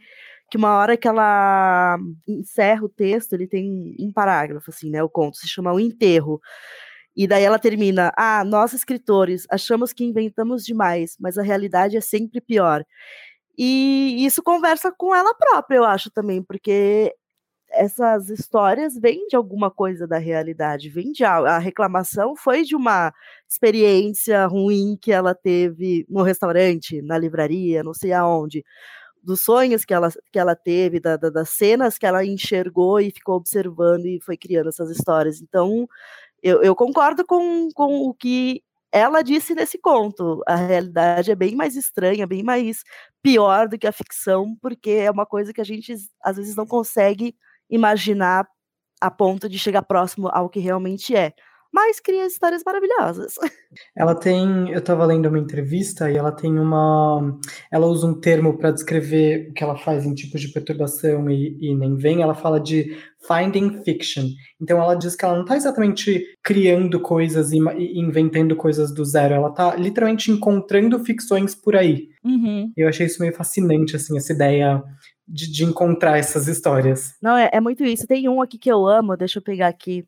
que 0.51 0.57
uma 0.57 0.77
hora 0.77 0.97
que 0.97 1.07
ela 1.07 1.97
encerra 2.27 2.83
o 2.83 2.89
texto, 2.89 3.33
ele 3.33 3.47
tem 3.47 3.95
um 3.99 4.11
parágrafo, 4.11 4.69
assim, 4.69 4.89
né? 4.91 5.01
O 5.01 5.09
conto 5.09 5.37
se 5.37 5.47
chama 5.47 5.73
O 5.73 5.79
Enterro. 5.79 6.41
E 7.15 7.27
daí 7.27 7.43
ela 7.43 7.57
termina: 7.59 8.13
Ah, 8.17 8.43
nós 8.45 8.73
escritores 8.73 9.47
achamos 9.49 9.93
que 9.93 10.03
inventamos 10.03 10.65
demais, 10.65 11.15
mas 11.19 11.37
a 11.37 11.43
realidade 11.43 11.97
é 11.97 12.01
sempre 12.01 12.41
pior. 12.41 12.83
E 13.57 14.25
isso 14.25 14.43
conversa 14.43 14.91
com 14.97 15.15
ela 15.15 15.33
própria, 15.35 15.77
eu 15.77 15.85
acho 15.85 16.11
também, 16.11 16.43
porque 16.43 17.13
essas 17.71 18.29
histórias 18.29 18.95
vêm 18.99 19.27
de 19.27 19.35
alguma 19.35 19.71
coisa 19.71 20.07
da 20.07 20.17
realidade, 20.17 20.89
vem 20.89 21.11
de 21.11 21.23
a 21.23 21.57
reclamação 21.59 22.35
foi 22.35 22.63
de 22.63 22.75
uma 22.75 23.13
experiência 23.49 24.45
ruim 24.47 24.97
que 25.01 25.11
ela 25.11 25.33
teve 25.35 26.05
no 26.09 26.23
restaurante, 26.23 27.01
na 27.01 27.17
livraria, 27.17 27.83
não 27.83 27.93
sei 27.93 28.13
aonde 28.13 28.63
dos 29.23 29.41
sonhos 29.41 29.85
que 29.85 29.93
ela, 29.93 30.09
que 30.31 30.39
ela 30.39 30.55
teve, 30.55 30.99
da, 30.99 31.17
da, 31.17 31.29
das 31.29 31.49
cenas 31.49 31.97
que 31.97 32.05
ela 32.05 32.25
enxergou 32.25 32.99
e 32.99 33.11
ficou 33.11 33.35
observando 33.35 34.05
e 34.05 34.19
foi 34.21 34.37
criando 34.37 34.69
essas 34.69 34.89
histórias. 34.89 35.41
Então, 35.41 35.87
eu, 36.41 36.61
eu 36.63 36.75
concordo 36.75 37.25
com, 37.25 37.69
com 37.73 38.07
o 38.07 38.13
que 38.13 38.63
ela 38.91 39.21
disse 39.21 39.55
nesse 39.55 39.77
conto. 39.77 40.41
A 40.47 40.55
realidade 40.55 41.31
é 41.31 41.35
bem 41.35 41.55
mais 41.55 41.75
estranha, 41.75 42.27
bem 42.27 42.43
mais 42.43 42.83
pior 43.21 43.67
do 43.67 43.77
que 43.77 43.87
a 43.87 43.91
ficção, 43.91 44.55
porque 44.61 44.91
é 44.91 45.11
uma 45.11 45.25
coisa 45.25 45.53
que 45.53 45.61
a 45.61 45.63
gente 45.63 45.95
às 46.23 46.37
vezes 46.37 46.55
não 46.55 46.65
consegue 46.65 47.35
imaginar 47.69 48.47
a 48.99 49.09
ponto 49.09 49.47
de 49.47 49.57
chegar 49.57 49.81
próximo 49.83 50.29
ao 50.31 50.49
que 50.49 50.59
realmente 50.59 51.15
é 51.15 51.33
mas 51.73 51.99
cria 51.99 52.25
histórias 52.25 52.63
maravilhosas. 52.65 53.35
Ela 53.95 54.13
tem, 54.13 54.69
eu 54.71 54.79
estava 54.79 55.05
lendo 55.05 55.29
uma 55.29 55.39
entrevista 55.39 56.11
e 56.11 56.17
ela 56.17 56.31
tem 56.31 56.59
uma, 56.59 57.39
ela 57.71 57.87
usa 57.87 58.05
um 58.05 58.19
termo 58.19 58.57
para 58.57 58.71
descrever 58.71 59.49
o 59.49 59.53
que 59.53 59.63
ela 59.63 59.77
faz 59.77 60.05
em 60.05 60.13
tipos 60.13 60.41
de 60.41 60.49
perturbação 60.49 61.29
e, 61.29 61.57
e, 61.61 61.73
nem 61.73 61.95
vem, 61.95 62.21
ela 62.21 62.35
fala 62.35 62.59
de 62.59 62.97
finding 63.25 63.81
fiction. 63.83 64.25
Então 64.61 64.81
ela 64.81 64.95
diz 64.95 65.15
que 65.15 65.23
ela 65.23 65.35
não 65.35 65.43
está 65.43 65.55
exatamente 65.55 66.21
criando 66.43 66.99
coisas 66.99 67.53
e, 67.53 67.59
e, 67.77 67.99
inventando 67.99 68.57
coisas 68.57 68.93
do 68.93 69.05
zero, 69.05 69.35
ela 69.35 69.49
está 69.49 69.73
literalmente 69.75 70.31
encontrando 70.31 70.99
ficções 70.99 71.55
por 71.55 71.75
aí. 71.75 72.09
Uhum. 72.25 72.73
Eu 72.75 72.89
achei 72.89 73.05
isso 73.05 73.21
meio 73.21 73.33
fascinante, 73.33 73.95
assim, 73.95 74.17
essa 74.17 74.33
ideia 74.33 74.83
de, 75.25 75.49
de 75.49 75.63
encontrar 75.63 76.17
essas 76.17 76.47
histórias. 76.47 77.13
Não, 77.21 77.37
é, 77.37 77.49
é 77.53 77.61
muito 77.61 77.85
isso. 77.85 78.05
Tem 78.05 78.27
um 78.27 78.41
aqui 78.41 78.57
que 78.57 78.71
eu 78.71 78.85
amo, 78.85 79.15
deixa 79.15 79.39
eu 79.39 79.43
pegar 79.43 79.69
aqui 79.69 80.05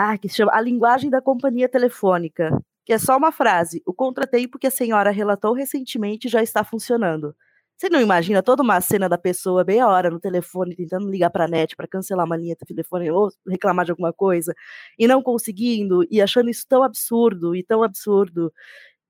ah, 0.00 0.16
que 0.16 0.28
se 0.28 0.36
chama 0.36 0.54
A 0.54 0.60
Linguagem 0.60 1.10
da 1.10 1.20
Companhia 1.20 1.68
Telefônica, 1.68 2.56
que 2.86 2.92
é 2.92 2.98
só 2.98 3.16
uma 3.16 3.32
frase. 3.32 3.82
O 3.84 3.92
contratempo 3.92 4.56
que 4.56 4.68
a 4.68 4.70
senhora 4.70 5.10
relatou 5.10 5.52
recentemente 5.52 6.28
já 6.28 6.40
está 6.40 6.62
funcionando. 6.62 7.34
Você 7.76 7.88
não 7.88 8.00
imagina 8.00 8.40
toda 8.40 8.62
uma 8.62 8.80
cena 8.80 9.08
da 9.08 9.18
pessoa 9.18 9.64
meia 9.64 9.88
hora 9.88 10.08
no 10.08 10.20
telefone 10.20 10.76
tentando 10.76 11.10
ligar 11.10 11.30
para 11.30 11.46
a 11.46 11.48
net 11.48 11.74
para 11.74 11.88
cancelar 11.88 12.24
uma 12.24 12.36
linha 12.36 12.54
de 12.54 12.64
telefone 12.64 13.10
ou 13.10 13.28
reclamar 13.48 13.84
de 13.84 13.90
alguma 13.90 14.12
coisa 14.12 14.54
e 14.96 15.08
não 15.08 15.20
conseguindo 15.20 16.06
e 16.08 16.22
achando 16.22 16.48
isso 16.48 16.64
tão 16.68 16.84
absurdo 16.84 17.56
e 17.56 17.64
tão 17.64 17.82
absurdo 17.82 18.52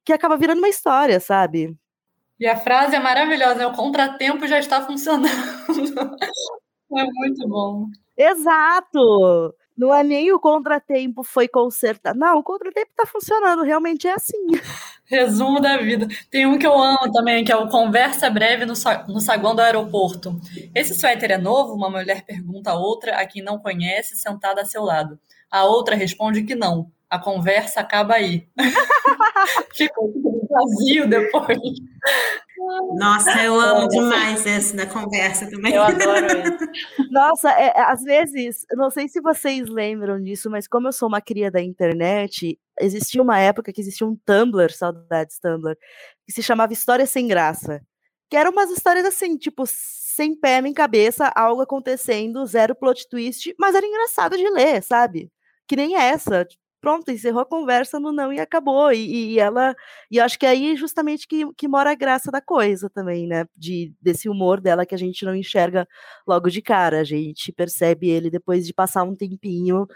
que 0.07 0.13
acaba 0.15 0.39
virando 0.39 0.59
uma 0.59 0.71
história, 0.71 1.21
sabe? 1.21 1.77
E 2.41 2.47
a 2.47 2.57
frase 2.57 2.97
é 2.97 2.99
maravilhosa, 2.99 3.57
né? 3.57 3.67
O 3.67 3.73
contratempo 3.75 4.47
já 4.47 4.59
está 4.59 4.81
funcionando. 4.81 5.29
é 6.97 7.05
muito 7.05 7.47
bom. 7.47 7.89
Exato! 8.17 9.55
Não 9.79 9.95
é 9.95 10.03
nem 10.03 10.33
o 10.33 10.41
contratempo 10.41 11.23
foi 11.23 11.47
consertado. 11.47 12.19
Não, 12.19 12.39
o 12.39 12.43
contratempo 12.43 12.91
tá 12.97 13.07
funcionando, 13.07 13.63
realmente 13.63 14.09
é 14.09 14.13
assim. 14.13 14.47
Resumo 15.07 15.61
da 15.61 15.77
vida. 15.77 16.09
Tem 16.29 16.47
um 16.47 16.59
que 16.59 16.67
eu 16.67 16.77
amo 16.77 17.13
também, 17.13 17.45
que 17.45 17.53
é 17.53 17.57
o 17.57 17.69
Conversa 17.69 18.29
Breve 18.29 18.67
no, 18.67 18.75
no 19.07 19.21
Saguão 19.21 19.55
do 19.55 19.63
Aeroporto. 19.63 20.39
Esse 20.75 20.95
suéter 20.95 21.31
é 21.31 21.39
novo? 21.39 21.75
Uma 21.75 21.89
mulher 21.89 22.25
pergunta 22.27 22.73
a 22.73 22.75
outra, 22.75 23.17
a 23.17 23.25
quem 23.25 23.41
não 23.41 23.61
conhece, 23.61 24.17
sentada 24.17 24.63
a 24.63 24.65
seu 24.65 24.83
lado. 24.83 25.17
A 25.49 25.65
outra 25.65 25.95
responde 25.95 26.43
que 26.43 26.57
não. 26.57 26.91
A 27.09 27.19
conversa 27.19 27.81
acaba 27.81 28.15
aí. 28.15 28.49
Ficou 29.75 30.13
vazio 30.51 31.09
depois. 31.09 31.59
Nossa, 32.97 33.43
eu 33.43 33.59
amo 33.61 33.89
demais 33.89 34.45
esse 34.47 34.77
da 34.77 34.87
conversa 34.87 35.49
também. 35.49 35.75
Eu 35.75 35.83
adoro 35.83 36.27
isso. 36.27 37.09
Nossa, 37.11 37.51
é, 37.51 37.69
é, 37.69 37.81
às 37.81 38.03
vezes, 38.03 38.65
não 38.73 38.91
sei 38.91 39.09
se 39.09 39.21
vocês 39.21 39.69
lembram 39.69 40.23
disso, 40.23 40.51
mas 40.51 40.69
como 40.69 40.89
eu 40.89 40.93
sou 40.93 41.09
uma 41.09 41.21
cria 41.21 41.51
da 41.51 41.61
internet, 41.61 42.59
existia 42.81 43.23
uma 43.23 43.39
época 43.39 43.73
que 43.73 43.81
existia 43.81 44.07
um 44.07 44.17
Tumblr, 44.25 44.73
saudades 44.73 45.39
Tumblr, 45.39 45.77
que 46.27 46.33
se 46.33 46.43
chamava 46.43 46.73
Histórias 46.73 47.11
Sem 47.11 47.27
Graça. 47.27 47.81
Que 48.31 48.37
eram 48.37 48.51
umas 48.51 48.71
histórias 48.71 49.07
assim, 49.07 49.39
tipo, 49.39 49.65
sem 49.67 50.35
pé 50.35 50.61
nem 50.61 50.75
cabeça, 50.75 51.33
algo 51.35 51.63
acontecendo, 51.63 52.45
zero 52.45 52.75
plot 52.75 53.09
twist, 53.09 53.55
mas 53.59 53.75
era 53.75 53.87
engraçado 53.87 54.37
de 54.37 54.51
ler, 54.51 54.83
sabe? 54.83 55.31
Que 55.67 55.77
nem 55.77 55.97
essa 55.97 56.47
pronto, 56.81 57.11
encerrou 57.11 57.41
a 57.41 57.47
conversa 57.47 58.01
no 58.01 58.13
não 58.13 58.33
e 58.33 58.41
acabou. 58.41 58.93
E, 58.93 59.35
e 59.35 59.39
ela. 59.39 59.75
E 60.11 60.21
acho 60.21 60.39
que 60.39 60.47
é 60.47 60.51
aí 60.51 60.77
justamente 60.77 61.27
que, 61.27 61.53
que 61.55 61.69
mora 61.69 61.91
a 61.91 61.95
graça 61.95 62.31
da 62.31 62.41
coisa 62.41 62.89
também, 62.91 63.27
né? 63.27 63.47
De, 63.57 63.93
desse 64.01 64.29
humor 64.29 64.61
dela 64.61 64.87
que 64.87 64.95
a 64.95 64.99
gente 64.99 65.25
não 65.25 65.35
enxerga 65.35 65.87
logo 66.27 66.49
de 66.51 66.63
cara. 66.63 67.01
A 67.01 67.05
gente 67.05 67.53
percebe 67.53 68.09
ele 68.09 68.31
depois 68.31 68.67
de 68.67 68.75
passar 68.75 69.03
um 69.05 69.15
tempinho 69.15 69.87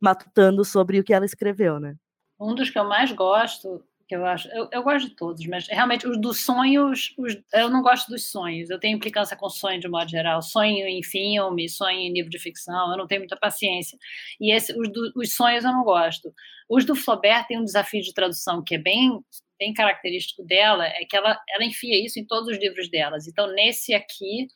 matutando 0.00 0.64
sobre 0.64 0.98
o 0.98 1.04
que 1.04 1.14
ela 1.14 1.24
escreveu, 1.24 1.78
né? 1.78 1.94
Um 2.40 2.54
dos 2.54 2.70
que 2.70 2.78
eu 2.78 2.84
mais 2.84 3.12
gosto 3.12 3.82
que 4.12 4.16
eu 4.16 4.26
acho. 4.26 4.46
Eu, 4.48 4.68
eu, 4.70 4.82
gosto 4.82 5.08
de 5.08 5.16
todos, 5.16 5.46
mas 5.46 5.66
realmente 5.68 6.06
os 6.06 6.20
dos 6.20 6.44
sonhos, 6.44 7.14
os, 7.16 7.34
eu 7.54 7.70
não 7.70 7.80
gosto 7.80 8.10
dos 8.10 8.30
sonhos. 8.30 8.68
Eu 8.68 8.78
tenho 8.78 8.96
implicância 8.96 9.34
com 9.34 9.48
sonho 9.48 9.80
de 9.80 9.88
modo 9.88 10.10
geral. 10.10 10.42
Sonho 10.42 10.86
em 10.86 11.02
filme, 11.02 11.66
sonho 11.66 11.98
em 11.98 12.12
livro 12.12 12.30
de 12.30 12.38
ficção, 12.38 12.90
eu 12.90 12.98
não 12.98 13.06
tenho 13.06 13.22
muita 13.22 13.38
paciência. 13.38 13.98
E 14.38 14.54
esse, 14.54 14.78
os, 14.78 14.92
do, 14.92 15.12
os 15.16 15.34
sonhos 15.34 15.64
eu 15.64 15.72
não 15.72 15.82
gosto. 15.82 16.30
Os 16.68 16.84
do 16.84 16.94
Flaubert 16.94 17.46
tem 17.46 17.58
um 17.58 17.64
desafio 17.64 18.02
de 18.02 18.12
tradução 18.12 18.62
que 18.62 18.74
é 18.74 18.78
bem, 18.78 19.18
bem 19.58 19.72
característico 19.72 20.44
dela, 20.44 20.86
é 20.86 21.06
que 21.08 21.16
ela, 21.16 21.40
ela 21.48 21.64
enfia 21.64 22.04
isso 22.04 22.20
em 22.20 22.26
todos 22.26 22.48
os 22.48 22.58
livros 22.58 22.90
delas. 22.90 23.26
Então, 23.26 23.50
nesse 23.54 23.94
aqui, 23.94 24.46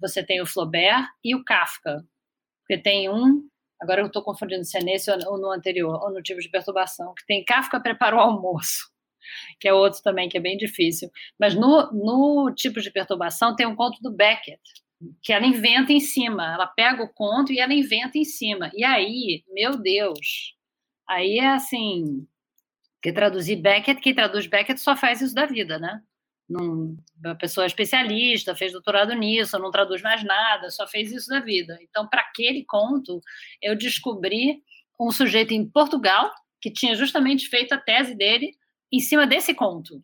você 0.00 0.24
tem 0.24 0.40
o 0.40 0.46
Flaubert 0.46 1.06
e 1.22 1.34
o 1.34 1.44
Kafka. 1.44 2.02
Porque 2.66 2.82
tem 2.82 3.10
um 3.10 3.46
agora 3.78 4.00
eu 4.00 4.06
estou 4.06 4.22
confundindo 4.22 4.64
se 4.64 4.78
é 4.78 4.82
nesse 4.82 5.10
ou 5.10 5.38
no 5.38 5.50
anterior, 5.50 6.00
ou 6.02 6.12
no 6.12 6.22
tipo 6.22 6.40
de 6.40 6.48
perturbação, 6.48 7.12
que 7.14 7.26
tem 7.26 7.44
Kafka 7.44 7.80
prepara 7.80 8.16
o 8.16 8.20
almoço 8.20 8.91
que 9.58 9.68
é 9.68 9.72
outro 9.72 10.02
também 10.02 10.28
que 10.28 10.36
é 10.36 10.40
bem 10.40 10.56
difícil. 10.56 11.10
Mas 11.38 11.54
no, 11.54 11.90
no 11.92 12.52
tipo 12.54 12.80
de 12.80 12.90
perturbação 12.90 13.56
tem 13.56 13.66
um 13.66 13.76
conto 13.76 14.00
do 14.02 14.12
Beckett, 14.12 14.60
que 15.22 15.32
ela 15.32 15.46
inventa 15.46 15.92
em 15.92 16.00
cima. 16.00 16.54
Ela 16.54 16.66
pega 16.66 17.02
o 17.02 17.12
conto 17.12 17.52
e 17.52 17.58
ela 17.58 17.74
inventa 17.74 18.18
em 18.18 18.24
cima. 18.24 18.70
E 18.74 18.84
aí, 18.84 19.44
meu 19.50 19.76
Deus, 19.76 20.54
aí 21.08 21.38
é 21.38 21.48
assim, 21.48 22.26
que 23.02 23.12
traduzir 23.12 23.56
Beckett, 23.56 24.00
quem 24.00 24.14
traduz 24.14 24.46
Beckett 24.46 24.80
só 24.80 24.96
faz 24.96 25.20
isso 25.20 25.34
da 25.34 25.46
vida, 25.46 25.78
né? 25.78 26.00
Uma 26.48 27.34
pessoa 27.36 27.66
especialista, 27.66 28.54
fez 28.54 28.72
doutorado 28.72 29.14
nisso, 29.14 29.58
não 29.58 29.70
traduz 29.70 30.02
mais 30.02 30.22
nada, 30.22 30.70
só 30.70 30.86
fez 30.86 31.10
isso 31.10 31.28
da 31.28 31.40
vida. 31.40 31.78
Então, 31.82 32.06
para 32.06 32.20
aquele 32.20 32.64
conto, 32.64 33.20
eu 33.60 33.74
descobri 33.74 34.62
um 35.00 35.10
sujeito 35.10 35.52
em 35.52 35.68
Portugal 35.68 36.30
que 36.60 36.70
tinha 36.70 36.94
justamente 36.94 37.48
feito 37.48 37.72
a 37.72 37.78
tese 37.78 38.14
dele 38.14 38.54
em 38.92 39.00
cima 39.00 39.26
desse 39.26 39.54
conto. 39.54 40.02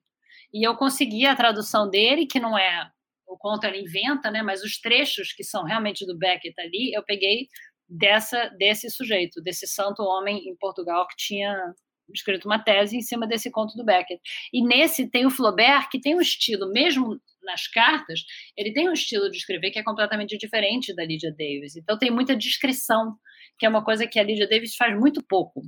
E 0.52 0.66
eu 0.66 0.76
consegui 0.76 1.26
a 1.26 1.36
tradução 1.36 1.88
dele, 1.88 2.26
que 2.26 2.40
não 2.40 2.56
é 2.58 2.90
o 3.26 3.36
conto 3.36 3.64
ele 3.64 3.82
inventa, 3.82 4.30
né, 4.30 4.42
mas 4.42 4.62
os 4.62 4.80
trechos 4.80 5.32
que 5.32 5.44
são 5.44 5.62
realmente 5.64 6.06
do 6.06 6.16
Beckett 6.16 6.58
ali, 6.58 6.92
eu 6.94 7.04
peguei 7.04 7.46
dessa 7.86 8.48
desse 8.58 8.90
sujeito, 8.90 9.42
desse 9.42 9.66
santo 9.66 10.02
homem 10.02 10.48
em 10.48 10.56
Portugal 10.56 11.06
que 11.06 11.16
tinha 11.16 11.74
escrito 12.14 12.46
uma 12.46 12.58
tese 12.58 12.96
em 12.96 13.02
cima 13.02 13.26
desse 13.26 13.50
conto 13.50 13.76
do 13.76 13.84
Beckett. 13.84 14.20
E 14.52 14.62
nesse 14.62 15.10
tem 15.10 15.26
o 15.26 15.30
Flaubert, 15.30 15.90
que 15.90 16.00
tem 16.00 16.16
um 16.16 16.20
estilo, 16.22 16.70
mesmo 16.72 17.20
nas 17.42 17.66
cartas, 17.68 18.20
ele 18.56 18.72
tem 18.72 18.88
um 18.88 18.92
estilo 18.92 19.30
de 19.30 19.36
escrever 19.36 19.70
que 19.70 19.78
é 19.78 19.82
completamente 19.82 20.36
diferente 20.38 20.94
da 20.94 21.04
Lydia 21.04 21.30
Davis. 21.30 21.76
Então 21.76 21.98
tem 21.98 22.10
muita 22.10 22.34
descrição, 22.34 23.14
que 23.58 23.66
é 23.66 23.68
uma 23.68 23.84
coisa 23.84 24.06
que 24.06 24.18
a 24.18 24.22
Lydia 24.22 24.48
Davis 24.48 24.74
faz 24.74 24.98
muito 24.98 25.22
pouco 25.22 25.62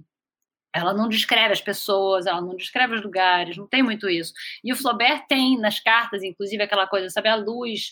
ela 0.74 0.94
não 0.94 1.08
descreve 1.08 1.52
as 1.52 1.60
pessoas, 1.60 2.26
ela 2.26 2.40
não 2.40 2.56
descreve 2.56 2.94
os 2.94 3.02
lugares, 3.02 3.56
não 3.56 3.66
tem 3.66 3.82
muito 3.82 4.08
isso. 4.08 4.32
E 4.62 4.72
o 4.72 4.76
Flaubert 4.76 5.26
tem 5.28 5.58
nas 5.58 5.80
cartas, 5.80 6.22
inclusive, 6.22 6.62
aquela 6.62 6.86
coisa, 6.86 7.08
sabe, 7.10 7.28
a 7.28 7.34
luz, 7.34 7.90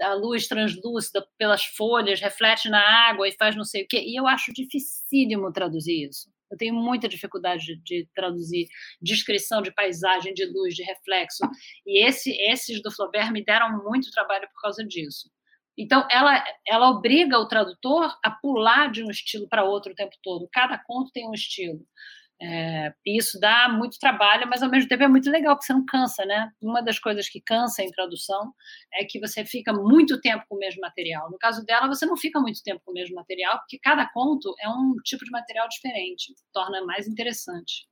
a 0.00 0.14
luz 0.14 0.46
translúcida 0.46 1.26
pelas 1.36 1.64
folhas, 1.64 2.20
reflete 2.20 2.68
na 2.68 2.80
água 3.08 3.28
e 3.28 3.32
faz 3.32 3.56
não 3.56 3.64
sei 3.64 3.82
o 3.82 3.88
quê. 3.88 4.02
E 4.06 4.18
eu 4.18 4.26
acho 4.26 4.52
dificílimo 4.52 5.52
traduzir 5.52 6.08
isso. 6.08 6.30
Eu 6.50 6.56
tenho 6.56 6.74
muita 6.74 7.08
dificuldade 7.08 7.64
de, 7.64 7.76
de 7.82 8.08
traduzir 8.14 8.66
descrição 9.00 9.62
de 9.62 9.72
paisagem, 9.72 10.34
de 10.34 10.44
luz, 10.46 10.74
de 10.74 10.82
reflexo. 10.82 11.44
E 11.86 12.04
esse, 12.04 12.32
esses 12.50 12.82
do 12.82 12.90
Flaubert 12.90 13.30
me 13.32 13.44
deram 13.44 13.82
muito 13.84 14.10
trabalho 14.10 14.48
por 14.52 14.60
causa 14.60 14.84
disso. 14.84 15.30
Então, 15.78 16.06
ela, 16.10 16.44
ela 16.66 16.90
obriga 16.90 17.38
o 17.38 17.46
tradutor 17.46 18.14
a 18.24 18.30
pular 18.30 18.90
de 18.90 19.02
um 19.02 19.10
estilo 19.10 19.48
para 19.48 19.64
outro 19.64 19.92
o 19.92 19.94
tempo 19.94 20.14
todo. 20.22 20.48
Cada 20.52 20.76
conto 20.76 21.12
tem 21.12 21.28
um 21.28 21.32
estilo. 21.32 21.80
É, 22.42 22.94
isso 23.06 23.38
dá 23.38 23.68
muito 23.68 23.98
trabalho, 23.98 24.48
mas 24.48 24.62
ao 24.62 24.70
mesmo 24.70 24.88
tempo 24.88 25.02
é 25.02 25.08
muito 25.08 25.30
legal, 25.30 25.54
porque 25.56 25.66
você 25.66 25.74
não 25.74 25.84
cansa, 25.84 26.24
né? 26.24 26.50
Uma 26.62 26.80
das 26.82 26.98
coisas 26.98 27.28
que 27.28 27.38
cansa 27.40 27.82
em 27.82 27.90
tradução 27.90 28.54
é 28.94 29.04
que 29.04 29.20
você 29.20 29.44
fica 29.44 29.72
muito 29.74 30.18
tempo 30.22 30.44
com 30.48 30.56
o 30.56 30.58
mesmo 30.58 30.80
material. 30.80 31.30
No 31.30 31.38
caso 31.38 31.64
dela, 31.66 31.86
você 31.86 32.06
não 32.06 32.16
fica 32.16 32.40
muito 32.40 32.62
tempo 32.62 32.80
com 32.84 32.92
o 32.92 32.94
mesmo 32.94 33.14
material, 33.14 33.58
porque 33.58 33.78
cada 33.78 34.08
conto 34.10 34.54
é 34.58 34.68
um 34.70 34.94
tipo 35.04 35.22
de 35.24 35.30
material 35.30 35.68
diferente, 35.68 36.34
torna 36.52 36.82
mais 36.86 37.06
interessante. 37.06 37.89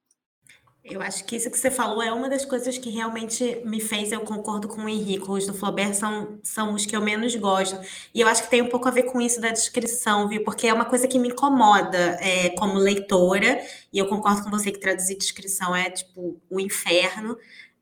Eu 0.91 1.03
acho 1.03 1.24
que 1.24 1.36
isso 1.36 1.51
que 1.51 1.59
você 1.59 1.70
falou 1.70 2.03
é 2.03 2.11
uma 2.12 2.28
das 2.30 2.45
coisas 2.45 2.78
que 2.78 2.89
realmente 2.89 3.61
me 3.64 3.80
fez, 3.80 4.11
eu 4.11 4.20
concordo 4.22 4.68
com 4.68 4.82
o 4.82 4.89
Henrique, 4.89 5.30
os 5.30 5.47
do 5.47 5.53
Flaubert 5.53 5.93
são, 5.95 6.39
são 6.43 6.72
os 6.72 6.86
que 6.86 6.97
eu 6.97 7.03
menos 7.03 7.34
gosto. 7.36 7.78
E 8.14 8.20
eu 8.20 8.28
acho 8.28 8.43
que 8.45 8.51
tem 8.51 8.62
um 8.62 8.68
pouco 8.68 8.89
a 8.89 8.91
ver 8.91 9.03
com 9.05 9.20
isso 9.20 9.41
da 9.41 9.51
descrição, 9.51 10.28
viu? 10.28 10.43
Porque 10.45 10.66
é 10.66 10.72
uma 10.72 10.86
coisa 10.86 11.07
que 11.07 11.18
me 11.18 11.28
incomoda 11.28 11.99
é, 12.20 12.51
como 12.51 12.78
leitora, 12.78 13.61
e 13.93 13.99
eu 13.99 14.07
concordo 14.07 14.43
com 14.43 14.51
você 14.51 14.70
que 14.72 14.80
traduzir 14.80 15.18
descrição 15.18 15.76
é 15.76 15.91
tipo 15.91 16.41
o 16.49 16.59
inferno. 16.59 17.36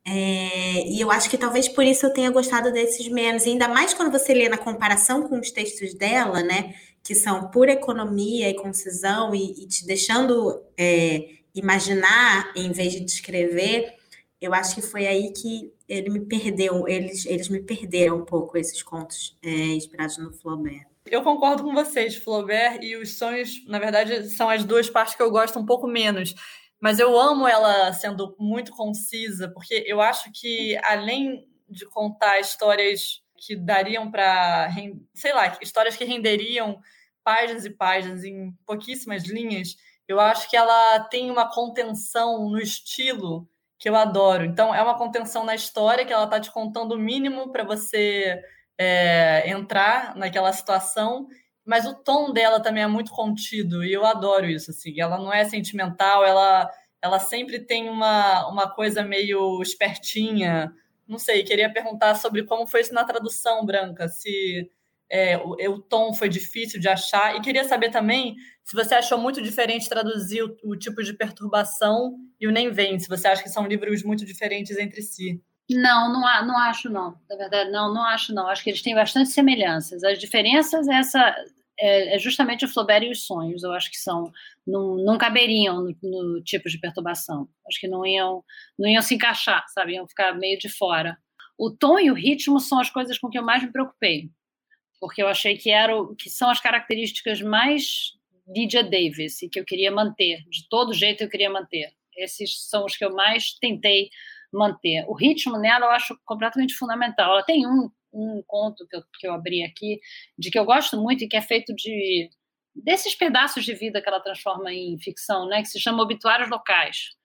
É, 0.05 0.89
e 0.89 1.01
eu 1.01 1.11
acho 1.11 1.31
que 1.31 1.39
talvez 1.39 1.69
por 1.69 1.85
isso 1.85 2.07
eu 2.07 2.13
tenha 2.13 2.31
gostado 2.31 2.73
desses 2.73 3.09
menos, 3.09 3.47
e 3.47 3.51
ainda 3.51 3.69
mais 3.69 3.95
quando 3.95 4.11
você 4.11 4.35
lê 4.35 4.49
na 4.49 4.59
comparação 4.59 5.29
com 5.29 5.39
os 5.39 5.51
textos 5.51 5.95
dela, 5.95 6.43
né? 6.43 6.75
Que 7.05 7.15
são 7.15 7.51
pura 7.51 7.73
economia 7.73 8.51
e 8.51 8.55
concisão, 8.55 9.35
e, 9.35 9.63
e 9.63 9.67
te 9.69 9.87
deixando. 9.87 10.61
É, 10.77 11.36
imaginar 11.57 12.53
em 12.55 12.71
vez 12.71 12.93
de 12.93 13.01
descrever, 13.01 13.95
eu 14.41 14.53
acho 14.53 14.75
que 14.75 14.83
foi 14.83 15.07
aí 15.07 15.33
que 15.33 15.73
ele 15.89 16.11
me 16.11 16.21
perdeu, 16.21 16.87
eles, 16.87 17.25
eles 17.27 17.49
me 17.49 17.61
perderam 17.61 18.19
um 18.19 18.25
pouco 18.25 18.59
esses 18.59 18.83
contos 18.83 19.37
é, 19.43 19.51
inspirados 19.51 20.19
no 20.19 20.33
Flaubert. 20.33 20.87
Eu 21.07 21.23
concordo 21.23 21.63
com 21.63 21.73
vocês, 21.73 22.17
Flaubert 22.17 22.81
e 22.83 22.97
os 22.97 23.17
sonhos, 23.17 23.65
na 23.67 23.79
verdade, 23.79 24.29
são 24.31 24.49
as 24.49 24.65
duas 24.65 24.91
partes 24.91 25.15
que 25.15 25.23
eu 25.23 25.31
gosto 25.31 25.59
um 25.59 25.65
pouco 25.65 25.87
menos. 25.87 26.35
Mas 26.81 26.99
eu 26.99 27.19
amo 27.19 27.49
ela 27.49 27.93
sendo 27.93 28.37
muito 28.39 28.73
concisa, 28.73 29.49
porque 29.49 29.85
eu 29.87 30.01
acho 30.01 30.31
que 30.33 30.77
além 30.83 31.49
de 31.69 31.87
contar 31.87 32.39
histórias 32.39 33.23
que 33.37 33.57
dariam 33.57 34.11
para, 34.11 34.69
sei 35.15 35.33
lá, 35.33 35.57
histórias 35.63 35.97
que 35.97 36.05
renderiam 36.05 36.79
páginas 37.25 37.65
e 37.65 37.71
páginas 37.71 38.25
em 38.25 38.53
pouquíssimas 38.67 39.25
linhas, 39.25 39.77
eu 40.09 40.21
acho 40.21 40.49
que 40.49 40.57
ela 40.57 41.01
tem 41.01 41.31
uma 41.31 41.51
contenção 41.51 42.49
no 42.49 42.59
estilo 42.59 43.49
que 43.79 43.89
eu 43.89 43.97
adoro. 43.97 44.45
Então, 44.45 44.75
é 44.75 44.83
uma 44.83 44.97
contenção 44.97 45.45
na 45.45 45.55
história 45.55 46.05
que 46.05 46.13
ela 46.13 46.25
está 46.25 46.41
te 46.41 46.51
contando 46.51 46.93
o 46.93 46.99
mínimo 46.99 47.53
para 47.53 47.65
você 47.65 48.43
é, 48.79 49.51
entrar 49.51 50.15
naquela 50.17 50.53
situação, 50.53 51.27
mas 51.65 51.87
o 51.87 51.95
tom 51.95 52.33
dela 52.33 52.61
também 52.61 52.83
é 52.83 52.87
muito 52.87 53.11
contido 53.11 53.85
e 53.85 53.93
eu 53.93 54.07
adoro 54.07 54.47
isso. 54.47 54.71
Assim, 54.71 55.01
ela 55.01 55.19
não 55.19 55.33
é 55.33 55.45
sentimental, 55.45 56.25
ela, 56.25 56.71
ela 57.03 57.19
sempre 57.19 57.61
tem 57.61 57.89
uma, 57.89 58.49
uma 58.49 58.71
coisa 58.71 59.03
meio 59.03 59.61
espertinha. 59.61 60.73
Não 61.07 61.19
sei, 61.19 61.45
queria 61.45 61.73
perguntar 61.73 62.15
sobre 62.15 62.45
como 62.45 62.67
foi 62.67 62.81
isso 62.81 62.95
na 62.95 63.05
tradução, 63.05 63.65
Branca, 63.67 64.09
se 64.09 64.71
é, 65.11 65.37
o, 65.39 65.53
o, 65.53 65.81
tom 65.81 66.13
foi 66.13 66.29
difícil 66.29 66.81
de 66.81 66.89
achar. 66.89 67.37
E 67.37 67.41
queria 67.41 67.65
saber 67.65 67.91
também 67.91 68.35
se 68.65 68.75
você 68.75 68.95
achou 68.95 69.19
muito 69.19 69.41
diferente 69.41 69.89
traduzir 69.89 70.43
o, 70.43 70.57
o, 70.65 70.77
tipo 70.77 71.03
de 71.03 71.13
perturbação 71.13 72.17
e 72.41 72.47
o 72.47 72.53
Nem 72.53 72.71
Vem, 72.71 72.99
se 72.99 73.09
você 73.09 73.29
acha 73.29 73.43
que 73.43 73.49
são 73.49 73.67
livros 73.67 74.03
muito 74.03 74.25
diferentes 74.25 74.77
entre 74.77 75.03
si. 75.03 75.41
Não, 75.71 76.13
não, 76.13 76.21
não 76.47 76.59
acho 76.59 76.89
não. 76.89 77.17
Na 77.29 77.37
verdade, 77.37 77.71
não, 77.71 77.93
não 77.93 78.03
acho 78.03 78.35
não. 78.35 78.49
Acho 78.49 78.63
que 78.63 78.71
eles 78.71 78.83
têm 78.83 78.95
bastante 78.95 79.31
semelhanças. 79.31 80.03
As 80.05 80.19
diferenças 80.19 80.87
essa 80.89 81.35
é, 81.79 82.17
é 82.17 82.19
justamente 82.19 82.65
o 82.65 82.69
Flaubert 82.69 83.05
e 83.05 83.11
os 83.11 83.27
sonhos. 83.27 83.63
Eu 83.63 83.73
acho 83.73 83.91
que 83.91 83.99
são 83.99 84.31
não, 84.67 84.97
não 84.97 85.19
caberiam 85.19 85.83
no, 85.83 85.97
no, 86.03 86.43
tipo 86.43 86.69
de 86.69 86.79
perturbação. 86.79 87.49
Acho 87.69 87.81
que 87.81 87.89
não 87.89 88.07
iam 88.07 88.45
não 88.79 88.89
iam 88.89 89.03
se 89.03 89.15
encaixar, 89.15 89.65
sabe? 89.69 89.95
Iam 89.95 90.07
ficar 90.07 90.35
meio 90.35 90.59
de 90.59 90.69
fora. 90.69 91.17
O 91.59 91.71
tom 91.71 91.99
e 91.99 92.11
o 92.11 92.15
ritmo 92.15 92.61
são 92.61 92.79
as 92.79 92.91
coisas 92.91 93.19
com 93.19 93.29
que 93.29 93.39
eu 93.39 93.43
mais 93.43 93.63
me 93.63 93.73
preocupei 93.73 94.31
porque 95.01 95.23
eu 95.23 95.29
achei 95.29 95.57
que 95.57 95.71
eram 95.71 96.15
que 96.15 96.31
são 96.31 96.51
as 96.51 96.61
características 96.61 97.41
mais 97.41 98.13
Lydia 98.47 98.83
Davis 98.83 99.43
e 99.43 99.49
que 99.49 99.59
eu 99.59 99.65
queria 99.65 99.91
manter, 99.91 100.45
de 100.49 100.69
todo 100.69 100.95
jeito 100.95 101.23
eu 101.23 101.29
queria 101.29 101.51
manter. 101.51 101.93
Esses 102.17 102.69
são 102.69 102.85
os 102.85 102.97
que 102.97 103.05
eu 103.05 103.15
mais 103.15 103.53
tentei 103.61 104.09
manter. 104.53 105.05
O 105.07 105.15
ritmo 105.15 105.59
nela 105.59 105.87
eu 105.87 105.91
acho 105.91 106.19
completamente 106.25 106.75
fundamental. 106.75 107.33
Ela 107.33 107.43
tem 107.43 107.67
um, 107.67 107.91
um 108.13 108.43
conto 108.47 108.87
que 108.89 108.97
eu, 108.97 109.03
que 109.19 109.27
eu 109.27 109.35
abri 109.35 109.63
aqui, 109.63 110.01
de 110.39 110.51
que 110.51 110.59
eu 110.59 110.65
gosto 110.65 110.97
muito 110.97 111.25
e 111.25 111.29
que 111.29 111.37
é 111.37 111.43
feito 111.43 111.75
de 111.75 112.31
desses 112.75 113.15
pedaços 113.15 113.65
de 113.65 113.73
vida 113.73 114.03
que 114.03 114.09
ela 114.09 114.21
transforma 114.21 114.71
em 114.73 114.99
ficção, 114.99 115.49
né, 115.49 115.63
que 115.63 115.69
se 115.69 115.81
chama 115.81 116.03
Obituários 116.03 116.51
Locais 116.51 117.17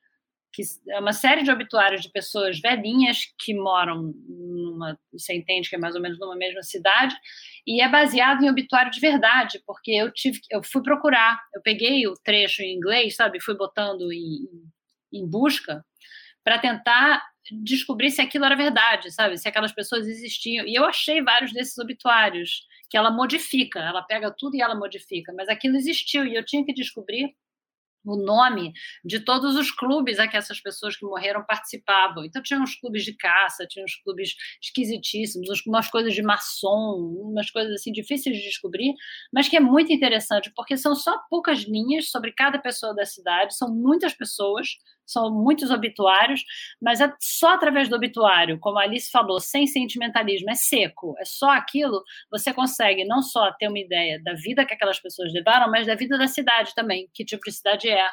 que 0.54 0.64
é 0.90 1.00
uma 1.00 1.14
série 1.14 1.44
de 1.44 1.52
obituários 1.52 2.02
de 2.02 2.12
pessoas 2.12 2.60
velhinhas 2.60 3.20
que 3.40 3.54
moram 3.54 4.14
numa, 4.28 5.00
você 5.12 5.34
entende 5.34 5.70
que 5.70 5.76
é 5.76 5.80
mais 5.80 5.96
ou 5.96 6.02
menos 6.02 6.20
numa 6.20 6.36
mesma 6.36 6.62
cidade, 6.64 7.16
e 7.66 7.82
é 7.82 7.90
baseado 7.90 8.44
em 8.44 8.50
obituário 8.50 8.92
de 8.92 9.00
verdade, 9.00 9.62
porque 9.66 9.92
eu 9.92 10.12
tive, 10.12 10.40
eu 10.50 10.62
fui 10.64 10.82
procurar, 10.84 11.40
eu 11.56 11.62
peguei 11.62 12.06
o 12.08 12.14
trecho 12.14 12.62
em 12.62 12.76
inglês, 12.76 13.16
sabe, 13.16 13.42
fui 13.42 13.56
botando 13.56 14.12
em, 14.12 14.48
em 15.14 15.28
busca 15.28 15.84
para 16.44 16.60
tentar 16.60 17.22
descobrir 17.64 18.12
se 18.12 18.22
aquilo 18.22 18.46
era 18.46 18.56
verdade, 18.56 19.12
sabe, 19.12 19.38
se 19.38 19.48
aquelas 19.48 19.72
pessoas 19.72 20.08
existiam. 20.08 20.66
E 20.66 20.76
eu 20.76 20.86
achei 20.86 21.22
vários 21.22 21.52
desses 21.52 21.78
obituários 21.78 22.66
que 22.90 22.98
ela 22.98 23.12
modifica, 23.12 23.80
ela 23.80 24.02
pega 24.02 24.34
tudo 24.38 24.56
e 24.56 24.62
ela 24.62 24.76
modifica, 24.76 25.34
mas 25.34 25.50
aquilo 25.50 25.78
existiu 25.78 26.26
e 26.26 26.36
eu 26.36 26.46
tinha 26.46 26.66
que 26.66 26.74
descobrir 26.74 27.34
o 28.06 28.16
nome 28.16 28.74
de 29.04 29.20
todos 29.20 29.56
os 29.56 29.72
clubes 29.72 30.20
a 30.20 30.28
que 30.28 30.38
essas 30.38 30.60
pessoas 30.60 30.96
que 30.96 31.06
morreram 31.06 31.44
participavam. 31.46 32.26
Então, 32.26 32.42
tinha 32.42 32.60
uns 32.60 32.76
clubes 32.76 33.04
de 33.04 33.16
caça, 33.16 33.66
tinha 33.68 33.86
uns 33.86 33.96
clubes 33.96 34.36
esquisitíssimos, 34.62 35.48
umas 35.66 35.90
coisas 35.90 36.14
de 36.14 36.22
maçom, 36.22 36.98
umas 37.24 37.50
coisas 37.52 37.74
assim 37.74 37.92
difíceis 37.92 38.38
de 38.38 38.44
descobrir, 38.44 38.94
mas 39.34 39.48
que 39.48 39.58
é 39.58 39.60
muito 39.60 39.92
interessante, 39.94 40.52
porque 40.56 40.78
são 40.78 40.96
só 40.96 41.18
poucas 41.30 41.60
linhas 41.60 42.10
sobre 42.10 42.32
cada 42.32 42.60
pessoa 42.60 42.94
da 42.94 43.06
cidade, 43.06 43.56
são 43.56 43.74
muitas 43.74 44.14
pessoas, 44.14 44.68
são 45.12 45.32
muitos 45.32 45.70
obituários, 45.70 46.44
mas 46.82 47.02
é 47.02 47.12
só 47.20 47.54
através 47.54 47.90
do 47.90 47.96
obituário, 47.96 48.60
como 48.60 48.80
a 48.80 48.84
Alice 48.84 49.12
falou, 49.12 49.40
sem 49.40 49.68
sentimentalismo, 49.68 50.50
é 50.50 50.56
seco, 50.56 51.16
é 51.20 51.26
só 51.26 51.52
aquilo, 51.52 52.04
você 52.30 52.54
consegue 52.54 53.06
não 53.06 53.22
só 53.22 53.52
ter 53.54 53.68
uma 53.68 53.80
ideia 53.80 54.22
da 54.24 54.34
vida 54.34 54.66
que 54.66 54.74
aquelas 54.74 55.00
pessoas 55.00 55.34
levaram, 55.34 55.70
mas 55.72 55.88
da 55.88 55.96
vida 55.96 56.18
da 56.18 56.28
cidade 56.28 56.74
também, 56.76 57.10
que 57.14 57.26
tipo 57.26 57.44
de 57.46 57.52
cidade 57.52 57.90
é, 57.90 58.08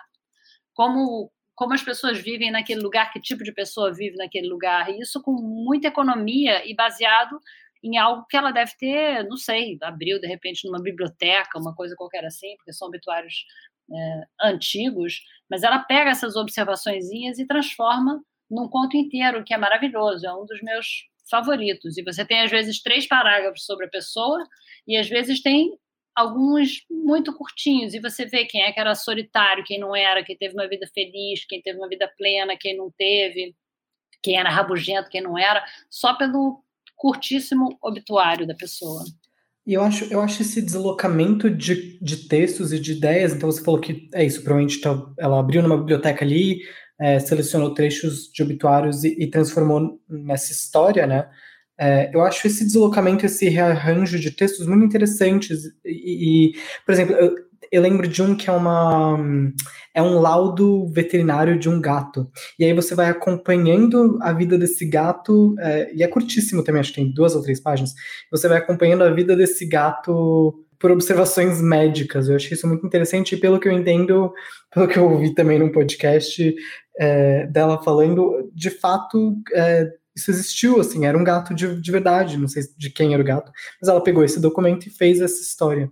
como 0.75 1.31
como 1.55 1.75
as 1.75 1.83
pessoas 1.83 2.21
vivem 2.21 2.53
naquele 2.53 2.81
lugar, 2.81 3.13
que 3.13 3.21
tipo 3.21 3.43
de 3.43 3.53
pessoa 3.53 3.93
vive 3.93 4.17
naquele 4.17 4.49
lugar, 4.49 4.89
e 4.91 5.01
isso 5.01 5.21
com 5.21 5.33
muita 5.33 5.89
economia 5.89 6.65
e 6.65 6.73
baseado 6.73 7.37
em 7.83 7.97
algo 7.97 8.25
que 8.29 8.37
ela 8.37 8.53
deve 8.53 8.73
ter, 8.79 9.25
não 9.25 9.37
sei, 9.37 9.77
abriu 9.83 10.21
de 10.21 10.27
repente 10.27 10.67
numa 10.67 10.81
biblioteca, 10.81 11.59
uma 11.59 11.75
coisa 11.75 11.97
qualquer 11.97 12.25
assim, 12.25 12.57
porque 12.57 12.73
são 12.73 12.89
obituários 12.89 13.45
é, 13.91 14.27
antigos, 14.43 15.23
mas 15.51 15.63
ela 15.63 15.79
pega 15.79 16.11
essas 16.11 16.37
observaçõezinhas 16.37 17.39
e 17.39 17.47
transforma 17.47 18.23
num 18.51 18.69
conto 18.69 18.97
inteiro, 18.97 19.45
que 19.45 19.53
é 19.53 19.59
maravilhoso, 19.59 20.27
é 20.27 20.35
um 20.35 20.47
dos 20.47 20.61
meus 20.63 21.07
favoritos. 21.31 21.99
E 21.99 22.03
você 22.03 22.25
tem, 22.25 22.41
às 22.41 22.51
vezes, 22.51 22.83
três 22.83 23.07
parágrafos 23.07 23.65
sobre 23.65 23.87
a 23.87 23.91
pessoa, 23.91 24.43
e 24.87 24.97
às 24.97 25.09
vezes 25.09 25.43
tem 25.43 25.77
alguns 26.15 26.85
muito 26.91 27.33
curtinhos, 27.37 27.95
e 27.95 28.01
você 28.01 28.27
vê 28.27 28.45
quem 28.45 28.63
é 28.63 28.73
que 28.73 28.81
era 28.81 28.95
solitário, 28.95 29.65
quem 29.65 29.79
não 29.79 29.95
era, 29.95 30.25
quem 30.25 30.37
teve 30.37 30.55
uma 30.55 30.67
vida 30.67 30.87
feliz, 30.93 31.45
quem 31.45 31.63
teve 31.63 31.79
uma 31.79 31.89
vida 31.89 32.13
plena, 32.17 32.57
quem 32.57 32.77
não 32.77 32.91
teve, 32.91 33.55
quem 34.23 34.37
era 34.37 34.51
rabugento, 34.51 35.09
quem 35.09 35.21
não 35.21 35.39
era, 35.39 35.65
só 35.89 36.15
pelo 36.15 36.63
curtíssimo 36.97 37.79
obituário 37.81 38.47
da 38.47 38.55
pessoa. 38.55 39.05
E 39.69 39.75
eu 39.75 39.83
acho, 39.83 40.07
eu 40.11 40.23
acho 40.23 40.41
esse 40.41 40.63
deslocamento 40.63 41.51
de, 41.51 41.99
de 42.01 42.27
textos 42.27 42.73
e 42.73 42.81
de 42.81 42.93
ideias, 42.93 43.35
então 43.35 43.53
você 43.53 43.63
falou 43.63 43.79
que 43.79 44.09
é 44.15 44.25
isso, 44.25 44.43
provavelmente 44.43 44.81
tá, 44.81 44.99
ela 45.19 45.39
abriu 45.39 45.63
numa 45.63 45.77
biblioteca 45.77 46.25
ali, 46.25 46.61
é, 46.99 47.19
selecionou 47.19 47.75
trechos 47.75 48.33
de 48.33 48.43
obituários 48.43 49.05
e, 49.05 49.15
e 49.19 49.31
transformou 49.31 50.01
nessa 50.09 50.53
história, 50.53 51.07
né? 51.07 51.29
É, 51.79 52.11
eu 52.15 52.23
acho 52.23 52.47
esse 52.47 52.65
deslocamento, 52.65 53.27
esse 53.27 53.47
rearranjo 53.51 54.19
de 54.19 54.31
textos 54.31 54.67
muito 54.67 54.87
interessantes. 54.87 55.61
E, 55.85 56.49
e 56.49 56.53
por 56.87 56.93
exemplo, 56.93 57.15
eu, 57.15 57.35
eu 57.71 57.83
lembro 57.83 58.09
de 58.09 58.23
um 58.23 58.35
que 58.35 58.49
é 58.49 58.53
uma 58.53 59.19
é 59.95 60.03
um 60.03 60.21
laudo 60.21 60.87
veterinário 60.93 61.59
de 61.59 61.69
um 61.69 61.81
gato. 61.81 62.31
E 62.59 62.65
aí 62.65 62.73
você 62.73 62.95
vai 62.95 63.09
acompanhando 63.09 64.19
a 64.23 64.33
vida 64.33 64.57
desse 64.57 64.87
gato, 64.87 65.57
é, 65.59 65.93
e 65.95 66.03
é 66.03 66.09
curtíssimo 66.09 66.63
também, 66.63 66.81
acho 66.81 66.91
que 66.91 67.01
tem 67.01 67.13
duas 67.13 67.35
ou 67.35 67.43
três 67.43 67.61
páginas. 67.61 67.95
Você 68.31 68.47
vai 68.49 68.59
acompanhando 68.59 69.03
a 69.03 69.11
vida 69.11 69.35
desse 69.35 69.67
gato 69.67 70.65
por 70.79 70.93
observações 70.93 71.61
médicas. 71.61 72.29
Eu 72.29 72.37
achei 72.37 72.53
isso 72.53 72.69
muito 72.69 72.87
interessante, 72.87 73.35
e 73.35 73.41
pelo 73.41 73.59
que 73.59 73.69
eu 73.69 73.73
entendo, 73.73 74.33
pelo 74.73 74.87
que 74.87 74.99
eu 74.99 75.11
ouvi 75.11 75.35
também 75.35 75.59
num 75.59 75.73
podcast 75.73 76.55
é, 76.99 77.47
dela 77.47 77.83
falando, 77.83 78.51
de 78.55 78.71
fato. 78.71 79.35
É, 79.53 79.89
isso 80.17 80.33
existiu, 80.33 80.81
assim, 80.81 81.07
era 81.07 81.17
um 81.17 81.23
gato 81.23 81.55
de, 81.55 81.81
de 81.81 81.93
verdade, 81.93 82.37
não 82.37 82.49
sei 82.49 82.65
de 82.77 82.91
quem 82.91 83.15
era 83.15 83.23
o 83.23 83.27
gato, 83.27 83.53
mas 83.81 83.89
ela 83.89 84.03
pegou 84.03 84.25
esse 84.25 84.41
documento 84.41 84.87
e 84.87 84.91
fez 84.91 85.21
essa 85.21 85.41
história. 85.41 85.89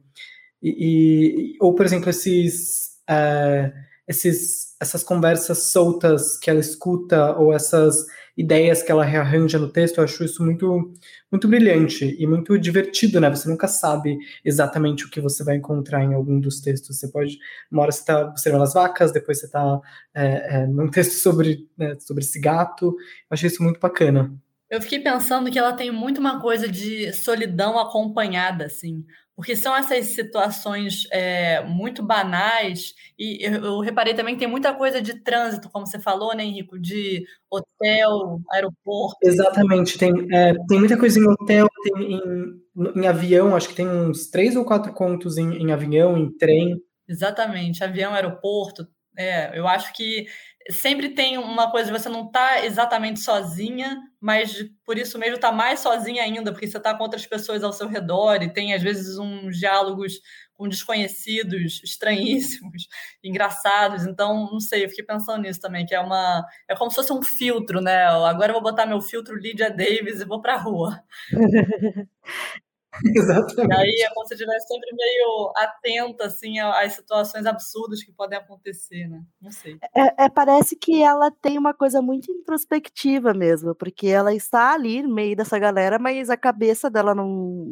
E, 0.62 1.54
e, 1.54 1.56
ou, 1.60 1.74
por 1.74 1.84
exemplo, 1.84 2.10
esses, 2.10 2.98
uh, 3.08 3.72
esses 4.08 4.66
essas 4.80 5.02
conversas 5.02 5.70
soltas 5.70 6.38
que 6.38 6.50
ela 6.50 6.60
escuta 6.60 7.34
ou 7.36 7.52
essas 7.52 8.04
ideias 8.36 8.82
que 8.82 8.92
ela 8.92 9.04
rearranja 9.04 9.58
no 9.58 9.72
texto, 9.72 9.98
eu 9.98 10.04
acho 10.04 10.22
isso 10.22 10.44
muito, 10.44 10.92
muito 11.32 11.48
brilhante 11.48 12.14
e 12.18 12.26
muito 12.26 12.58
divertido, 12.58 13.18
né? 13.18 13.30
Você 13.30 13.48
nunca 13.48 13.66
sabe 13.66 14.18
exatamente 14.44 15.06
o 15.06 15.10
que 15.10 15.22
você 15.22 15.42
vai 15.42 15.56
encontrar 15.56 16.04
em 16.04 16.12
algum 16.12 16.38
dos 16.38 16.60
textos. 16.60 16.98
Você 16.98 17.08
pode, 17.08 17.38
uma 17.72 17.82
hora 17.82 17.92
você 17.92 18.00
está 18.00 18.26
observando 18.26 18.62
as 18.62 18.74
vacas, 18.74 19.10
depois 19.10 19.40
você 19.40 19.46
está 19.46 19.80
é, 20.14 20.56
é, 20.56 20.66
num 20.66 20.90
texto 20.90 21.12
sobre, 21.12 21.66
né, 21.78 21.96
sobre 21.98 22.22
esse 22.22 22.38
gato. 22.38 22.88
Eu 22.88 22.94
achei 23.30 23.46
isso 23.46 23.62
muito 23.62 23.80
bacana. 23.80 24.30
Eu 24.68 24.82
fiquei 24.82 24.98
pensando 24.98 25.50
que 25.50 25.58
ela 25.58 25.72
tem 25.72 25.90
muito 25.90 26.18
uma 26.18 26.40
coisa 26.40 26.68
de 26.68 27.12
solidão 27.14 27.78
acompanhada, 27.78 28.66
assim, 28.66 29.04
porque 29.36 29.54
são 29.54 29.76
essas 29.76 30.06
situações 30.06 31.06
é, 31.12 31.62
muito 31.62 32.02
banais, 32.02 32.94
e 33.18 33.44
eu, 33.44 33.80
reparei 33.80 34.14
também 34.14 34.34
que 34.34 34.40
tem 34.40 34.48
muita 34.48 34.72
coisa 34.72 35.00
de 35.00 35.22
trânsito, 35.22 35.68
como 35.68 35.86
você 35.86 36.00
falou, 36.00 36.34
né, 36.34 36.42
Henrico, 36.42 36.78
de 36.78 37.22
hotel, 37.50 38.40
aeroporto. 38.50 39.18
Exatamente, 39.22 39.98
tem, 39.98 40.10
é, 40.32 40.54
tem 40.66 40.78
muita 40.78 40.96
coisa 40.96 41.20
em 41.20 41.28
hotel, 41.28 41.68
tem 41.82 42.14
em, 42.14 43.00
em, 43.02 43.06
avião, 43.06 43.54
acho 43.54 43.68
que 43.68 43.74
tem 43.74 43.86
uns 43.86 44.28
três 44.28 44.56
ou 44.56 44.64
quatro 44.64 44.90
contos 44.94 45.36
em, 45.36 45.54
em 45.58 45.70
avião, 45.70 46.16
em 46.16 46.34
trem. 46.38 46.80
Exatamente, 47.06 47.84
avião, 47.84 48.14
aeroporto. 48.14 48.88
É, 49.18 49.58
eu 49.58 49.68
acho 49.68 49.92
que 49.92 50.26
sempre 50.70 51.10
tem 51.10 51.38
uma 51.38 51.70
coisa 51.70 51.92
de 51.92 51.98
você 51.98 52.08
não 52.08 52.30
tá 52.30 52.64
exatamente 52.64 53.20
sozinha, 53.20 53.98
mas 54.20 54.64
por 54.84 54.98
isso 54.98 55.18
mesmo 55.18 55.38
tá 55.38 55.52
mais 55.52 55.80
sozinha 55.80 56.22
ainda, 56.22 56.52
porque 56.52 56.66
você 56.66 56.80
tá 56.80 56.94
com 56.94 57.02
outras 57.02 57.26
pessoas 57.26 57.62
ao 57.62 57.72
seu 57.72 57.88
redor 57.88 58.42
e 58.42 58.52
tem 58.52 58.74
às 58.74 58.82
vezes 58.82 59.18
uns 59.18 59.58
diálogos 59.58 60.20
com 60.54 60.68
desconhecidos, 60.68 61.80
estranhíssimos, 61.84 62.88
engraçados. 63.22 64.06
Então, 64.06 64.50
não 64.50 64.60
sei, 64.60 64.84
eu 64.84 64.88
fiquei 64.88 65.04
pensando 65.04 65.42
nisso 65.42 65.60
também, 65.60 65.86
que 65.86 65.94
é 65.94 66.00
uma 66.00 66.44
é 66.68 66.74
como 66.74 66.90
se 66.90 66.96
fosse 66.96 67.12
um 67.12 67.22
filtro, 67.22 67.80
né? 67.80 68.04
Agora 68.06 68.50
eu 68.50 68.54
vou 68.54 68.62
botar 68.62 68.86
meu 68.86 69.00
filtro 69.00 69.36
Lydia 69.36 69.70
Davis 69.70 70.20
e 70.20 70.24
vou 70.24 70.40
pra 70.40 70.56
rua. 70.56 71.00
Exatamente. 73.04 73.66
E 73.76 73.78
aí 73.78 74.02
é 74.02 74.14
como 74.14 74.26
se 74.26 74.34
estivesse 74.34 74.66
sempre 74.68 74.88
meio 74.94 75.52
atenta 75.56 76.26
assim, 76.26 76.58
às 76.58 76.94
situações 76.94 77.44
absurdas 77.46 78.02
que 78.02 78.12
podem 78.12 78.38
acontecer, 78.38 79.06
né? 79.08 79.22
Não 79.40 79.50
sei. 79.50 79.78
É, 79.94 80.24
é, 80.24 80.28
parece 80.28 80.76
que 80.76 81.02
ela 81.02 81.30
tem 81.30 81.58
uma 81.58 81.74
coisa 81.74 82.00
muito 82.00 82.30
introspectiva 82.30 83.34
mesmo, 83.34 83.74
porque 83.74 84.06
ela 84.06 84.34
está 84.34 84.72
ali 84.72 85.02
no 85.02 85.14
meio 85.14 85.36
dessa 85.36 85.58
galera, 85.58 85.98
mas 85.98 86.30
a 86.30 86.36
cabeça 86.36 86.90
dela 86.90 87.14
não, 87.14 87.28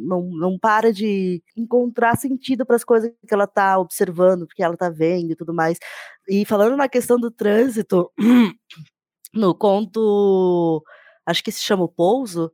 não, 0.06 0.22
não 0.32 0.58
para 0.58 0.92
de 0.92 1.42
encontrar 1.56 2.16
sentido 2.16 2.66
para 2.66 2.76
as 2.76 2.84
coisas 2.84 3.10
que 3.26 3.34
ela 3.34 3.44
está 3.44 3.78
observando, 3.78 4.46
porque 4.46 4.62
ela 4.62 4.74
está 4.74 4.90
vendo 4.90 5.32
e 5.32 5.36
tudo 5.36 5.54
mais. 5.54 5.78
E 6.28 6.44
falando 6.44 6.76
na 6.76 6.88
questão 6.88 7.18
do 7.18 7.30
trânsito, 7.30 8.10
no 9.34 9.54
conto, 9.54 10.82
acho 11.26 11.42
que 11.42 11.52
se 11.52 11.62
chama 11.62 11.84
o 11.84 11.88
Pouso, 11.88 12.52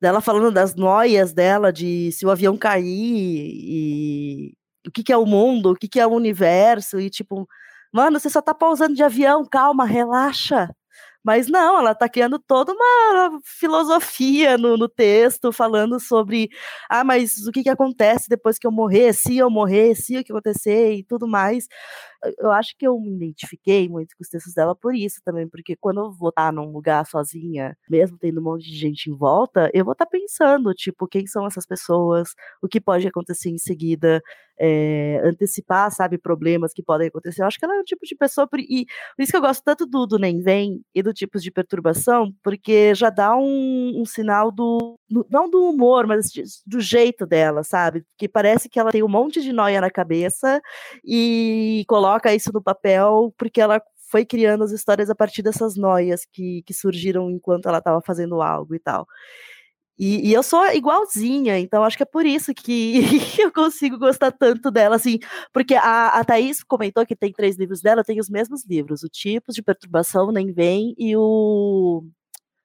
dela 0.00 0.20
falando 0.20 0.50
das 0.50 0.74
noias 0.74 1.32
dela, 1.32 1.72
de 1.72 2.10
se 2.12 2.24
o 2.26 2.30
avião 2.30 2.56
cair 2.56 2.84
e 2.84 4.54
o 4.86 4.90
que, 4.90 5.02
que 5.04 5.12
é 5.12 5.16
o 5.16 5.26
mundo, 5.26 5.72
o 5.72 5.76
que, 5.76 5.88
que 5.88 6.00
é 6.00 6.06
o 6.06 6.14
universo, 6.14 6.98
e 6.98 7.10
tipo, 7.10 7.46
mano, 7.92 8.18
você 8.18 8.30
só 8.30 8.40
tá 8.42 8.54
pausando 8.54 8.94
de 8.94 9.02
avião, 9.02 9.44
calma, 9.44 9.84
relaxa. 9.84 10.68
Mas 11.22 11.48
não, 11.48 11.78
ela 11.78 11.92
está 11.92 12.08
criando 12.08 12.38
toda 12.38 12.72
uma 12.72 13.40
filosofia 13.44 14.56
no, 14.56 14.76
no, 14.78 14.88
texto, 14.88 15.52
falando 15.52 16.00
sobre, 16.00 16.48
ah, 16.88 17.04
mas 17.04 17.46
o 17.46 17.52
que, 17.52 17.62
que 17.62 17.68
acontece 17.68 18.28
depois 18.28 18.58
que 18.58 18.66
eu 18.66 18.72
morrer, 18.72 19.12
se 19.12 19.36
eu 19.36 19.50
morrer, 19.50 19.94
se 19.94 20.16
o 20.16 20.24
que 20.24 20.32
acontecer 20.32 20.94
e 20.94 21.04
tudo 21.04 21.28
mais 21.28 21.66
eu 22.38 22.50
acho 22.50 22.76
que 22.76 22.86
eu 22.86 22.98
me 23.00 23.14
identifiquei 23.16 23.88
muito 23.88 24.16
com 24.16 24.22
os 24.22 24.28
textos 24.28 24.54
dela 24.54 24.74
por 24.74 24.94
isso 24.94 25.20
também, 25.24 25.48
porque 25.48 25.76
quando 25.76 26.00
eu 26.00 26.12
vou 26.12 26.30
estar 26.30 26.52
num 26.52 26.70
lugar 26.72 27.06
sozinha, 27.06 27.76
mesmo 27.88 28.18
tendo 28.18 28.40
um 28.40 28.44
monte 28.44 28.64
de 28.70 28.76
gente 28.76 29.10
em 29.10 29.14
volta, 29.16 29.70
eu 29.72 29.84
vou 29.84 29.92
estar 29.92 30.06
pensando, 30.06 30.74
tipo, 30.74 31.06
quem 31.08 31.26
são 31.26 31.46
essas 31.46 31.66
pessoas, 31.66 32.34
o 32.62 32.68
que 32.68 32.80
pode 32.80 33.06
acontecer 33.06 33.50
em 33.50 33.58
seguida, 33.58 34.20
é, 34.58 35.20
antecipar, 35.24 35.90
sabe, 35.90 36.18
problemas 36.18 36.72
que 36.74 36.82
podem 36.82 37.08
acontecer. 37.08 37.42
Eu 37.42 37.46
acho 37.46 37.58
que 37.58 37.64
ela 37.64 37.76
é 37.76 37.80
um 37.80 37.84
tipo 37.84 38.04
de 38.04 38.14
pessoa, 38.14 38.46
e 38.58 38.84
por 39.16 39.22
isso 39.22 39.32
que 39.32 39.36
eu 39.36 39.40
gosto 39.40 39.62
tanto 39.64 39.86
do, 39.86 40.06
do 40.06 40.18
Nem 40.18 40.40
Vem 40.40 40.82
e 40.94 41.02
do 41.02 41.14
tipos 41.14 41.42
de 41.42 41.50
perturbação, 41.50 42.32
porque 42.42 42.94
já 42.94 43.08
dá 43.08 43.34
um, 43.36 44.00
um 44.00 44.04
sinal 44.04 44.52
do, 44.52 44.78
do, 44.78 44.99
não 45.28 45.50
do 45.50 45.64
humor, 45.64 46.06
mas 46.06 46.30
do 46.66 46.80
jeito 46.80 47.26
dela, 47.26 47.64
sabe? 47.64 48.04
Que 48.16 48.28
parece 48.28 48.68
que 48.68 48.78
ela 48.78 48.92
tem 48.92 49.02
um 49.02 49.08
monte 49.08 49.42
de 49.42 49.52
noia 49.52 49.80
na 49.80 49.90
cabeça 49.90 50.60
e 51.04 51.84
coloca 51.88 52.34
isso 52.34 52.52
no 52.52 52.62
papel 52.62 53.34
porque 53.36 53.60
ela 53.60 53.82
foi 54.10 54.24
criando 54.24 54.64
as 54.64 54.72
histórias 54.72 55.08
a 55.10 55.14
partir 55.14 55.42
dessas 55.42 55.76
noias 55.76 56.26
que, 56.32 56.62
que 56.66 56.74
surgiram 56.74 57.30
enquanto 57.30 57.68
ela 57.68 57.78
estava 57.78 58.00
fazendo 58.02 58.42
algo 58.42 58.74
e 58.74 58.78
tal. 58.78 59.06
E, 60.02 60.30
e, 60.30 60.32
eu 60.32 60.42
sou 60.42 60.64
igualzinha, 60.72 61.58
então 61.58 61.84
acho 61.84 61.94
que 61.94 62.02
é 62.02 62.06
por 62.06 62.24
isso 62.24 62.54
que 62.54 63.02
eu 63.38 63.52
consigo 63.52 63.98
gostar 63.98 64.32
tanto 64.32 64.70
dela, 64.70 64.96
assim, 64.96 65.18
porque 65.52 65.74
a, 65.74 66.08
a 66.18 66.24
Thaís 66.24 66.64
comentou 66.64 67.04
que 67.04 67.14
tem 67.14 67.30
três 67.30 67.58
livros 67.58 67.82
dela, 67.82 68.02
tem 68.02 68.18
os 68.18 68.30
mesmos 68.30 68.64
livros, 68.64 69.02
o 69.02 69.10
Tipos 69.10 69.54
de 69.54 69.62
Perturbação, 69.62 70.32
Nem 70.32 70.54
Vem, 70.54 70.94
e 70.96 71.14
o... 71.16 72.02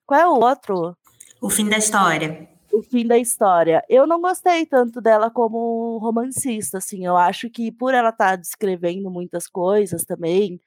Qual 0.05 0.19
é 0.21 0.25
o 0.25 0.39
outro? 0.39 0.95
O 1.41 1.49
Fim 1.49 1.67
da 1.69 1.77
História 1.77 2.55
o 2.75 2.81
fim 2.83 3.07
da 3.07 3.17
história. 3.17 3.83
Eu 3.89 4.05
não 4.05 4.19
gostei 4.21 4.65
tanto 4.65 4.99
dela 5.01 5.31
como 5.31 5.97
romancista, 5.99 6.77
assim. 6.77 7.05
Eu 7.05 7.15
acho 7.15 7.49
que 7.49 7.71
por 7.71 7.93
ela 7.93 8.09
estar 8.09 8.31
tá 8.31 8.35
descrevendo 8.35 9.09
muitas 9.09 9.47
coisas 9.47 10.03
também 10.03 10.59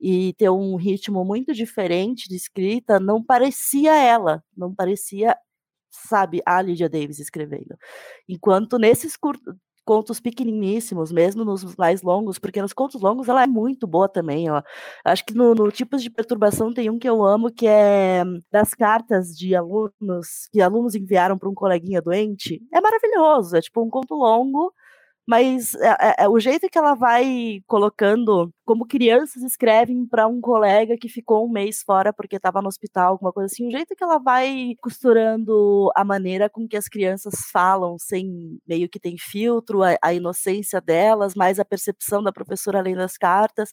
e 0.00 0.32
ter 0.34 0.48
um 0.50 0.76
ritmo 0.76 1.24
muito 1.24 1.52
diferente 1.52 2.28
de 2.28 2.36
escrita, 2.36 2.98
não 2.98 3.22
parecia 3.22 3.94
ela, 3.94 4.42
não 4.56 4.74
parecia, 4.74 5.36
sabe, 5.90 6.40
a 6.46 6.62
Lydia 6.62 6.88
Davis 6.88 7.18
escrevendo. 7.18 7.76
Enquanto 8.28 8.78
nesses 8.78 9.16
curtos 9.16 9.54
contos 9.90 10.20
pequeniníssimos, 10.20 11.10
mesmo 11.10 11.44
nos 11.44 11.74
mais 11.74 12.00
longos, 12.00 12.38
porque 12.38 12.62
nos 12.62 12.72
contos 12.72 13.00
longos 13.00 13.28
ela 13.28 13.42
é 13.42 13.46
muito 13.48 13.88
boa 13.88 14.08
também, 14.08 14.48
ó. 14.48 14.62
Acho 15.04 15.24
que 15.24 15.34
no, 15.34 15.52
no 15.52 15.68
tipos 15.72 16.00
de 16.00 16.08
perturbação 16.08 16.72
tem 16.72 16.88
um 16.88 16.96
que 16.96 17.08
eu 17.08 17.24
amo, 17.24 17.50
que 17.50 17.66
é 17.66 18.22
das 18.52 18.72
cartas 18.72 19.36
de 19.36 19.52
alunos, 19.52 20.46
que 20.52 20.60
alunos 20.60 20.94
enviaram 20.94 21.36
para 21.36 21.48
um 21.48 21.54
coleguinha 21.54 22.00
doente. 22.00 22.62
É 22.72 22.80
maravilhoso, 22.80 23.56
é 23.56 23.60
tipo 23.60 23.84
um 23.84 23.90
conto 23.90 24.14
longo, 24.14 24.72
mas 25.30 25.76
é, 25.76 25.88
é, 26.00 26.14
é, 26.24 26.28
o 26.28 26.40
jeito 26.40 26.68
que 26.68 26.76
ela 26.76 26.94
vai 26.96 27.62
colocando, 27.68 28.52
como 28.64 28.84
crianças 28.84 29.44
escrevem 29.44 30.04
para 30.04 30.26
um 30.26 30.40
colega 30.40 30.96
que 31.00 31.08
ficou 31.08 31.46
um 31.46 31.48
mês 31.48 31.84
fora 31.84 32.12
porque 32.12 32.34
estava 32.34 32.60
no 32.60 32.66
hospital, 32.66 33.12
alguma 33.12 33.32
coisa 33.32 33.46
assim, 33.46 33.68
o 33.68 33.70
jeito 33.70 33.94
que 33.94 34.02
ela 34.02 34.18
vai 34.18 34.74
costurando 34.82 35.88
a 35.94 36.04
maneira 36.04 36.50
com 36.50 36.66
que 36.66 36.76
as 36.76 36.88
crianças 36.88 37.48
falam, 37.52 37.96
sem 37.96 38.58
meio 38.66 38.88
que 38.88 38.98
tem 38.98 39.16
filtro, 39.16 39.84
a, 39.84 39.96
a 40.02 40.12
inocência 40.12 40.80
delas, 40.80 41.36
mais 41.36 41.60
a 41.60 41.64
percepção 41.64 42.24
da 42.24 42.32
professora 42.32 42.80
além 42.80 42.96
das 42.96 43.16
cartas, 43.16 43.70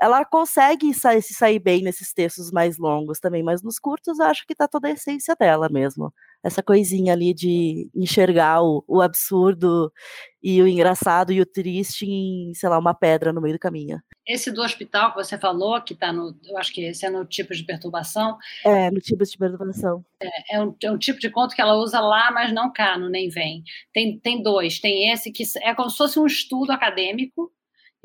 ela 0.00 0.24
consegue 0.24 0.92
sair, 0.92 1.22
se 1.22 1.34
sair 1.34 1.60
bem 1.60 1.82
nesses 1.82 2.12
textos 2.12 2.50
mais 2.50 2.78
longos 2.78 3.20
também, 3.20 3.44
mas 3.44 3.62
nos 3.62 3.78
curtos 3.78 4.18
eu 4.18 4.26
acho 4.26 4.44
que 4.44 4.54
está 4.54 4.66
toda 4.66 4.88
a 4.88 4.90
essência 4.90 5.36
dela 5.38 5.68
mesmo 5.68 6.12
essa 6.46 6.62
coisinha 6.62 7.12
ali 7.12 7.34
de 7.34 7.90
enxergar 7.92 8.62
o, 8.62 8.84
o, 8.86 9.02
absurdo 9.02 9.92
e 10.40 10.62
o 10.62 10.68
engraçado 10.68 11.32
e 11.32 11.40
o 11.40 11.46
triste 11.46 12.06
em, 12.06 12.54
sei 12.54 12.68
lá, 12.68 12.78
uma 12.78 12.94
pedra 12.94 13.32
no 13.32 13.40
meio 13.40 13.56
do 13.56 13.58
caminho. 13.58 14.00
Esse 14.24 14.52
do 14.52 14.62
hospital 14.62 15.10
que 15.10 15.16
você 15.16 15.36
falou, 15.36 15.80
que 15.82 15.92
está 15.92 16.12
no, 16.12 16.36
eu 16.44 16.56
acho 16.56 16.72
que 16.72 16.82
esse 16.82 17.04
é 17.04 17.10
no 17.10 17.24
tipo 17.24 17.52
de 17.52 17.64
perturbação. 17.64 18.38
É, 18.64 18.90
no 18.92 19.00
tipo 19.00 19.24
de 19.24 19.36
perturbação. 19.36 20.04
É, 20.22 20.56
é, 20.56 20.62
um, 20.62 20.76
é 20.82 20.90
um 20.92 20.98
tipo 20.98 21.18
de 21.18 21.30
conto 21.30 21.54
que 21.54 21.60
ela 21.60 21.74
usa 21.74 21.98
lá, 22.00 22.30
mas 22.30 22.52
não 22.52 22.72
cá, 22.72 22.96
no 22.96 23.08
Nem 23.08 23.28
Vem. 23.28 23.64
Tem, 23.92 24.18
tem 24.20 24.40
dois. 24.40 24.78
Tem 24.78 25.10
esse 25.10 25.32
que 25.32 25.42
é 25.62 25.74
como 25.74 25.90
se 25.90 25.96
fosse 25.96 26.18
um 26.20 26.26
estudo 26.26 26.70
acadêmico, 26.70 27.52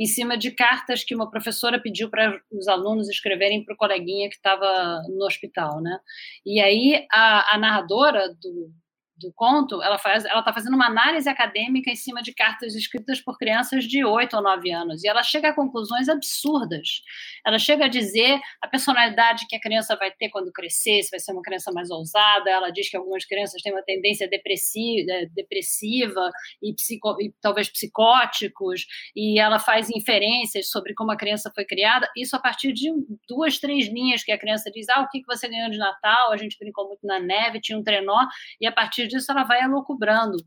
em 0.01 0.05
cima 0.07 0.35
de 0.35 0.49
cartas 0.49 1.03
que 1.03 1.13
uma 1.13 1.29
professora 1.29 1.79
pediu 1.79 2.09
para 2.09 2.41
os 2.51 2.67
alunos 2.67 3.07
escreverem 3.07 3.63
para 3.63 3.75
o 3.75 3.77
coleguinha 3.77 4.29
que 4.29 4.35
estava 4.35 5.03
no 5.09 5.25
hospital, 5.25 5.79
né? 5.79 5.99
E 6.43 6.59
aí 6.59 7.05
a, 7.11 7.55
a 7.55 7.57
narradora 7.59 8.29
do, 8.29 8.71
do 9.21 9.31
conto, 9.33 9.81
ela 9.81 9.97
faz, 9.97 10.25
ela 10.25 10.39
está 10.39 10.53
fazendo 10.53 10.75
uma 10.75 10.87
análise 10.87 11.29
acadêmica 11.29 11.89
em 11.89 11.95
cima 11.95 12.21
de 12.21 12.33
cartas 12.33 12.75
escritas 12.75 13.21
por 13.21 13.37
crianças 13.37 13.85
de 13.85 14.03
8 14.03 14.35
ou 14.35 14.41
9 14.41 14.71
anos, 14.71 15.03
e 15.03 15.07
ela 15.07 15.23
chega 15.23 15.49
a 15.49 15.53
conclusões 15.53 16.09
absurdas. 16.09 17.01
Ela 17.45 17.59
chega 17.59 17.85
a 17.85 17.87
dizer 17.87 18.39
a 18.61 18.67
personalidade 18.67 19.45
que 19.47 19.55
a 19.55 19.59
criança 19.59 19.95
vai 19.95 20.11
ter 20.11 20.29
quando 20.29 20.51
crescer, 20.51 21.03
se 21.03 21.11
vai 21.11 21.19
ser 21.19 21.31
uma 21.31 21.41
criança 21.41 21.71
mais 21.71 21.89
ousada, 21.89 22.49
ela 22.49 22.69
diz 22.69 22.89
que 22.89 22.97
algumas 22.97 23.25
crianças 23.25 23.61
têm 23.61 23.71
uma 23.71 23.83
tendência 23.83 24.27
depressiva, 24.27 25.11
é, 25.11 25.25
depressiva 25.27 26.31
e, 26.61 26.73
psico, 26.73 27.15
e 27.21 27.33
talvez 27.41 27.69
psicóticos, 27.69 28.85
e 29.15 29.39
ela 29.39 29.59
faz 29.59 29.89
inferências 29.89 30.69
sobre 30.69 30.93
como 30.93 31.11
a 31.11 31.17
criança 31.17 31.51
foi 31.53 31.65
criada, 31.65 32.09
isso 32.15 32.35
a 32.35 32.39
partir 32.39 32.73
de 32.73 32.89
duas, 33.27 33.59
três 33.59 33.87
linhas 33.87 34.23
que 34.23 34.31
a 34.31 34.37
criança 34.37 34.71
diz, 34.71 34.87
ah, 34.89 35.01
o 35.01 35.09
que 35.09 35.21
você 35.27 35.47
ganhou 35.47 35.69
de 35.69 35.77
Natal? 35.77 36.31
A 36.31 36.37
gente 36.37 36.57
brincou 36.57 36.87
muito 36.87 37.05
na 37.05 37.19
neve, 37.19 37.61
tinha 37.61 37.77
um 37.77 37.83
trenó, 37.83 38.25
e 38.59 38.65
a 38.65 38.71
partir 38.71 39.07
disso 39.11 39.31
ela 39.31 39.43
vai 39.43 39.61
alocubrando 39.61 40.37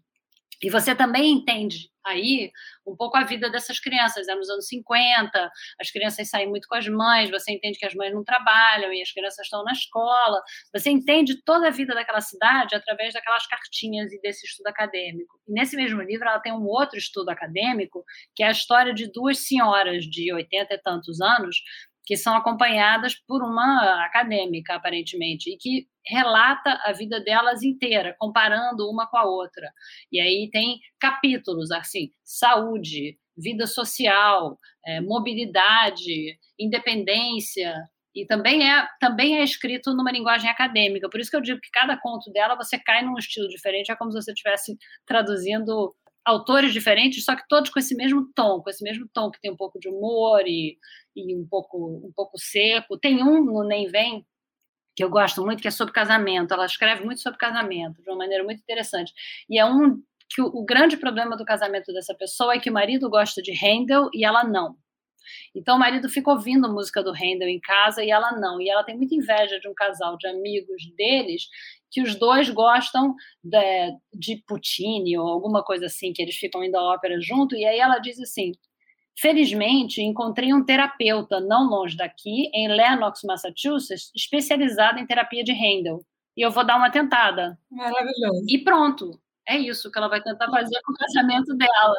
E 0.63 0.71
você 0.71 0.95
também 0.95 1.33
entende 1.33 1.91
aí 2.07 2.51
um 2.87 2.97
pouco 2.97 3.17
a 3.17 3.25
vida 3.25 3.51
dessas 3.51 3.81
crianças. 3.81 4.29
É 4.29 4.35
nos 4.35 4.49
anos 4.51 4.67
50, 4.69 5.51
as 5.81 5.91
crianças 5.91 6.29
saem 6.29 6.49
muito 6.49 6.69
com 6.69 6.77
as 6.77 6.87
mães, 6.89 7.31
você 7.31 7.53
entende 7.53 7.79
que 7.79 7.87
as 7.87 7.95
mães 7.95 8.13
não 8.13 8.25
trabalham 8.25 8.93
e 8.93 9.03
as 9.03 9.13
crianças 9.13 9.47
estão 9.47 9.65
na 9.65 9.73
escola. 9.73 10.43
Você 10.75 10.91
entende 10.91 11.43
toda 11.45 11.69
a 11.69 11.71
vida 11.71 11.95
daquela 11.95 12.21
cidade 12.21 12.75
através 12.75 13.15
daquelas 13.15 13.47
cartinhas 13.47 14.13
e 14.13 14.21
desse 14.21 14.47
estudo 14.47 14.69
acadêmico. 14.69 15.39
E 15.49 15.53
nesse 15.53 15.77
mesmo 15.77 16.03
livro, 16.03 16.29
ela 16.29 16.41
tem 16.41 16.53
um 16.53 16.67
outro 16.67 16.99
estudo 16.99 17.31
acadêmico, 17.31 18.05
que 18.35 18.43
é 18.43 18.49
a 18.49 18.53
história 18.53 18.95
de 18.95 19.11
duas 19.13 19.39
senhoras 19.47 20.05
de 20.05 20.33
80 20.33 20.75
e 20.75 20.79
tantos 20.79 21.21
anos 21.21 21.57
que 22.05 22.17
são 22.17 22.37
acompanhadas 22.37 23.15
por 23.15 23.43
uma 23.43 24.05
acadêmica, 24.05 24.75
aparentemente, 24.75 25.51
e 25.51 25.57
que 25.57 25.87
relata 26.07 26.79
a 26.85 26.93
vida 26.93 27.21
delas 27.21 27.63
inteira, 27.63 28.15
comparando 28.19 28.89
uma 28.91 29.07
com 29.09 29.17
a 29.17 29.25
outra. 29.25 29.71
E 30.13 30.21
aí 30.21 30.51
tem 30.53 30.79
capítulos, 31.01 31.71
assim, 31.71 32.11
saúde, 32.23 33.19
vida 33.37 33.67
social, 33.67 34.59
é, 34.87 35.01
mobilidade, 35.01 36.39
independência, 36.59 37.75
e 38.15 38.25
também 38.27 38.71
é, 38.71 38.87
também 39.01 39.39
é 39.39 39.43
escrito 39.43 39.93
numa 39.93 40.13
linguagem 40.13 40.49
acadêmica. 40.49 41.09
Por 41.11 41.19
isso 41.19 41.31
que 41.31 41.37
eu 41.37 41.41
digo 41.41 41.61
que 41.61 41.71
cada 41.71 41.97
conto 41.97 42.31
dela 42.31 42.55
você 42.55 42.79
cai 42.79 43.03
num 43.03 43.19
estilo 43.19 43.49
diferente, 43.49 43.91
é 43.91 43.97
como 43.97 44.13
se 44.13 44.23
você 44.23 44.31
estivesse 44.31 44.77
traduzindo 45.05 45.95
autores 46.25 46.73
diferentes, 46.73 47.25
só 47.25 47.37
que 47.37 47.47
todos 47.49 47.71
com 47.71 47.79
esse 47.79 47.95
mesmo 47.95 48.31
tom, 48.35 48.63
com 48.63 48.71
esse 48.71 48.83
mesmo 48.83 49.09
tom 49.13 49.31
que 49.31 49.41
tem 49.41 49.51
um 49.51 49.57
pouco 49.57 49.79
de 49.79 49.89
humor 49.89 50.43
e, 50.47 50.79
e 51.15 51.37
um 51.37 51.47
pouco 51.47 51.77
um 52.05 52.13
pouco 52.15 52.39
seco. 52.39 52.99
Tem 52.99 53.23
um 53.23 53.45
no 53.45 53.63
Nem 53.65 53.87
Vem 53.89 54.27
que 54.97 55.03
eu 55.03 55.11
gosto 55.11 55.45
muito 55.45 55.61
que 55.61 55.69
é 55.69 55.71
sobre 55.71 55.93
casamento. 55.93 56.55
Ela 56.55 56.67
escreve 56.67 57.05
muito 57.05 57.21
sobre 57.21 57.39
casamento 57.39 58.03
de 58.03 58.09
uma 58.09 58.19
maneira 58.19 58.45
muito 58.45 58.61
interessante. 58.61 59.13
E 59.51 59.59
é 59.59 59.65
um 59.65 60.03
que 60.29 60.41
o, 60.41 60.47
o 60.47 60.65
grande 60.65 60.97
problema 60.97 61.37
do 61.37 61.45
casamento 61.45 61.93
dessa 61.93 62.15
pessoa 62.15 62.55
é 62.55 62.59
que 62.59 62.71
o 62.71 62.73
marido 62.73 63.11
gosta 63.11 63.43
de 63.43 63.53
Handel 63.53 64.09
e 64.15 64.25
ela 64.25 64.45
não. 64.45 64.77
Então 65.55 65.77
o 65.77 65.79
marido 65.79 66.09
fica 66.09 66.31
ouvindo 66.31 66.73
música 66.73 67.03
do 67.03 67.13
Handel 67.13 67.49
em 67.49 67.61
casa 67.61 68.03
e 68.03 68.11
ela 68.11 68.33
não. 68.33 68.61
E 68.61 68.69
ela 68.69 68.85
tem 68.85 68.97
muita 68.97 69.15
inveja 69.15 69.59
de 69.59 69.69
um 69.69 69.75
casal 69.75 70.17
de 70.17 70.27
amigos 70.27 70.83
deles 70.97 71.49
que 71.91 72.03
os 72.03 72.15
dois 72.17 72.51
gostam 72.51 73.15
de, 73.43 73.93
de 74.13 74.43
Puccini 74.47 75.17
ou 75.17 75.29
alguma 75.29 75.63
coisa 75.63 75.87
assim, 75.87 76.13
que 76.13 76.23
eles 76.23 76.37
ficam 76.37 76.65
indo 76.65 76.77
à 76.77 76.83
ópera 76.83 77.21
junto, 77.21 77.55
e 77.55 77.65
aí 77.65 77.79
ela 77.79 77.99
diz 77.99 78.21
assim: 78.21 78.53
Felizmente, 79.17 80.03
encontrei 80.03 80.53
um 80.53 80.65
terapeuta 80.65 81.41
não 81.41 81.69
longe 81.69 81.97
daqui, 81.97 82.51
em 82.53 82.69
Lenox, 82.69 83.21
Massachusetts, 83.25 84.11
especializado 84.15 84.99
em 84.99 85.07
terapia 85.07 85.45
de 85.45 85.53
Handel. 85.53 86.05
E 86.37 86.43
eu 86.43 86.51
vou 86.51 86.67
dar 86.67 86.77
uma 86.77 86.91
tentada. 86.91 87.57
Maravilhoso. 87.71 88.45
E 88.49 88.59
pronto. 88.65 89.21
É 89.47 89.57
isso 89.57 89.91
que 89.91 89.99
ela 89.99 90.09
vai 90.09 90.23
tentar 90.23 90.51
fazer 90.51 90.81
com 90.83 90.93
o 90.93 90.97
casamento 90.97 91.55
dela. 91.55 91.97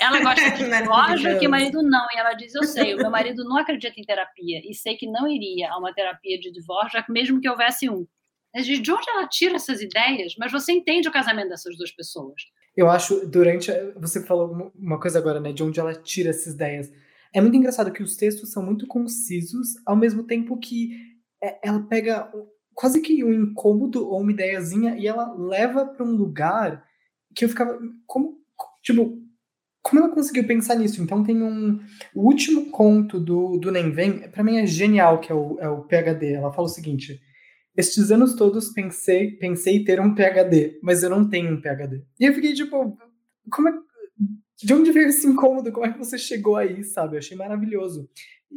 Ela 0.00 0.20
gosta 0.22 0.50
de 0.56 0.88
loja 0.88 1.38
que 1.38 1.46
o 1.46 1.50
marido 1.50 1.82
não. 1.82 2.06
E 2.14 2.18
ela 2.18 2.32
diz: 2.32 2.54
Eu 2.54 2.64
sei, 2.64 2.94
o 2.94 2.98
meu 2.98 3.10
marido 3.10 3.44
não 3.44 3.58
acredita 3.58 4.00
em 4.00 4.04
terapia. 4.04 4.60
E 4.64 4.74
sei 4.74 4.96
que 4.96 5.06
não 5.06 5.28
iria 5.28 5.70
a 5.70 5.78
uma 5.78 5.92
terapia 5.92 6.38
de 6.38 6.50
divórcio, 6.50 7.04
mesmo 7.08 7.40
que 7.40 7.48
houvesse 7.48 7.90
um. 7.90 8.06
De 8.54 8.92
onde 8.92 9.10
ela 9.10 9.26
tira 9.26 9.56
essas 9.56 9.80
ideias? 9.80 10.34
Mas 10.38 10.52
você 10.52 10.72
entende 10.72 11.08
o 11.08 11.12
casamento 11.12 11.48
dessas 11.48 11.76
duas 11.76 11.90
pessoas. 11.90 12.42
Eu 12.76 12.90
acho, 12.90 13.26
durante. 13.26 13.70
Você 13.96 14.22
falou 14.24 14.72
uma 14.74 15.00
coisa 15.00 15.18
agora, 15.18 15.40
né? 15.40 15.52
De 15.52 15.62
onde 15.62 15.80
ela 15.80 15.94
tira 15.94 16.30
essas 16.30 16.54
ideias. 16.54 16.92
É 17.34 17.40
muito 17.40 17.56
engraçado 17.56 17.92
que 17.92 18.02
os 18.02 18.16
textos 18.16 18.50
são 18.50 18.62
muito 18.62 18.86
concisos, 18.86 19.68
ao 19.86 19.96
mesmo 19.96 20.24
tempo 20.24 20.58
que 20.58 20.90
é, 21.42 21.66
ela 21.66 21.80
pega 21.80 22.30
quase 22.74 23.00
que 23.00 23.24
um 23.24 23.32
incômodo 23.32 24.06
ou 24.06 24.20
uma 24.20 24.32
ideiazinha 24.32 24.96
e 24.96 25.06
ela 25.06 25.32
leva 25.34 25.86
para 25.86 26.04
um 26.04 26.12
lugar 26.12 26.84
que 27.34 27.44
eu 27.44 27.48
ficava. 27.48 27.78
Como. 28.06 28.38
Tipo, 28.82 29.18
como 29.82 30.02
ela 30.02 30.14
conseguiu 30.14 30.46
pensar 30.46 30.74
nisso? 30.74 31.02
Então 31.02 31.24
tem 31.24 31.42
um. 31.42 31.80
O 32.14 32.26
último 32.26 32.70
conto 32.70 33.18
do, 33.18 33.56
do 33.56 33.70
Nem 33.70 33.90
Vem, 33.90 34.30
para 34.30 34.44
mim 34.44 34.58
é 34.58 34.66
genial, 34.66 35.20
que 35.20 35.32
é 35.32 35.34
o, 35.34 35.58
é 35.58 35.68
o 35.68 35.82
PHD. 35.84 36.34
Ela 36.34 36.52
fala 36.52 36.66
o 36.66 36.70
seguinte 36.70 37.20
estes 37.76 38.10
anos 38.10 38.34
todos 38.34 38.70
pensei, 38.70 39.32
pensei 39.32 39.84
ter 39.84 40.00
um 40.00 40.14
PhD, 40.14 40.78
mas 40.82 41.02
eu 41.02 41.10
não 41.10 41.28
tenho 41.28 41.54
um 41.54 41.60
PhD. 41.60 42.04
E 42.20 42.24
eu 42.26 42.34
fiquei 42.34 42.52
tipo, 42.52 42.96
como 43.50 43.68
é, 43.68 43.72
de 44.62 44.74
onde 44.74 44.92
veio 44.92 45.08
esse 45.08 45.26
incômodo? 45.26 45.72
Como 45.72 45.86
é 45.86 45.92
que 45.92 45.98
você 45.98 46.18
chegou 46.18 46.56
aí, 46.56 46.84
sabe? 46.84 47.16
Eu 47.16 47.18
achei 47.18 47.36
maravilhoso. 47.36 48.08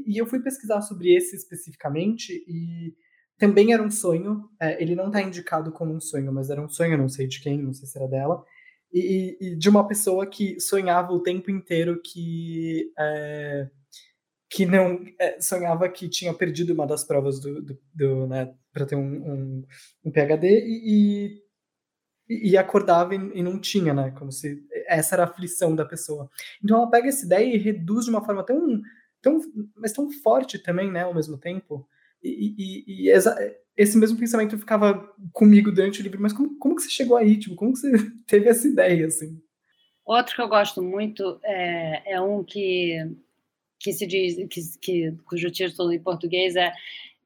E 0.06 0.20
eu 0.20 0.26
fui 0.26 0.40
pesquisar 0.40 0.82
sobre 0.82 1.16
esse 1.16 1.36
especificamente 1.36 2.34
e 2.48 2.94
também 3.38 3.74
era 3.74 3.82
um 3.82 3.90
sonho. 3.90 4.50
É, 4.60 4.82
ele 4.82 4.96
não 4.96 5.08
está 5.08 5.22
indicado 5.22 5.72
como 5.72 5.94
um 5.94 6.02
sonho, 6.02 6.32
mas 6.34 6.50
era 6.50 6.62
um 6.62 6.70
sonho, 6.70 6.98
não 6.98 7.10
sei 7.10 7.28
de 7.28 7.42
quem, 7.42 7.62
não 7.62 7.74
sei 7.74 7.88
se 7.88 7.98
era 7.98 8.08
dela. 8.08 8.44
E, 8.94 9.38
e 9.42 9.56
de 9.56 9.70
uma 9.70 9.88
pessoa 9.88 10.26
que 10.26 10.60
sonhava 10.60 11.12
o 11.12 11.22
tempo 11.22 11.50
inteiro 11.50 12.02
que 12.04 12.92
é, 12.98 13.70
que 14.50 14.66
não 14.66 15.04
é, 15.20 15.40
sonhava 15.42 15.90
que 15.90 16.08
tinha 16.08 16.34
perdido 16.34 16.74
uma 16.74 16.86
das 16.86 17.04
provas 17.04 17.40
do, 17.40 17.62
do, 17.62 17.80
do 17.94 18.28
né, 18.28 18.54
para 18.72 18.86
ter 18.86 18.96
um, 18.96 19.02
um, 19.02 19.66
um, 20.06 20.12
PhD 20.12 20.64
e, 20.66 21.42
e, 22.30 22.52
e 22.52 22.58
acordava 22.58 23.16
e, 23.16 23.18
e, 23.34 23.44
não 23.44 23.60
tinha, 23.60 23.94
né? 23.94 24.12
Como 24.12 24.32
se 24.32 24.64
essa 24.88 25.16
era 25.16 25.24
a 25.24 25.28
aflição 25.28 25.76
da 25.76 25.86
pessoa. 25.86 26.30
Então 26.64 26.78
ela 26.78 26.90
pega 26.90 27.08
essa 27.08 27.26
ideia 27.26 27.56
e 27.56 27.58
reduz 27.58 28.06
de 28.06 28.12
uma 28.12 28.24
forma 28.24 28.44
tão, 28.44 28.82
tão 29.22 29.40
mas 29.76 29.92
tão 29.94 30.12
forte 30.12 30.60
também, 30.60 30.92
né? 30.92 31.04
Ao 31.04 31.14
mesmo 31.14 31.38
tempo. 31.38 31.88
E, 32.24 33.10
esse 33.78 33.98
mesmo 33.98 34.18
pensamento 34.18 34.58
ficava 34.58 35.14
comigo 35.34 35.72
durante 35.72 36.00
o 36.00 36.04
livro. 36.04 36.22
Mas 36.22 36.34
como, 36.34 36.58
como 36.58 36.76
que 36.76 36.84
você 36.84 36.90
chegou 36.90 37.18
aí? 37.18 37.38
Tipo, 37.38 37.56
como 37.56 37.74
que 37.74 37.80
você 37.80 37.92
teve 38.26 38.48
essa 38.48 38.68
ideia, 38.68 39.08
assim? 39.08 39.40
Outro 40.06 40.36
que 40.36 40.42
eu 40.42 40.48
gosto 40.48 40.82
muito 40.82 41.40
é, 41.44 42.14
é 42.14 42.22
um 42.22 42.44
que 42.44 43.00
que 43.86 43.94
se 43.94 44.08
diz, 44.08 44.36
que, 44.50 44.62
que, 44.82 45.12
cujo 45.26 45.52
título 45.52 45.94
em 45.94 46.02
português 46.02 46.56
é 46.56 46.74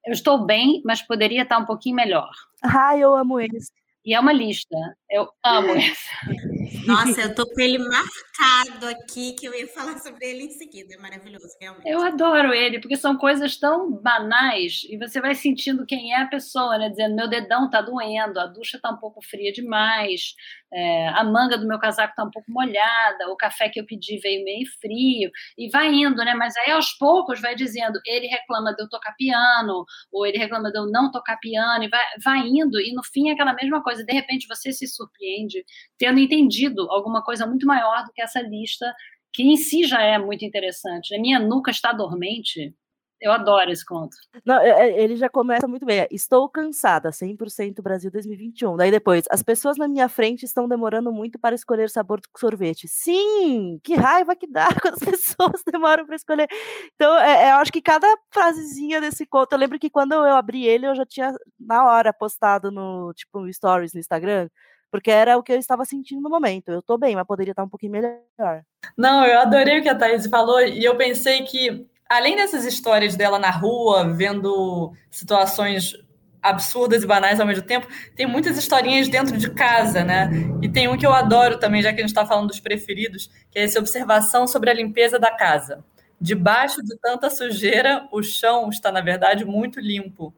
Eu 0.05 0.11
estou 0.11 0.45
bem, 0.45 0.81
mas 0.83 1.01
poderia 1.01 1.43
estar 1.43 1.57
um 1.57 1.65
pouquinho 1.65 1.95
melhor. 1.95 2.29
Ah, 2.61 2.97
eu 2.97 3.15
amo 3.15 3.39
esse. 3.39 3.71
E 4.05 4.13
é 4.13 4.19
uma 4.19 4.33
lista. 4.33 4.75
Eu 5.09 5.29
amo 5.41 5.71
esse. 5.79 6.85
Nossa, 6.85 7.21
eu 7.21 7.33
tô 7.35 7.45
com 7.45 7.61
ele 7.61 7.77
marcado 7.77 8.87
aqui, 8.87 9.33
que 9.33 9.45
eu 9.45 9.53
ia 9.53 9.67
falar 9.67 9.97
sobre 9.99 10.25
ele 10.25 10.43
em 10.43 10.49
seguida. 10.49 10.95
É 10.95 10.97
maravilhoso, 10.97 11.47
realmente. 11.61 11.87
Eu 11.87 12.01
adoro 12.01 12.53
ele, 12.53 12.79
porque 12.79 12.97
são 12.97 13.17
coisas 13.17 13.57
tão 13.57 13.91
banais 13.91 14.81
e 14.89 14.97
você 14.97 15.21
vai 15.21 15.35
sentindo 15.35 15.85
quem 15.85 16.13
é 16.13 16.21
a 16.21 16.27
pessoa, 16.27 16.77
né? 16.77 16.89
Dizendo, 16.89 17.15
meu 17.15 17.29
dedão 17.29 17.69
tá 17.69 17.81
doendo, 17.81 18.37
a 18.37 18.47
ducha 18.47 18.79
tá 18.81 18.89
um 18.91 18.97
pouco 18.97 19.21
fria 19.21 19.53
demais, 19.53 20.33
é, 20.71 21.07
a 21.09 21.23
manga 21.23 21.57
do 21.57 21.67
meu 21.67 21.79
casaco 21.79 22.13
tá 22.15 22.23
um 22.23 22.31
pouco 22.31 22.51
molhada, 22.51 23.29
o 23.29 23.35
café 23.35 23.69
que 23.69 23.79
eu 23.79 23.85
pedi 23.85 24.17
veio 24.19 24.43
meio 24.43 24.65
frio, 24.79 25.31
e 25.57 25.69
vai 25.69 25.93
indo, 25.93 26.17
né? 26.17 26.33
Mas 26.35 26.55
aí 26.57 26.71
aos 26.71 26.91
poucos 26.93 27.41
vai 27.41 27.55
dizendo, 27.55 27.99
ele 28.05 28.27
reclama 28.27 28.73
de 28.73 28.83
eu 28.83 28.89
tocar 28.89 29.13
piano, 29.13 29.85
ou 30.11 30.25
ele 30.25 30.37
reclama 30.37 30.71
de 30.71 30.77
eu 30.77 30.85
não 30.87 31.11
tocar 31.11 31.37
piano, 31.37 31.83
e 31.83 31.89
vai, 31.89 32.05
vai 32.23 32.39
indo, 32.47 32.79
e 32.79 32.93
no 32.93 33.03
fim 33.03 33.29
é 33.29 33.33
aquela 33.33 33.53
mesma 33.53 33.81
coisa. 33.83 34.03
De 34.03 34.13
repente 34.13 34.47
você 34.47 34.71
se 34.71 34.87
surpreende 34.87 35.63
tendo 35.97 36.19
entendido 36.19 36.89
alguma 36.91 37.23
coisa 37.23 37.45
muito 37.47 37.65
maior 37.65 38.05
do 38.05 38.13
que 38.13 38.21
essa 38.21 38.41
lista, 38.41 38.93
que 39.33 39.43
em 39.43 39.57
si 39.57 39.83
já 39.85 40.01
é 40.01 40.17
muito 40.17 40.45
interessante. 40.45 41.15
A 41.15 41.19
minha 41.19 41.39
nuca 41.39 41.71
está 41.71 41.91
dormente, 41.93 42.73
eu 43.21 43.31
adoro 43.31 43.69
esse 43.69 43.85
conto. 43.85 44.15
Não, 44.45 44.59
é, 44.61 44.69
é, 44.69 45.01
ele 45.01 45.15
já 45.17 45.29
começa 45.29 45.67
muito 45.67 45.85
bem. 45.85 46.07
Estou 46.09 46.47
cansada, 46.47 47.09
100% 47.09 47.81
Brasil 47.81 48.09
2021. 48.09 48.77
Daí 48.77 48.91
depois, 48.91 49.25
as 49.29 49.43
pessoas 49.43 49.77
na 49.77 49.87
minha 49.87 50.07
frente 50.07 50.43
estão 50.43 50.67
demorando 50.67 51.11
muito 51.11 51.37
para 51.37 51.53
escolher 51.53 51.89
sabor 51.89 52.21
do 52.21 52.27
sorvete. 52.37 52.87
Sim, 52.87 53.79
que 53.83 53.95
raiva 53.95 54.35
que 54.35 54.47
dá 54.47 54.67
quando 54.81 54.93
as 54.93 54.99
pessoas 54.99 55.61
demoram 55.69 56.05
para 56.05 56.15
escolher. 56.15 56.47
Então, 56.95 57.17
é, 57.19 57.47
é, 57.47 57.51
eu 57.51 57.57
acho 57.57 57.71
que 57.71 57.81
cada 57.81 58.07
frasezinha 58.31 59.01
desse 59.01 59.25
conto, 59.25 59.51
eu 59.51 59.59
lembro 59.59 59.77
que 59.77 59.89
quando 59.89 60.13
eu 60.13 60.35
abri 60.35 60.65
ele, 60.65 60.87
eu 60.87 60.95
já 60.95 61.05
tinha 61.05 61.33
na 61.59 61.85
hora 61.85 62.13
postado 62.13 62.71
no, 62.71 63.13
tipo, 63.13 63.41
no 63.41 63.51
stories 63.51 63.93
no 63.93 63.99
Instagram, 63.99 64.49
porque 64.89 65.11
era 65.11 65.37
o 65.37 65.43
que 65.43 65.51
eu 65.51 65.57
estava 65.57 65.83
sentindo 65.83 66.21
no 66.21 66.29
momento. 66.29 66.69
Eu 66.69 66.79
estou 66.79 66.97
bem, 66.97 67.15
mas 67.15 67.27
poderia 67.27 67.51
estar 67.51 67.63
um 67.63 67.69
pouquinho 67.69 67.91
melhor. 67.91 68.63
Não, 68.97 69.25
eu 69.25 69.39
adorei 69.39 69.79
o 69.79 69.83
que 69.83 69.89
a 69.89 69.95
Thaís 69.95 70.25
falou, 70.27 70.61
e 70.61 70.83
eu 70.83 70.95
pensei 70.95 71.43
que 71.43 71.85
além 72.09 72.35
dessas 72.35 72.65
histórias 72.65 73.15
dela 73.15 73.37
na 73.37 73.51
rua, 73.51 74.11
vendo 74.11 74.91
situações 75.11 75.95
absurdas 76.41 77.03
e 77.03 77.07
banais 77.07 77.39
ao 77.39 77.45
mesmo 77.45 77.65
tempo, 77.65 77.87
tem 78.15 78.25
muitas 78.25 78.57
historinhas 78.57 79.07
dentro 79.07 79.37
de 79.37 79.51
casa, 79.51 80.03
né? 80.03 80.29
E 80.61 80.69
tem 80.69 80.87
um 80.87 80.97
que 80.97 81.05
eu 81.05 81.13
adoro 81.13 81.59
também, 81.59 81.81
já 81.81 81.89
que 81.93 81.99
a 81.99 82.01
gente 82.01 82.09
está 82.09 82.25
falando 82.25 82.47
dos 82.47 82.59
preferidos, 82.59 83.29
que 83.51 83.59
é 83.59 83.63
essa 83.63 83.79
observação 83.79 84.47
sobre 84.47 84.69
a 84.69 84.73
limpeza 84.73 85.19
da 85.19 85.31
casa. 85.31 85.83
Debaixo 86.19 86.81
de 86.83 86.97
tanta 86.97 87.29
sujeira, 87.29 88.07
o 88.11 88.23
chão 88.23 88.69
está, 88.69 88.91
na 88.91 89.01
verdade, 89.01 89.45
muito 89.45 89.79
limpo. 89.79 90.33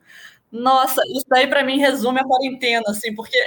Nossa, 0.51 1.01
isso 1.15 1.25
daí 1.29 1.47
para 1.47 1.63
mim 1.63 1.77
resume 1.77 2.19
a 2.19 2.25
quarentena, 2.25 2.83
assim, 2.87 3.15
porque 3.15 3.37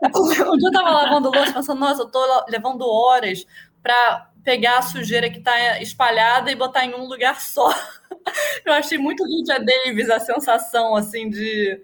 um 0.16 0.56
dia 0.56 0.68
eu 0.68 0.72
tava 0.72 0.90
lavando 0.90 1.30
louça 1.30 1.52
pensando, 1.52 1.78
nossa, 1.78 2.02
eu 2.02 2.10
tô 2.10 2.44
levando 2.48 2.82
horas 2.88 3.46
para 3.82 4.29
pegar 4.44 4.78
a 4.78 4.82
sujeira 4.82 5.30
que 5.30 5.38
está 5.38 5.80
espalhada 5.80 6.50
e 6.50 6.56
botar 6.56 6.84
em 6.84 6.94
um 6.94 7.04
lugar 7.04 7.40
só. 7.40 7.68
Eu 8.64 8.72
achei 8.72 8.98
muito 8.98 9.24
Lydia 9.24 9.58
Davis 9.58 10.10
a 10.10 10.20
sensação 10.20 10.94
assim 10.94 11.28
de 11.28 11.80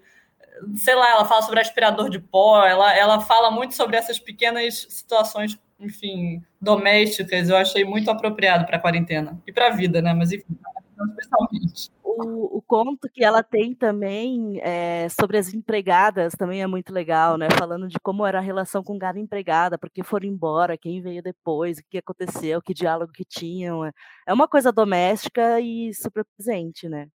sei 0.75 0.95
lá, 0.95 1.11
ela 1.11 1.25
fala 1.25 1.41
sobre 1.41 1.59
aspirador 1.59 2.09
de 2.09 2.19
pó, 2.19 2.65
ela, 2.65 2.95
ela 2.95 3.19
fala 3.21 3.51
muito 3.51 3.75
sobre 3.75 3.95
essas 3.95 4.19
pequenas 4.19 4.87
situações, 4.89 5.57
enfim, 5.79 6.43
domésticas. 6.59 7.49
Eu 7.49 7.57
achei 7.57 7.83
muito 7.83 8.09
apropriado 8.09 8.65
para 8.65 8.77
a 8.77 8.79
quarentena 8.79 9.39
e 9.45 9.51
para 9.51 9.67
a 9.67 9.71
vida, 9.71 10.01
né? 10.01 10.13
Mas 10.13 10.31
enfim, 10.31 10.57
especialmente. 11.09 11.91
O, 12.19 12.61
conto 12.61 13.07
que 13.13 13.23
ela 13.23 13.43
tem 13.43 13.75
também 13.75 14.59
é, 14.61 15.07
sobre 15.09 15.37
as 15.37 15.53
empregadas 15.53 16.33
também 16.33 16.61
é 16.61 16.67
muito 16.67 16.91
legal, 16.91 17.37
né? 17.37 17.47
Falando 17.57 17.87
de 17.87 17.99
como 17.99 18.25
era 18.25 18.39
a 18.39 18.41
relação 18.41 18.83
com 18.83 18.97
cada 18.97 19.19
empregada, 19.19 19.77
porque 19.77 20.03
foram 20.03 20.27
embora, 20.27 20.77
quem 20.77 21.01
veio 21.01 21.21
depois, 21.21 21.77
o 21.77 21.83
que 21.89 21.97
aconteceu, 21.97 22.61
que 22.61 22.73
diálogo 22.73 23.11
que 23.13 23.23
tinham. 23.23 23.85
É, 23.85 23.91
é 24.27 24.33
uma 24.33 24.47
coisa 24.47 24.71
doméstica 24.71 25.59
e 25.61 25.93
super 25.93 26.25
presente, 26.35 26.89
né? 26.89 27.07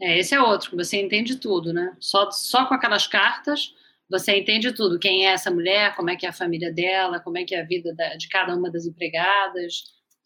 É, 0.00 0.18
esse 0.18 0.34
é 0.34 0.40
outro, 0.40 0.70
que 0.70 0.76
você 0.76 1.00
entende 1.00 1.36
tudo, 1.36 1.72
né? 1.72 1.96
Só, 2.00 2.30
só 2.30 2.66
com 2.66 2.74
aquelas 2.74 3.06
cartas 3.06 3.72
você 4.10 4.38
entende 4.38 4.72
tudo. 4.72 4.98
Quem 4.98 5.26
é 5.26 5.32
essa 5.32 5.50
mulher, 5.50 5.94
como 5.94 6.10
é 6.10 6.16
que 6.16 6.24
é 6.24 6.30
a 6.30 6.32
família 6.32 6.72
dela, 6.72 7.20
como 7.20 7.36
é 7.36 7.44
que 7.44 7.54
é 7.54 7.60
a 7.60 7.66
vida 7.66 7.94
da, 7.94 8.16
de 8.16 8.28
cada 8.28 8.54
uma 8.56 8.70
das 8.70 8.86
empregadas. 8.86 9.82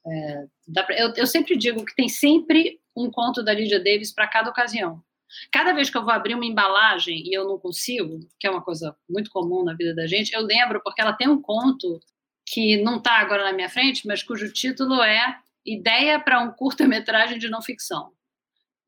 É, 0.07 0.45
pra, 0.73 0.99
eu, 0.99 1.13
eu 1.17 1.27
sempre 1.27 1.57
digo 1.57 1.85
que 1.85 1.95
tem 1.95 2.09
sempre 2.09 2.81
um 2.97 3.11
conto 3.11 3.43
da 3.43 3.53
Lydia 3.53 3.79
Davis 3.79 4.13
para 4.13 4.27
cada 4.27 4.51
ocasião. 4.51 5.03
Cada 5.51 5.73
vez 5.73 5.89
que 5.89 5.97
eu 5.97 6.05
vou 6.05 6.13
abrir 6.13 6.35
uma 6.35 6.45
embalagem 6.45 7.27
e 7.27 7.33
eu 7.35 7.47
não 7.47 7.59
consigo, 7.59 8.21
que 8.39 8.47
é 8.47 8.51
uma 8.51 8.63
coisa 8.63 8.95
muito 9.09 9.31
comum 9.31 9.65
na 9.65 9.75
vida 9.75 9.95
da 9.95 10.07
gente, 10.07 10.33
eu 10.33 10.43
lembro 10.43 10.81
porque 10.83 11.01
ela 11.01 11.13
tem 11.13 11.29
um 11.29 11.41
conto 11.41 12.01
que 12.45 12.83
não 12.83 12.99
está 12.99 13.13
agora 13.13 13.45
na 13.45 13.53
minha 13.53 13.69
frente, 13.69 14.07
mas 14.07 14.23
cujo 14.23 14.53
título 14.53 15.03
é 15.03 15.39
Ideia 15.65 16.19
para 16.19 16.41
um 16.41 16.51
curta-metragem 16.51 17.39
de 17.39 17.49
não 17.49 17.63
ficção. 17.63 18.13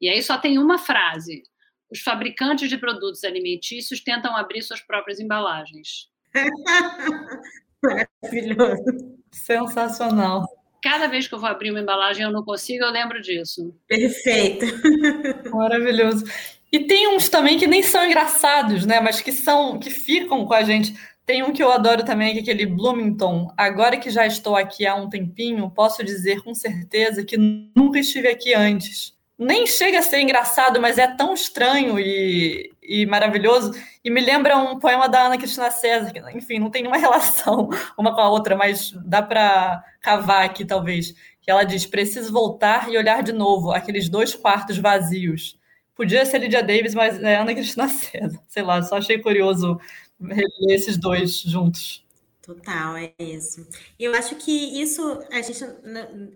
E 0.01 0.09
aí 0.09 0.21
só 0.23 0.37
tem 0.37 0.59
uma 0.59 0.77
frase: 0.77 1.45
Os 1.89 2.01
fabricantes 2.01 2.69
de 2.69 2.77
produtos 2.77 3.23
alimentícios 3.23 4.01
tentam 4.01 4.37
abrir 4.37 4.61
suas 4.61 4.81
próprias 4.81 5.21
embalagens. 5.21 6.11
Maravilhoso. 7.81 8.83
Sensacional 9.31 10.45
cada 10.85 11.07
vez 11.07 11.27
que 11.27 11.35
eu 11.35 11.39
vou 11.39 11.49
abrir 11.49 11.71
uma 11.71 11.81
embalagem 11.81 12.23
eu 12.23 12.31
não 12.31 12.45
consigo, 12.45 12.85
eu 12.85 12.91
lembro 12.91 13.23
disso. 13.23 13.75
Perfeito. 13.89 14.67
Maravilhoso. 15.51 16.27
E 16.71 16.81
tem 16.81 17.09
uns 17.09 17.31
também 17.31 17.59
que 17.59 17.67
nem 17.67 17.83
são 17.83 18.05
engraçados, 18.05 18.85
né? 18.85 19.01
Mas 19.01 19.23
que 19.23 19.33
são, 19.33 19.79
que 19.79 19.89
ficam 19.89 20.45
com 20.45 20.53
a 20.53 20.63
gente. 20.63 20.95
Tem 21.25 21.43
um 21.43 21.55
que 21.55 21.63
eu 21.63 21.73
adoro 21.73 22.05
também, 22.05 22.35
que 22.35 22.41
é 22.41 22.43
aquele 22.43 22.67
Bloomington. 22.67 23.51
Agora 23.57 23.97
que 23.97 24.11
já 24.11 24.27
estou 24.27 24.55
aqui 24.55 24.87
há 24.87 24.95
um 24.95 25.09
tempinho, 25.09 25.71
posso 25.71 26.05
dizer 26.05 26.43
com 26.43 26.55
certeza 26.55 27.25
que 27.25 27.39
nunca 27.39 27.99
estive 27.99 28.29
aqui 28.29 28.53
antes 28.53 29.15
nem 29.39 29.67
chega 29.67 29.99
a 29.99 30.03
ser 30.03 30.21
engraçado, 30.21 30.81
mas 30.81 30.99
é 30.99 31.09
tão 31.09 31.35
estranho 31.35 31.99
e, 31.99 32.73
e 32.85 33.07
maravilhoso. 33.07 33.73
E 34.05 34.11
me 34.11 34.21
lembra 34.21 34.57
um 34.57 34.79
poema 34.79 35.09
da 35.09 35.27
Ana 35.27 35.39
Cristina 35.39 35.71
César, 35.71 36.13
que, 36.13 36.21
enfim, 36.37 36.59
não 36.59 36.71
tem 36.71 36.83
nenhuma 36.83 36.99
relação 37.01 37.69
uma 37.97 38.15
com 38.15 38.21
a 38.21 38.29
outra, 38.29 38.55
mas 38.57 38.93
dá 39.05 39.23
para 39.23 39.83
cavar 40.01 40.45
aqui, 40.45 40.65
talvez. 40.65 41.15
Que 41.41 41.51
ela 41.51 41.65
diz: 41.65 41.87
preciso 41.87 42.33
voltar 42.33 42.91
e 42.91 42.99
olhar 42.99 43.23
de 43.23 43.33
novo 43.33 43.73
aqueles 43.73 44.09
dois 44.09 44.35
quartos 44.35 44.79
vazios. 44.79 45.59
Podia 45.95 46.27
ser 46.27 46.39
Lydia 46.39 46.63
Davis, 46.63 46.95
mas 46.95 47.23
é 47.23 47.37
Ana 47.37 47.55
Cristina 47.55 47.89
César. 47.89 48.41
Sei 48.47 48.63
lá, 48.63 48.83
só 48.83 48.99
achei 48.99 49.19
curioso 49.19 49.81
ler 50.21 50.75
esses 50.75 50.97
dois 50.97 51.41
juntos. 51.41 52.04
Total, 52.45 52.95
é 52.99 53.15
isso. 53.19 53.67
Eu 53.99 54.15
acho 54.15 54.37
que 54.37 54.53
isso, 54.53 55.03
a 55.33 55.41
gente, 55.41 55.65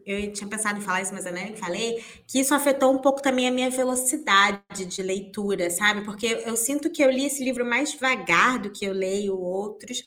eu 0.06 0.32
tinha 0.32 0.48
pensado 0.48 0.78
em 0.78 0.82
falar 0.82 1.02
isso, 1.02 1.12
mas 1.12 1.26
eu 1.26 1.32
nem 1.32 1.54
falei, 1.54 2.02
que 2.26 2.40
isso 2.40 2.54
afetou 2.54 2.90
um 2.94 2.98
pouco 2.98 3.20
também 3.20 3.46
a 3.46 3.50
minha 3.50 3.68
velocidade 3.68 4.86
de 4.86 5.02
leitura, 5.02 5.68
sabe? 5.68 6.02
Porque 6.06 6.26
eu 6.46 6.56
sinto 6.56 6.88
que 6.90 7.04
eu 7.04 7.10
li 7.10 7.26
esse 7.26 7.44
livro 7.44 7.62
mais 7.62 7.92
devagar 7.92 8.58
do 8.58 8.70
que 8.70 8.86
eu 8.86 8.94
leio 8.94 9.38
outros, 9.38 10.02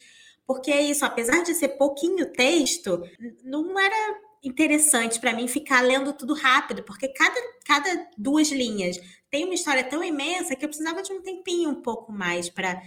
porque 0.48 0.72
é 0.72 0.82
isso, 0.82 1.06
apesar 1.06 1.44
de 1.44 1.54
ser 1.54 1.70
pouquinho 1.78 2.32
texto, 2.34 3.04
não 3.44 3.80
era 3.80 4.20
interessante 4.44 5.20
para 5.20 5.34
mim 5.34 5.48
ficar 5.48 5.82
lendo 5.82 6.14
tudo 6.14 6.34
rápido, 6.34 6.82
porque 6.82 7.08
cada, 7.10 7.40
cada 7.64 8.08
duas 8.18 8.50
linhas 8.50 8.98
tem 9.30 9.46
uma 9.46 9.54
história 9.54 9.84
tão 9.84 10.04
imensa 10.04 10.56
que 10.56 10.66
eu 10.66 10.70
precisava 10.70 11.04
de 11.04 11.14
um 11.14 11.22
tempinho 11.22 11.70
um 11.70 11.82
pouco 11.82 12.12
mais 12.12 12.50
para 12.50 12.82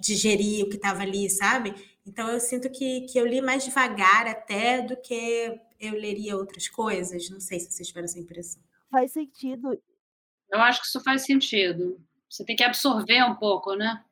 digerir 0.00 0.64
o 0.64 0.68
que 0.68 0.76
estava 0.76 1.00
ali, 1.02 1.30
sabe? 1.30 1.74
Então 2.06 2.28
eu 2.28 2.38
sinto 2.38 2.70
que, 2.70 3.02
que 3.02 3.18
eu 3.18 3.26
li 3.26 3.40
mais 3.40 3.64
devagar 3.64 4.26
até 4.26 4.82
do 4.82 4.96
que 4.96 5.58
eu 5.80 5.92
leria 5.92 6.36
outras 6.36 6.68
coisas. 6.68 7.30
Não 7.30 7.40
sei 7.40 7.58
se 7.58 7.70
vocês 7.70 7.88
tiveram 7.88 8.04
essa 8.04 8.18
impressão. 8.18 8.62
Faz 8.90 9.12
sentido. 9.12 9.78
Eu 10.50 10.60
acho 10.60 10.80
que 10.80 10.86
isso 10.86 11.00
faz 11.00 11.22
sentido. 11.22 11.98
Você 12.28 12.44
tem 12.44 12.54
que 12.54 12.64
absorver 12.64 13.22
um 13.24 13.34
pouco, 13.34 13.74
né? 13.74 14.04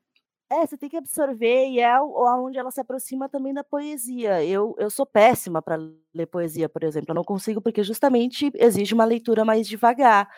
É, 0.50 0.66
você 0.66 0.76
tem 0.76 0.88
que 0.88 0.96
absorver 0.98 1.68
e 1.68 1.80
é 1.80 1.98
onde 2.00 2.58
ela 2.58 2.70
se 2.70 2.80
aproxima 2.80 3.26
também 3.26 3.54
da 3.54 3.64
poesia. 3.64 4.44
Eu, 4.44 4.74
eu 4.78 4.90
sou 4.90 5.06
péssima 5.06 5.62
para 5.62 5.78
ler 6.14 6.26
poesia, 6.26 6.68
por 6.68 6.82
exemplo. 6.82 7.10
Eu 7.10 7.14
não 7.14 7.24
consigo 7.24 7.60
porque 7.60 7.82
justamente 7.82 8.50
exige 8.56 8.92
uma 8.92 9.04
leitura 9.04 9.46
mais 9.46 9.66
devagar 9.66 10.28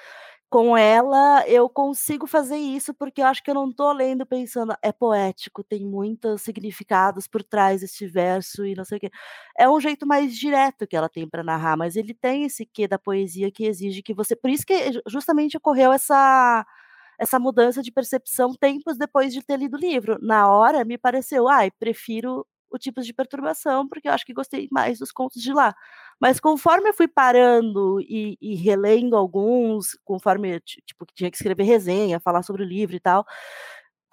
com 0.55 0.77
ela 0.77 1.45
eu 1.49 1.69
consigo 1.69 2.29
fazer 2.29 2.57
isso 2.57 2.95
porque 2.95 3.21
eu 3.21 3.27
acho 3.27 3.43
que 3.43 3.51
eu 3.51 3.55
não 3.57 3.69
estou 3.71 3.93
lendo 3.93 4.25
pensando 4.25 4.73
é 4.81 4.93
poético, 4.93 5.65
tem 5.65 5.85
muitos 5.85 6.43
significados 6.43 7.27
por 7.27 7.43
trás 7.43 7.81
deste 7.81 8.07
verso 8.07 8.65
e 8.65 8.73
não 8.77 8.85
sei 8.85 8.99
o 8.99 9.01
quê. 9.01 9.11
É 9.59 9.69
um 9.69 9.81
jeito 9.81 10.07
mais 10.07 10.37
direto 10.39 10.87
que 10.87 10.95
ela 10.97 11.09
tem 11.09 11.29
para 11.29 11.43
narrar, 11.43 11.77
mas 11.77 11.97
ele 11.97 12.15
tem 12.15 12.45
esse 12.45 12.65
quê 12.65 12.87
da 12.87 12.97
poesia 13.01 13.51
que 13.51 13.65
exige 13.67 14.01
que 14.01 14.15
você, 14.15 14.37
por 14.37 14.49
isso 14.49 14.65
que 14.65 14.75
justamente 15.09 15.57
ocorreu 15.57 15.91
essa 15.93 16.65
essa 17.19 17.39
mudança 17.41 17.83
de 17.83 17.91
percepção 17.93 18.55
tempos 18.55 18.97
depois 18.99 19.33
de 19.33 19.43
ter 19.43 19.59
lido 19.59 19.77
o 19.77 19.81
livro. 19.81 20.19
Na 20.23 20.49
hora 20.51 20.85
me 20.85 20.99
pareceu, 20.99 21.49
ai, 21.49 21.71
prefiro 21.73 22.47
o 22.77 22.79
tipo 22.79 23.01
de 23.01 23.13
perturbação, 23.13 23.89
porque 23.89 24.09
eu 24.09 24.13
acho 24.13 24.25
que 24.25 24.33
gostei 24.33 24.69
mais 24.71 24.99
dos 24.99 25.13
contos 25.13 25.43
de 25.43 25.53
lá. 25.53 25.75
Mas 26.21 26.41
conforme 26.41 26.89
eu 26.89 26.95
fui 26.95 27.09
parando 27.09 28.01
e, 28.01 28.37
e 28.41 28.55
relendo 28.55 29.17
alguns, 29.17 29.99
conforme 30.05 30.61
tipo 30.61 31.07
tinha 31.15 31.31
que 31.31 31.37
escrever 31.37 31.65
resenha, 31.65 32.21
falar 32.21 32.43
sobre 32.43 32.63
o 32.63 32.67
livro 32.67 32.95
e 32.95 33.01
tal, 33.01 33.25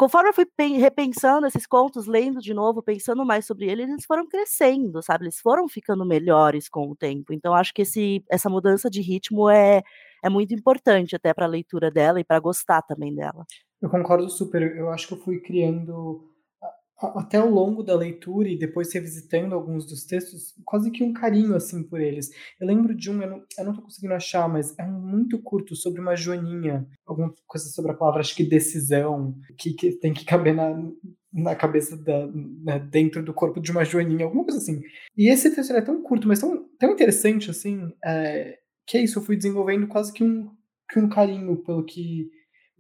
conforme 0.02 0.30
eu 0.30 0.34
fui 0.34 0.48
repensando 0.80 1.46
esses 1.46 1.68
contos, 1.68 2.08
lendo 2.08 2.40
de 2.40 2.56
novo, 2.56 2.82
pensando 2.82 3.24
mais 3.24 3.46
sobre 3.46 3.70
eles, 3.70 3.88
eles 3.88 4.04
foram 4.04 4.28
crescendo, 4.28 5.00
sabe? 5.04 5.26
Eles 5.26 5.40
foram 5.40 5.68
ficando 5.68 6.04
melhores 6.04 6.68
com 6.68 6.90
o 6.90 6.96
tempo. 6.96 7.32
Então 7.34 7.54
acho 7.54 7.72
que 7.72 7.84
esse, 7.84 8.24
essa 8.28 8.50
mudança 8.50 8.90
de 8.90 9.00
ritmo 9.00 9.48
é, 9.48 9.84
é 10.24 10.30
muito 10.30 10.56
importante 10.56 11.16
até 11.16 11.36
para 11.36 11.46
a 11.46 11.50
leitura 11.50 11.92
dela 11.92 12.20
e 12.20 12.24
para 12.24 12.40
gostar 12.40 12.82
também 12.82 13.14
dela. 13.14 13.46
Eu 13.80 13.92
concordo 13.92 14.28
super. 14.28 14.76
Eu 14.76 14.90
acho 14.90 15.08
que 15.08 15.14
eu 15.14 15.20
fui 15.20 15.40
criando 15.40 16.31
até 17.16 17.38
ao 17.38 17.50
longo 17.50 17.84
da 17.84 17.96
leitura 17.96 18.50
e 18.50 18.58
depois 18.58 18.94
revisitando 18.94 19.56
alguns 19.56 19.86
dos 19.86 20.06
textos, 20.06 20.54
quase 20.66 20.92
que 20.92 21.04
um 21.04 21.14
carinho 21.14 21.56
assim 21.56 21.84
por 21.84 22.00
eles. 22.00 22.30
Eu 22.60 22.68
lembro 22.68 22.96
de 22.96 23.10
um, 23.10 23.22
eu 23.22 23.30
não, 23.30 23.44
eu 23.58 23.66
não 23.66 23.74
tô 23.74 23.82
conseguindo 23.82 24.14
achar, 24.14 24.48
mas 24.48 24.78
é 24.78 24.84
um 24.84 25.00
muito 25.02 25.42
curto 25.42 25.76
sobre 25.76 26.02
uma 26.02 26.16
joaninha, 26.16 26.88
alguma 27.06 27.34
coisa 27.48 27.68
sobre 27.68 27.92
a 27.92 27.96
palavra, 27.96 28.22
acho 28.22 28.36
que 28.36 28.44
decisão, 28.44 29.36
que, 29.58 29.74
que 29.74 29.92
tem 29.94 30.14
que 30.14 30.26
caber 30.26 30.54
na, 30.54 30.74
na 31.34 31.56
cabeça 31.56 31.98
da, 31.98 32.28
né, 32.28 32.80
dentro 32.80 33.24
do 33.24 33.34
corpo 33.34 33.60
de 33.60 33.72
uma 33.72 33.84
joaninha, 33.86 34.26
alguma 34.26 34.44
coisa 34.44 34.60
assim. 34.60 34.82
E 35.18 35.30
esse 35.30 35.54
texto 35.54 35.74
é 35.74 35.82
tão 35.82 36.02
curto, 36.02 36.28
mas 36.28 36.40
tão, 36.40 36.66
tão 36.80 36.92
interessante 36.92 37.50
assim, 37.50 37.92
é, 38.04 38.58
que 38.86 38.98
é 38.98 39.04
isso, 39.04 39.20
eu 39.20 39.24
fui 39.24 39.36
desenvolvendo 39.36 39.88
quase 39.88 40.12
que 40.14 40.24
um, 40.24 40.50
que 40.92 41.00
um 41.00 41.10
carinho 41.10 41.58
pelo 41.64 41.84
que 41.84 42.30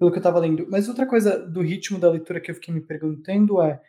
pelo 0.01 0.09
que 0.09 0.17
eu 0.17 0.21
estava 0.21 0.39
lendo. 0.39 0.65
Mas 0.67 0.89
outra 0.89 1.05
coisa 1.05 1.37
do 1.37 1.61
ritmo 1.61 1.99
da 1.99 2.09
leitura 2.09 2.41
que 2.41 2.49
eu 2.49 2.55
fiquei 2.55 2.73
me 2.73 2.81
perguntando 2.81 3.61
é 3.61 3.79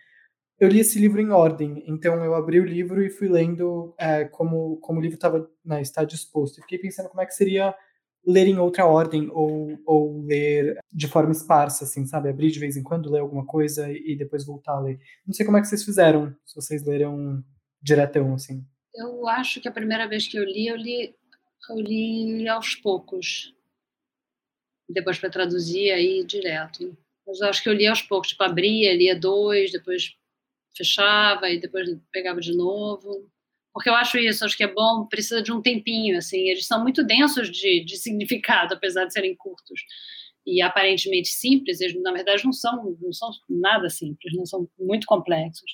eu 0.59 0.69
li 0.69 0.81
esse 0.81 0.99
livro 0.99 1.21
em 1.21 1.31
ordem, 1.31 1.83
então 1.87 2.25
eu 2.25 2.35
abri 2.35 2.61
o 2.61 2.65
livro 2.65 3.03
e 3.03 3.11
fui 3.11 3.29
lendo 3.29 3.95
é, 3.99 4.25
como, 4.25 4.77
como 4.79 4.99
o 4.99 5.03
livro 5.03 5.17
estava 5.17 5.51
né, 5.65 5.83
está 5.83 6.05
disposto. 6.05 6.59
E 6.59 6.63
fiquei 6.63 6.79
pensando 6.79 7.09
como 7.09 7.21
é 7.21 7.27
que 7.27 7.35
seria 7.35 7.75
ler 8.25 8.47
em 8.47 8.59
outra 8.59 8.87
ordem 8.87 9.29
ou, 9.33 9.79
ou 9.85 10.23
ler 10.25 10.79
de 10.93 11.09
forma 11.09 11.33
esparsa, 11.33 11.85
assim, 11.85 12.07
sabe? 12.07 12.29
Abrir 12.29 12.51
de 12.51 12.61
vez 12.61 12.77
em 12.77 12.83
quando, 12.83 13.11
ler 13.11 13.21
alguma 13.21 13.45
coisa 13.45 13.91
e 13.91 14.17
depois 14.17 14.47
voltar 14.47 14.75
a 14.75 14.81
ler. 14.81 15.01
Não 15.27 15.35
sei 15.35 15.45
como 15.45 15.59
é 15.59 15.61
que 15.61 15.67
vocês 15.67 15.85
fizeram, 15.85 16.35
se 16.45 16.55
vocês 16.55 16.85
leram 16.85 17.43
diretão, 17.83 18.35
assim. 18.35 18.65
Eu 18.95 19.27
acho 19.27 19.61
que 19.61 19.69
a 19.69 19.73
primeira 19.73 20.07
vez 20.07 20.29
que 20.29 20.37
eu 20.37 20.45
li, 20.45 20.69
eu 20.69 20.77
li, 20.77 21.15
eu 21.71 21.77
li 21.77 22.49
aos 22.49 22.75
poucos. 22.77 23.55
Depois 24.89 25.19
para 25.19 25.31
traduzir 25.31 25.91
aí 25.91 26.25
direto. 26.25 26.97
Mas 27.27 27.41
eu 27.41 27.49
acho 27.49 27.63
que 27.63 27.69
eu 27.69 27.73
li 27.73 27.87
aos 27.87 28.03
poucos, 28.03 28.29
tipo, 28.29 28.43
abria, 28.43 28.95
lia 28.95 29.19
dois, 29.19 29.73
depois 29.73 30.17
fechava 30.77 31.49
e 31.49 31.61
depois 31.61 31.89
pegava 32.13 32.41
de 32.41 32.57
novo. 32.57 33.29
Porque 33.73 33.89
eu 33.89 33.95
acho 33.95 34.19
isso, 34.19 34.45
acho 34.45 34.57
que 34.57 34.65
é 34.65 34.73
bom, 34.73 35.07
precisa 35.07 35.43
de 35.43 35.51
um 35.51 35.63
tempinho, 35.63 36.19
assim. 36.19 36.49
Eles 36.49 36.67
são 36.67 36.83
muito 36.83 37.03
densos 37.03 37.51
de, 37.51 37.85
de 37.85 37.97
significado, 37.97 38.75
apesar 38.75 39.07
de 39.07 39.13
serem 39.13 39.35
curtos. 39.35 39.81
E 40.47 40.61
aparentemente 40.61 41.29
simples, 41.29 41.81
eles 41.81 42.01
na 42.03 42.13
verdade 42.13 42.45
não 42.45 42.53
são, 42.53 42.97
não 43.01 43.13
são 43.13 43.31
nada 43.49 43.89
simples, 43.89 44.35
não 44.35 44.45
são 44.45 44.69
muito 44.79 45.07
complexos. 45.07 45.71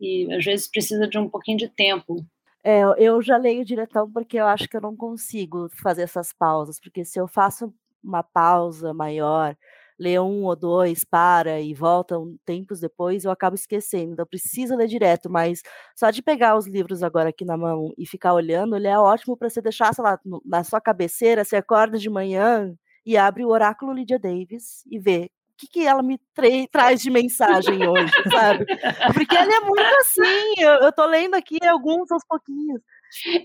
E 0.00 0.32
às 0.32 0.44
vezes 0.44 0.68
precisa 0.68 1.06
de 1.06 1.18
um 1.18 1.28
pouquinho 1.28 1.58
de 1.58 1.68
tempo. 1.68 2.24
É, 2.64 2.82
eu 2.98 3.22
já 3.22 3.36
leio 3.36 3.64
diretão 3.64 4.10
porque 4.10 4.38
eu 4.38 4.46
acho 4.46 4.68
que 4.68 4.76
eu 4.76 4.80
não 4.80 4.96
consigo 4.96 5.68
fazer 5.80 6.02
essas 6.02 6.32
pausas, 6.32 6.80
porque 6.80 7.04
se 7.04 7.20
eu 7.20 7.28
faço 7.28 7.72
uma 8.02 8.22
pausa 8.22 8.92
maior, 8.92 9.56
lê 9.98 10.18
um 10.18 10.44
ou 10.44 10.54
dois, 10.56 11.04
para 11.04 11.60
e 11.60 11.74
volta 11.74 12.16
tempos 12.44 12.80
depois, 12.80 13.24
eu 13.24 13.30
acabo 13.30 13.54
esquecendo. 13.54 14.12
Então, 14.12 14.26
precisa 14.26 14.76
ler 14.76 14.86
direto, 14.88 15.30
mas 15.30 15.62
só 15.96 16.10
de 16.10 16.22
pegar 16.22 16.56
os 16.56 16.66
livros 16.66 17.02
agora 17.02 17.30
aqui 17.30 17.44
na 17.44 17.56
mão 17.56 17.92
e 17.98 18.06
ficar 18.06 18.34
olhando, 18.34 18.76
ele 18.76 18.86
é 18.86 18.98
ótimo 18.98 19.36
para 19.36 19.50
você 19.50 19.60
deixar, 19.60 19.92
sei 19.94 20.04
lá, 20.04 20.18
na 20.44 20.64
sua 20.64 20.80
cabeceira, 20.80 21.44
você 21.44 21.56
acorda 21.56 21.98
de 21.98 22.08
manhã 22.10 22.74
e 23.04 23.16
abre 23.16 23.44
o 23.44 23.48
Oráculo 23.48 23.92
Lydia 23.92 24.18
Davis 24.18 24.84
e 24.90 24.98
vê 24.98 25.30
que, 25.58 25.66
que 25.66 25.84
ela 25.84 26.02
me 26.02 26.18
tra 26.32 26.46
traz 26.70 27.02
de 27.02 27.10
mensagem 27.10 27.86
hoje, 27.86 28.12
sabe? 28.30 28.64
Porque 29.12 29.36
ela 29.36 29.56
é 29.56 29.60
muito 29.60 29.94
assim, 30.00 30.54
eu, 30.58 30.70
eu 30.86 30.92
tô 30.92 31.04
lendo 31.06 31.34
aqui 31.34 31.58
alguns 31.66 32.10
aos 32.12 32.24
pouquinhos. 32.24 32.80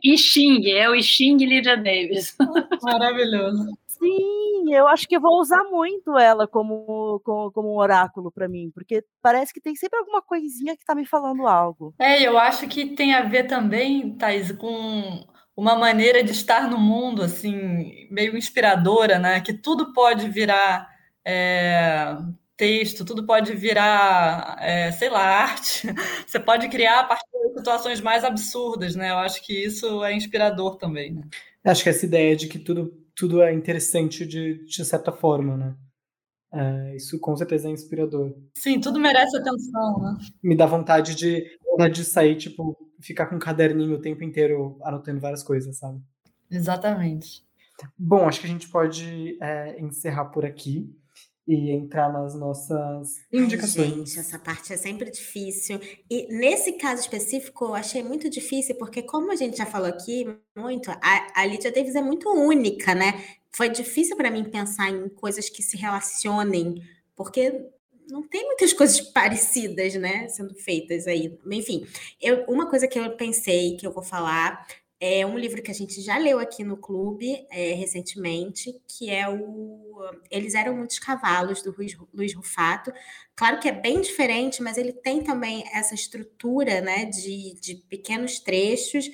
E 0.03 0.17
Xing, 0.17 0.69
é 0.69 0.89
o 0.89 1.01
Xing 1.01 1.37
Lydia 1.37 1.75
Davis. 1.75 2.35
Maravilhoso. 2.83 3.77
Sim, 4.03 4.73
eu 4.73 4.87
acho 4.87 5.07
que 5.07 5.15
eu 5.15 5.21
vou 5.21 5.39
usar 5.39 5.63
muito 5.65 6.17
ela 6.17 6.45
como, 6.45 7.21
como, 7.23 7.51
como 7.51 7.73
um 7.73 7.77
oráculo 7.77 8.29
para 8.31 8.49
mim, 8.49 8.69
porque 8.73 9.03
parece 9.21 9.53
que 9.53 9.61
tem 9.61 9.75
sempre 9.75 9.97
alguma 9.97 10.21
coisinha 10.21 10.75
que 10.75 10.83
tá 10.83 10.93
me 10.93 11.05
falando 11.05 11.47
algo. 11.47 11.95
É, 11.97 12.21
eu 12.21 12.37
acho 12.37 12.67
que 12.67 12.87
tem 12.95 13.13
a 13.13 13.21
ver 13.21 13.45
também, 13.45 14.17
Thais, 14.17 14.51
com 14.51 15.25
uma 15.55 15.75
maneira 15.75 16.21
de 16.23 16.31
estar 16.31 16.69
no 16.69 16.77
mundo, 16.77 17.21
assim, 17.21 18.07
meio 18.11 18.35
inspiradora, 18.35 19.17
né? 19.19 19.39
Que 19.39 19.53
tudo 19.53 19.93
pode 19.93 20.27
virar 20.27 20.89
é, 21.25 22.17
texto, 22.57 23.05
tudo 23.05 23.25
pode 23.25 23.53
virar, 23.53 24.57
é, 24.59 24.91
sei 24.91 25.09
lá, 25.09 25.21
arte. 25.43 25.87
Você 26.27 26.39
pode 26.39 26.67
criar 26.69 27.01
a 27.01 27.03
partir 27.03 27.25
de 27.31 27.57
situações 27.57 28.01
mais 28.01 28.23
absurdas, 28.23 28.95
né? 28.95 29.11
Eu 29.11 29.17
acho 29.17 29.41
que 29.43 29.53
isso 29.53 30.03
é 30.03 30.13
inspirador 30.13 30.77
também, 30.77 31.13
né? 31.13 31.21
Acho 31.63 31.83
que 31.83 31.89
essa 31.89 32.05
ideia 32.05 32.35
de 32.35 32.47
que 32.47 32.59
tudo, 32.59 33.02
tudo 33.15 33.41
é 33.41 33.53
interessante 33.53 34.25
de, 34.25 34.65
de 34.65 34.85
certa 34.85 35.11
forma, 35.11 35.57
né? 35.57 35.75
É, 36.53 36.95
isso 36.95 37.19
com 37.19 37.35
certeza 37.35 37.67
é 37.67 37.71
inspirador. 37.71 38.35
Sim, 38.55 38.79
tudo 38.79 38.99
merece 38.99 39.35
atenção, 39.35 39.99
né? 39.99 40.17
Me 40.43 40.55
dá 40.55 40.65
vontade 40.65 41.15
de, 41.15 41.43
de 41.91 42.03
sair, 42.05 42.35
tipo, 42.35 42.77
ficar 43.01 43.25
com 43.25 43.35
um 43.35 43.39
caderninho 43.39 43.95
o 43.95 44.01
tempo 44.01 44.23
inteiro 44.23 44.77
anotando 44.83 45.19
várias 45.19 45.41
coisas, 45.41 45.77
sabe? 45.77 45.99
Exatamente. 46.51 47.43
Bom, 47.97 48.27
acho 48.27 48.39
que 48.39 48.45
a 48.45 48.49
gente 48.49 48.69
pode 48.69 49.37
é, 49.41 49.81
encerrar 49.81 50.25
por 50.25 50.45
aqui 50.45 50.95
e 51.47 51.71
entrar 51.71 52.11
nas 52.11 52.33
nossas 52.33 53.21
indicações. 53.31 53.91
Ai, 53.91 53.97
gente, 53.97 54.19
essa 54.19 54.39
parte 54.39 54.71
é 54.71 54.77
sempre 54.77 55.11
difícil. 55.11 55.79
E 56.09 56.27
nesse 56.33 56.73
caso 56.73 57.01
específico, 57.01 57.65
eu 57.65 57.75
achei 57.75 58.01
muito 58.01 58.29
difícil, 58.29 58.75
porque 58.75 59.01
como 59.01 59.31
a 59.31 59.35
gente 59.35 59.57
já 59.57 59.65
falou 59.65 59.87
aqui 59.87 60.25
muito, 60.55 60.89
a, 60.89 61.41
a 61.41 61.45
Lydia 61.45 61.71
Davis 61.71 61.95
é 61.95 62.01
muito 62.01 62.29
única, 62.29 62.95
né? 62.95 63.23
Foi 63.51 63.69
difícil 63.69 64.15
para 64.15 64.31
mim 64.31 64.45
pensar 64.45 64.89
em 64.89 65.09
coisas 65.09 65.49
que 65.49 65.61
se 65.61 65.77
relacionem, 65.77 66.81
porque 67.15 67.69
não 68.09 68.23
tem 68.23 68.45
muitas 68.45 68.73
coisas 68.73 68.99
parecidas, 69.01 69.95
né, 69.95 70.27
sendo 70.29 70.53
feitas 70.55 71.07
aí. 71.07 71.37
Enfim, 71.51 71.85
eu, 72.21 72.43
uma 72.47 72.69
coisa 72.69 72.87
que 72.87 72.99
eu 72.99 73.15
pensei 73.15 73.77
que 73.77 73.85
eu 73.85 73.91
vou 73.91 74.03
falar 74.03 74.65
é 75.05 75.25
um 75.25 75.37
livro 75.37 75.61
que 75.61 75.69
a 75.69 75.73
gente 75.73 75.99
já 76.01 76.17
leu 76.17 76.39
aqui 76.39 76.63
no 76.63 76.77
clube 76.77 77.45
é, 77.51 77.73
recentemente, 77.73 78.81
que 78.87 79.09
é 79.09 79.27
o 79.27 79.99
Eles 80.31 80.53
Eram 80.53 80.77
Muitos 80.77 80.97
Cavalos, 80.97 81.61
do 81.61 81.75
Luiz, 81.77 81.93
Luiz 82.13 82.33
Rufato. 82.33 82.89
Claro 83.35 83.59
que 83.59 83.67
é 83.67 83.73
bem 83.73 83.99
diferente, 83.99 84.63
mas 84.63 84.77
ele 84.77 84.93
tem 84.93 85.21
também 85.21 85.65
essa 85.73 85.93
estrutura 85.93 86.79
né, 86.79 87.03
de, 87.03 87.53
de 87.59 87.75
pequenos 87.89 88.39
trechos 88.39 89.11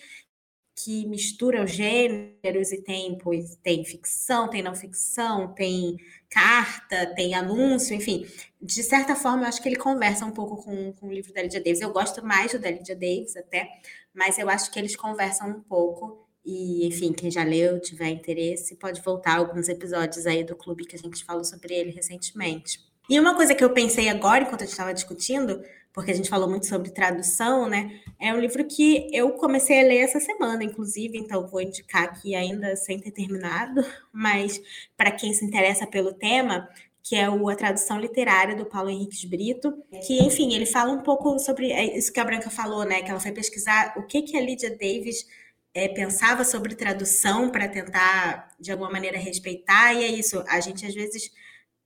que 0.75 1.07
misturam 1.07 1.65
gêneros 1.65 2.71
e 2.71 2.83
tempos. 2.83 3.55
Tem 3.63 3.83
ficção, 3.83 4.47
tem 4.47 4.61
não 4.61 4.75
ficção, 4.75 5.53
tem 5.55 5.97
carta, 6.29 7.13
tem 7.15 7.33
anúncio, 7.33 7.95
enfim. 7.95 8.27
De 8.61 8.83
certa 8.83 9.15
forma, 9.15 9.43
eu 9.43 9.47
acho 9.47 9.61
que 9.61 9.67
ele 9.67 9.75
conversa 9.75 10.23
um 10.25 10.31
pouco 10.31 10.63
com, 10.63 10.93
com 10.93 11.07
o 11.07 11.11
livro 11.11 11.33
da 11.33 11.41
Lydia 11.41 11.61
Davis. 11.61 11.81
Eu 11.81 11.91
gosto 11.91 12.23
mais 12.23 12.51
do 12.51 12.59
da 12.59 12.69
Lydia 12.69 12.95
Davis 12.95 13.35
até, 13.35 13.67
mas 14.13 14.37
eu 14.37 14.49
acho 14.49 14.71
que 14.71 14.79
eles 14.79 14.95
conversam 14.95 15.49
um 15.49 15.61
pouco. 15.61 16.27
E, 16.45 16.87
enfim, 16.87 17.13
quem 17.13 17.29
já 17.29 17.43
leu, 17.43 17.79
tiver 17.79 18.09
interesse, 18.09 18.75
pode 18.75 19.01
voltar 19.01 19.37
alguns 19.37 19.69
episódios 19.69 20.25
aí 20.25 20.43
do 20.43 20.55
clube 20.55 20.85
que 20.85 20.95
a 20.95 20.99
gente 20.99 21.23
falou 21.23 21.43
sobre 21.43 21.73
ele 21.73 21.91
recentemente. 21.91 22.79
E 23.09 23.19
uma 23.19 23.35
coisa 23.35 23.55
que 23.55 23.63
eu 23.63 23.71
pensei 23.71 24.07
agora, 24.07 24.43
enquanto 24.43 24.61
a 24.61 24.65
gente 24.65 24.73
estava 24.73 24.93
discutindo, 24.93 25.61
porque 25.91 26.11
a 26.11 26.15
gente 26.15 26.29
falou 26.29 26.47
muito 26.47 26.67
sobre 26.67 26.91
tradução, 26.91 27.67
né? 27.67 27.99
É 28.19 28.33
um 28.33 28.39
livro 28.39 28.63
que 28.65 29.09
eu 29.11 29.31
comecei 29.31 29.79
a 29.79 29.83
ler 29.83 29.97
essa 29.97 30.19
semana, 30.19 30.63
inclusive, 30.63 31.17
então 31.17 31.47
vou 31.47 31.61
indicar 31.61 32.03
aqui 32.03 32.35
ainda 32.35 32.75
sem 32.75 32.99
ter 32.99 33.11
terminado, 33.11 33.83
mas 34.13 34.61
para 34.95 35.11
quem 35.11 35.33
se 35.33 35.43
interessa 35.43 35.87
pelo 35.87 36.13
tema, 36.13 36.69
que 37.09 37.15
é 37.15 37.27
o, 37.27 37.49
a 37.49 37.55
tradução 37.55 37.99
literária 37.99 38.55
do 38.55 38.67
Paulo 38.67 38.87
Henrique 38.87 39.25
Brito, 39.25 39.73
que, 40.05 40.19
enfim, 40.23 40.53
ele 40.53 40.67
fala 40.67 40.91
um 40.91 41.01
pouco 41.01 41.39
sobre 41.39 41.71
é 41.71 41.97
isso 41.97 42.13
que 42.13 42.19
a 42.19 42.23
Branca 42.23 42.51
falou, 42.51 42.85
né? 42.85 43.01
Que 43.01 43.09
ela 43.09 43.19
foi 43.19 43.31
pesquisar 43.31 43.95
o 43.97 44.03
que, 44.03 44.21
que 44.21 44.37
a 44.37 44.41
Lydia 44.41 44.69
Davis 44.69 45.25
é, 45.73 45.87
pensava 45.87 46.43
sobre 46.43 46.75
tradução 46.75 47.49
para 47.49 47.67
tentar, 47.67 48.49
de 48.59 48.71
alguma 48.71 48.91
maneira, 48.91 49.17
respeitar, 49.17 49.91
e 49.95 50.03
é 50.03 50.07
isso, 50.07 50.43
a 50.47 50.59
gente 50.59 50.85
às 50.85 50.93
vezes, 50.93 51.31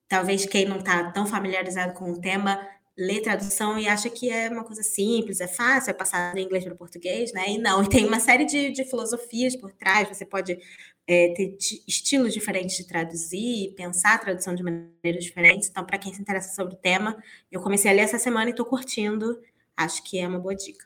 talvez 0.10 0.46
quem 0.46 0.66
não 0.66 0.80
está 0.80 1.10
tão 1.14 1.26
familiarizado 1.26 1.94
com 1.94 2.12
o 2.12 2.20
tema, 2.20 2.60
lê 2.98 3.22
tradução 3.22 3.80
e 3.80 3.88
acha 3.88 4.10
que 4.10 4.30
é 4.30 4.50
uma 4.50 4.66
coisa 4.66 4.84
simples, 4.84 5.40
é 5.40 5.48
fácil, 5.48 5.92
é 5.92 5.94
passar 5.94 6.34
do 6.34 6.40
inglês 6.40 6.66
para 6.66 6.74
o 6.74 6.78
português, 6.78 7.32
né? 7.32 7.46
E 7.48 7.58
não, 7.58 7.82
e 7.82 7.88
tem 7.88 8.06
uma 8.06 8.20
série 8.20 8.44
de, 8.44 8.72
de 8.72 8.84
filosofias 8.84 9.56
por 9.56 9.72
trás, 9.72 10.10
você 10.10 10.26
pode 10.26 10.60
é, 11.08 11.34
ter 11.34 11.58
estilos 11.88 12.34
diferentes 12.34 12.78
de 12.78 12.88
traduzir, 12.88 13.74
pensar 13.76 14.16
a 14.16 14.18
tradução 14.18 14.56
de 14.56 14.64
maneiras 14.64 15.24
diferentes. 15.24 15.70
Então, 15.70 15.86
para 15.86 15.98
quem 15.98 16.14
se 16.14 16.22
interessa 16.22 16.54
sobre 16.56 16.76
o 16.76 16.78
tema, 16.78 17.22
eu 17.52 17.62
comecei 17.62 17.92
a 17.92 17.94
ler 17.94 18.02
essa 18.02 18.20
semana 18.20 18.48
e 18.48 18.52
estou 18.52 18.66
curtindo. 18.66 19.40
Acho 19.76 20.04
que 20.04 20.20
é 20.20 20.28
uma 20.28 20.40
boa 20.40 20.56
dica. 20.56 20.86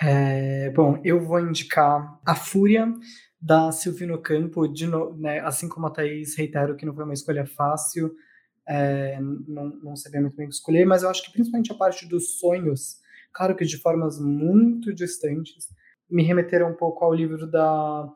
É, 0.00 0.70
bom, 0.70 1.00
eu 1.02 1.20
vou 1.20 1.40
indicar 1.40 2.20
A 2.24 2.36
Fúria, 2.36 2.92
da 3.40 3.72
Silvino 3.72 4.20
Campo, 4.20 4.68
de 4.68 4.86
no, 4.86 5.16
né, 5.16 5.40
assim 5.40 5.68
como 5.68 5.86
a 5.86 5.90
Thaís, 5.90 6.36
reitero 6.36 6.76
que 6.76 6.86
não 6.86 6.94
foi 6.94 7.04
uma 7.04 7.14
escolha 7.14 7.46
fácil, 7.46 8.14
é, 8.68 9.18
não, 9.20 9.70
não 9.82 9.96
sabia 9.96 10.20
muito 10.20 10.36
bem 10.36 10.46
o 10.46 10.48
que 10.48 10.54
escolher, 10.54 10.84
mas 10.84 11.02
eu 11.02 11.08
acho 11.08 11.24
que 11.24 11.32
principalmente 11.32 11.72
a 11.72 11.76
parte 11.76 12.06
dos 12.06 12.38
sonhos, 12.38 13.00
claro 13.32 13.56
que 13.56 13.64
de 13.64 13.76
formas 13.78 14.20
muito 14.20 14.92
distantes, 14.92 15.68
me 16.10 16.22
remeteram 16.22 16.70
um 16.70 16.74
pouco 16.74 17.04
ao 17.04 17.14
livro 17.14 17.46
da 17.46 18.08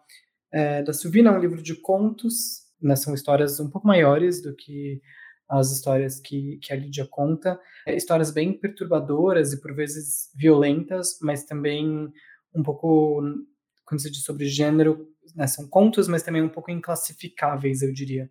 é, 0.52 0.82
da 0.82 0.92
Silvina, 0.92 1.30
é 1.30 1.32
um 1.32 1.40
livro 1.40 1.62
de 1.62 1.74
contos, 1.74 2.62
né, 2.80 2.94
são 2.96 3.14
histórias 3.14 3.58
um 3.60 3.70
pouco 3.70 3.86
maiores 3.86 4.42
do 4.42 4.54
que 4.54 5.00
as 5.48 5.70
histórias 5.70 6.18
que, 6.18 6.58
que 6.62 6.72
a 6.72 6.76
Lídia 6.76 7.06
conta, 7.10 7.60
é, 7.86 7.94
histórias 7.94 8.30
bem 8.30 8.52
perturbadoras 8.52 9.52
e 9.52 9.60
por 9.60 9.74
vezes 9.74 10.30
violentas, 10.34 11.18
mas 11.20 11.44
também 11.44 12.10
um 12.54 12.62
pouco, 12.62 13.22
quando 13.84 14.00
se 14.00 14.10
diz 14.10 14.22
sobre 14.22 14.46
gênero, 14.46 15.08
né, 15.34 15.46
são 15.46 15.68
contos, 15.68 16.08
mas 16.08 16.22
também 16.22 16.42
um 16.42 16.48
pouco 16.48 16.70
inclassificáveis, 16.70 17.82
eu 17.82 17.92
diria. 17.92 18.30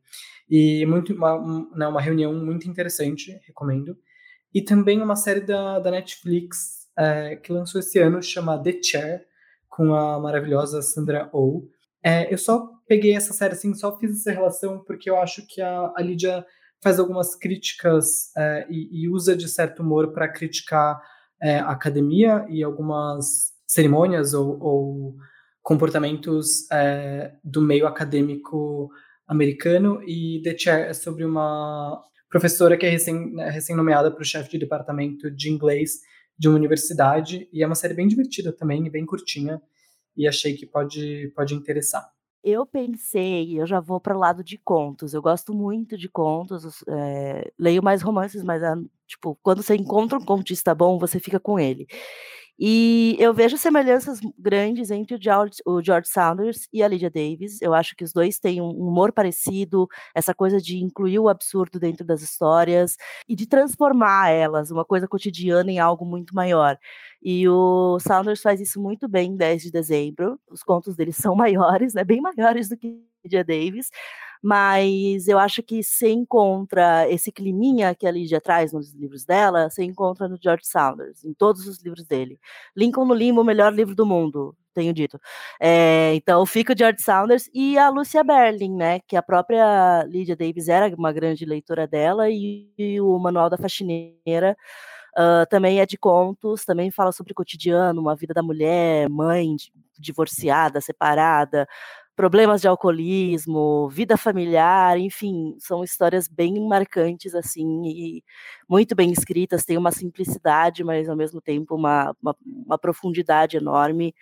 E 0.49 0.85
muito, 0.85 1.13
uma, 1.13 1.35
um, 1.35 1.71
né, 1.75 1.87
uma 1.87 2.01
reunião 2.01 2.33
muito 2.33 2.69
interessante, 2.69 3.39
recomendo. 3.45 3.97
E 4.53 4.61
também 4.61 5.01
uma 5.01 5.15
série 5.15 5.41
da, 5.41 5.79
da 5.79 5.91
Netflix 5.91 6.89
é, 6.97 7.35
que 7.37 7.53
lançou 7.53 7.79
esse 7.79 7.99
ano, 7.99 8.21
chama 8.21 8.61
The 8.61 8.79
Chair, 8.83 9.25
com 9.69 9.95
a 9.95 10.19
maravilhosa 10.19 10.81
Sandra 10.81 11.29
Oh. 11.31 11.67
É, 12.03 12.33
eu 12.33 12.37
só 12.37 12.67
peguei 12.87 13.15
essa 13.15 13.33
série 13.33 13.53
assim, 13.53 13.73
só 13.73 13.97
fiz 13.97 14.19
essa 14.19 14.31
relação 14.31 14.83
porque 14.85 15.09
eu 15.09 15.17
acho 15.17 15.45
que 15.47 15.61
a, 15.61 15.93
a 15.95 16.01
Lídia 16.01 16.45
faz 16.83 16.99
algumas 16.99 17.35
críticas 17.35 18.35
é, 18.35 18.65
e, 18.69 19.03
e, 19.03 19.09
usa 19.09 19.35
de 19.35 19.47
certo 19.47 19.83
humor 19.83 20.11
para 20.11 20.27
criticar 20.27 20.99
é, 21.41 21.59
a 21.59 21.69
academia 21.69 22.45
e 22.49 22.63
algumas 22.63 23.51
cerimônias 23.67 24.33
ou, 24.33 24.59
ou 24.59 25.15
comportamentos 25.61 26.69
é, 26.71 27.33
do 27.43 27.61
meio 27.61 27.85
acadêmico 27.85 28.89
americano. 29.27 30.01
E 30.07 30.41
The 30.43 30.57
Chair 30.57 30.89
é 30.89 30.93
sobre 30.93 31.23
uma 31.23 32.01
professora 32.29 32.75
que 32.75 32.85
é 32.85 32.89
recém, 32.89 33.31
né, 33.33 33.49
recém 33.49 33.75
nomeada 33.75 34.11
para 34.11 34.21
o 34.21 34.25
chefe 34.25 34.49
de 34.49 34.57
departamento 34.57 35.29
de 35.29 35.51
inglês 35.51 35.99
de 36.37 36.47
uma 36.47 36.57
universidade. 36.57 37.47
E 37.53 37.61
é 37.61 37.65
uma 37.67 37.75
série 37.75 37.93
bem 37.93 38.07
divertida 38.07 38.51
também, 38.51 38.89
bem 38.89 39.05
curtinha 39.05 39.61
e 40.15 40.27
achei 40.27 40.55
que 40.55 40.65
pode, 40.65 41.31
pode 41.35 41.53
interessar. 41.53 42.11
Eu 42.43 42.65
pensei, 42.65 43.59
eu 43.59 43.67
já 43.67 43.79
vou 43.79 43.99
para 43.99 44.15
o 44.15 44.19
lado 44.19 44.43
de 44.43 44.57
contos. 44.57 45.13
Eu 45.13 45.21
gosto 45.21 45.53
muito 45.53 45.95
de 45.95 46.09
contos, 46.09 46.83
é, 46.87 47.51
leio 47.57 47.83
mais 47.83 48.01
romances, 48.01 48.43
mas 48.43 48.63
ah, 48.63 48.75
tipo, 49.05 49.37
quando 49.43 49.61
você 49.61 49.75
encontra 49.75 50.17
um 50.17 50.25
contista 50.25 50.73
bom, 50.73 50.97
você 50.97 51.19
fica 51.19 51.39
com 51.39 51.59
ele. 51.59 51.87
E 52.63 53.15
eu 53.17 53.33
vejo 53.33 53.57
semelhanças 53.57 54.19
grandes 54.37 54.91
entre 54.91 55.15
o 55.15 55.19
George, 55.19 55.57
o 55.65 55.81
George 55.81 56.07
e 56.71 56.83
a 56.83 56.87
Lydia 56.87 57.09
Davis. 57.09 57.59
Eu 57.59 57.73
acho 57.73 57.95
que 57.95 58.03
os 58.03 58.13
dois 58.13 58.37
têm 58.37 58.61
um 58.61 58.69
humor 58.69 59.11
parecido, 59.11 59.87
essa 60.13 60.31
coisa 60.31 60.61
de 60.61 60.77
incluir 60.77 61.17
o 61.17 61.27
absurdo 61.27 61.79
dentro 61.79 62.05
das 62.05 62.21
histórias 62.21 62.97
e 63.27 63.35
de 63.35 63.47
transformar 63.47 64.29
elas, 64.29 64.69
uma 64.69 64.85
coisa 64.85 65.07
cotidiana, 65.07 65.71
em 65.71 65.79
algo 65.79 66.05
muito 66.05 66.35
maior. 66.35 66.77
E 67.19 67.49
o 67.49 67.97
Saunders 67.99 68.43
faz 68.43 68.61
isso 68.61 68.79
muito 68.79 69.07
bem 69.07 69.31
em 69.31 69.35
10 69.35 69.63
de 69.63 69.71
dezembro. 69.71 70.39
Os 70.47 70.61
contos 70.61 70.95
dele 70.95 71.13
são 71.13 71.35
maiores, 71.35 71.95
né, 71.95 72.03
bem 72.03 72.21
maiores 72.21 72.69
do 72.69 72.77
que 72.77 73.01
Lydia 73.23 73.43
Davis, 73.43 73.89
mas 74.41 75.27
eu 75.27 75.37
acho 75.37 75.61
que 75.61 75.83
se 75.83 76.09
encontra 76.09 77.09
esse 77.09 77.31
climinha 77.31 77.93
que 77.93 78.07
a 78.07 78.11
Lídia 78.11 78.41
traz 78.41 78.73
nos 78.73 78.93
livros 78.93 79.23
dela, 79.23 79.69
se 79.69 79.83
encontra 79.83 80.27
no 80.27 80.37
George 80.41 80.65
Saunders, 80.65 81.23
em 81.23 81.33
todos 81.33 81.67
os 81.67 81.81
livros 81.81 82.05
dele. 82.05 82.39
Lincoln 82.75 83.05
no 83.05 83.13
Limbo, 83.13 83.41
o 83.41 83.45
melhor 83.45 83.73
livro 83.73 83.95
do 83.95 84.05
mundo, 84.05 84.55
tenho 84.73 84.93
dito. 84.93 85.19
É, 85.59 86.13
então 86.15 86.45
fica 86.45 86.73
o 86.73 86.77
George 86.77 87.01
Saunders 87.01 87.49
e 87.53 87.77
a 87.77 87.89
Lucia 87.89 88.23
Berlin, 88.23 88.75
né? 88.75 88.99
Que 89.07 89.15
a 89.15 89.21
própria 89.21 90.03
Lydia 90.05 90.35
Davis 90.35 90.67
era 90.67 90.93
uma 90.95 91.11
grande 91.11 91.45
leitora 91.45 91.85
dela, 91.87 92.29
e, 92.29 92.71
e 92.77 92.99
o 93.01 93.17
Manual 93.19 93.49
da 93.49 93.57
Faxineira 93.57 94.57
uh, 95.17 95.45
também 95.49 95.79
é 95.79 95.85
de 95.85 95.97
contos, 95.97 96.65
também 96.65 96.91
fala 96.91 97.11
sobre 97.11 97.31
o 97.31 97.35
cotidiano, 97.35 98.01
uma 98.01 98.15
vida 98.15 98.33
da 98.33 98.43
mulher, 98.43 99.09
mãe 99.09 99.55
divorciada, 99.99 100.81
separada, 100.81 101.67
problemas 102.15 102.61
de 102.61 102.67
alcoolismo, 102.67 103.89
vida 103.89 104.17
familiar, 104.17 104.97
enfim, 104.97 105.55
são 105.59 105.83
histórias 105.83 106.27
bem 106.27 106.59
marcantes, 106.67 107.33
assim, 107.33 107.83
e 107.85 108.23
muito 108.69 108.95
bem 108.95 109.11
escritas, 109.11 109.65
tem 109.65 109.77
uma 109.77 109.91
simplicidade, 109.91 110.83
mas 110.83 111.09
ao 111.09 111.15
mesmo 111.15 111.41
tempo 111.41 111.75
uma, 111.75 112.15
uma, 112.21 112.35
uma 112.45 112.77
profundidade 112.77 113.57
enorme, 113.57 114.13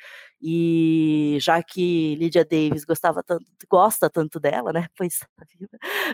e 0.41 1.37
já 1.41 1.61
que 1.61 2.15
Lydia 2.15 2.45
Davis 2.45 2.85
gostava 2.85 3.23
tanto, 3.23 3.45
gosta 3.69 4.09
tanto 4.09 4.39
dela, 4.39 4.71
né, 4.71 4.87
pois 4.97 5.19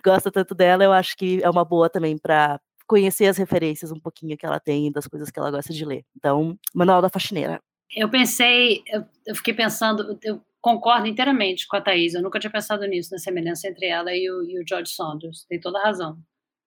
gosta 0.04 0.32
tanto 0.32 0.56
dela, 0.56 0.84
eu 0.84 0.92
acho 0.94 1.16
que 1.18 1.44
é 1.44 1.50
uma 1.50 1.66
boa 1.66 1.90
também 1.90 2.18
para 2.18 2.60
conhecer 2.88 3.26
as 3.26 3.38
referências 3.38 3.92
um 3.92 4.00
pouquinho 4.00 4.38
que 4.38 4.46
ela 4.46 4.60
tem 4.60 4.92
das 4.92 5.08
coisas 5.08 5.30
que 5.30 5.40
ela 5.40 5.52
gosta 5.52 5.74
de 5.74 5.84
ler. 5.84 6.06
Então, 6.16 6.58
Manual 6.74 7.02
da 7.02 7.10
Faxineira. 7.10 7.60
Eu 7.96 8.10
pensei, 8.10 8.84
eu, 8.88 9.06
eu 9.26 9.36
fiquei 9.36 9.54
pensando, 9.54 10.18
eu 10.24 10.42
concordo 10.66 11.06
inteiramente 11.06 11.68
com 11.68 11.76
a 11.76 11.82
Thaís. 11.82 12.16
Eu 12.16 12.24
nunca 12.24 12.40
tinha 12.40 12.50
pensado 12.50 12.84
nisso, 12.88 13.12
na 13.12 13.20
semelhança 13.20 13.68
entre 13.68 13.86
ela 13.86 14.12
e 14.16 14.28
o, 14.32 14.42
e 14.42 14.60
o 14.60 14.66
George 14.68 14.92
Saunders. 14.92 15.46
Tem 15.48 15.60
toda 15.60 15.78
a 15.78 15.84
razão. 15.84 16.18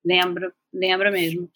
Lembra, 0.06 0.52
lembra 0.72 1.10
mesmo. 1.10 1.50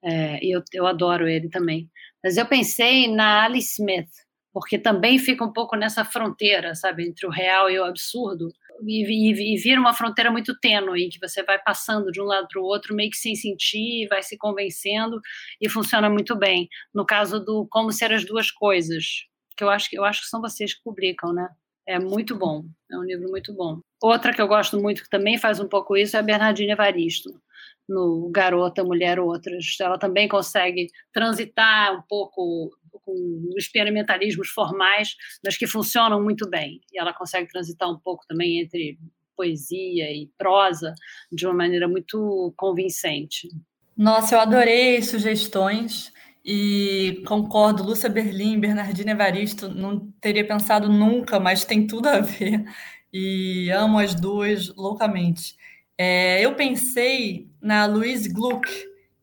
É, 0.00 0.38
e 0.40 0.54
eu, 0.54 0.62
eu 0.72 0.86
adoro 0.86 1.26
ele 1.26 1.48
também. 1.48 1.90
Mas 2.22 2.36
eu 2.36 2.46
pensei 2.46 3.12
na 3.12 3.42
Alice 3.42 3.72
Smith, 3.72 4.08
porque 4.52 4.78
também 4.78 5.18
fica 5.18 5.44
um 5.44 5.52
pouco 5.52 5.74
nessa 5.74 6.04
fronteira, 6.04 6.76
sabe, 6.76 7.08
entre 7.08 7.26
o 7.26 7.30
real 7.30 7.68
e 7.68 7.76
o 7.76 7.84
absurdo. 7.84 8.46
E, 8.86 9.02
e, 9.32 9.54
e 9.54 9.56
vira 9.56 9.80
uma 9.80 9.92
fronteira 9.92 10.30
muito 10.30 10.56
tênue, 10.60 11.08
que 11.08 11.18
você 11.18 11.42
vai 11.42 11.58
passando 11.58 12.12
de 12.12 12.22
um 12.22 12.24
lado 12.24 12.46
para 12.46 12.62
o 12.62 12.64
outro, 12.64 12.94
meio 12.94 13.10
que 13.10 13.16
sem 13.16 13.34
sentir, 13.34 14.06
vai 14.06 14.22
se 14.22 14.38
convencendo, 14.38 15.20
e 15.60 15.68
funciona 15.68 16.08
muito 16.08 16.36
bem. 16.36 16.68
No 16.94 17.04
caso 17.04 17.40
do 17.40 17.66
Como 17.68 17.90
Ser 17.90 18.12
as 18.12 18.24
Duas 18.24 18.48
Coisas, 18.52 19.24
que 19.56 19.64
eu 19.64 19.70
acho, 19.70 19.88
eu 19.92 20.04
acho 20.04 20.20
que 20.22 20.28
são 20.28 20.40
vocês 20.40 20.72
que 20.72 20.82
publicam, 20.84 21.32
né? 21.32 21.48
É 21.90 21.98
muito 21.98 22.36
bom, 22.36 22.62
é 22.88 22.96
um 22.96 23.02
livro 23.02 23.28
muito 23.28 23.52
bom. 23.52 23.80
Outra 24.00 24.32
que 24.32 24.40
eu 24.40 24.46
gosto 24.46 24.80
muito, 24.80 25.02
que 25.02 25.10
também 25.10 25.36
faz 25.36 25.58
um 25.58 25.66
pouco 25.66 25.96
isso, 25.96 26.16
é 26.16 26.20
a 26.20 26.22
Bernardine 26.22 26.70
Evaristo, 26.70 27.30
no 27.88 28.30
Garota, 28.32 28.84
Mulher, 28.84 29.18
Outras. 29.18 29.74
Ela 29.80 29.98
também 29.98 30.28
consegue 30.28 30.86
transitar 31.12 31.98
um 31.98 32.02
pouco 32.08 32.70
com 33.04 33.54
experimentalismos 33.56 34.50
formais, 34.50 35.16
mas 35.44 35.56
que 35.56 35.66
funcionam 35.66 36.22
muito 36.22 36.48
bem. 36.48 36.80
E 36.92 37.00
ela 37.00 37.12
consegue 37.12 37.48
transitar 37.48 37.90
um 37.90 37.98
pouco 37.98 38.24
também 38.28 38.60
entre 38.60 38.96
poesia 39.36 40.12
e 40.12 40.30
prosa 40.38 40.94
de 41.32 41.44
uma 41.44 41.54
maneira 41.54 41.88
muito 41.88 42.54
convincente. 42.56 43.48
Nossa, 43.96 44.36
eu 44.36 44.40
adorei 44.40 45.02
sugestões. 45.02 46.12
E 46.44 47.22
concordo, 47.26 47.82
Lúcia 47.82 48.08
Berlim, 48.08 48.58
Bernardina 48.58 49.12
Evaristo, 49.12 49.68
não 49.68 50.10
teria 50.20 50.46
pensado 50.46 50.88
nunca, 50.88 51.38
mas 51.38 51.64
tem 51.64 51.86
tudo 51.86 52.08
a 52.08 52.20
ver. 52.20 52.64
E 53.12 53.70
amo 53.70 53.98
as 53.98 54.14
duas 54.14 54.68
loucamente. 54.74 55.56
É, 55.98 56.40
eu 56.44 56.54
pensei 56.54 57.50
na 57.60 57.84
Louise 57.86 58.28
Gluck, 58.32 58.66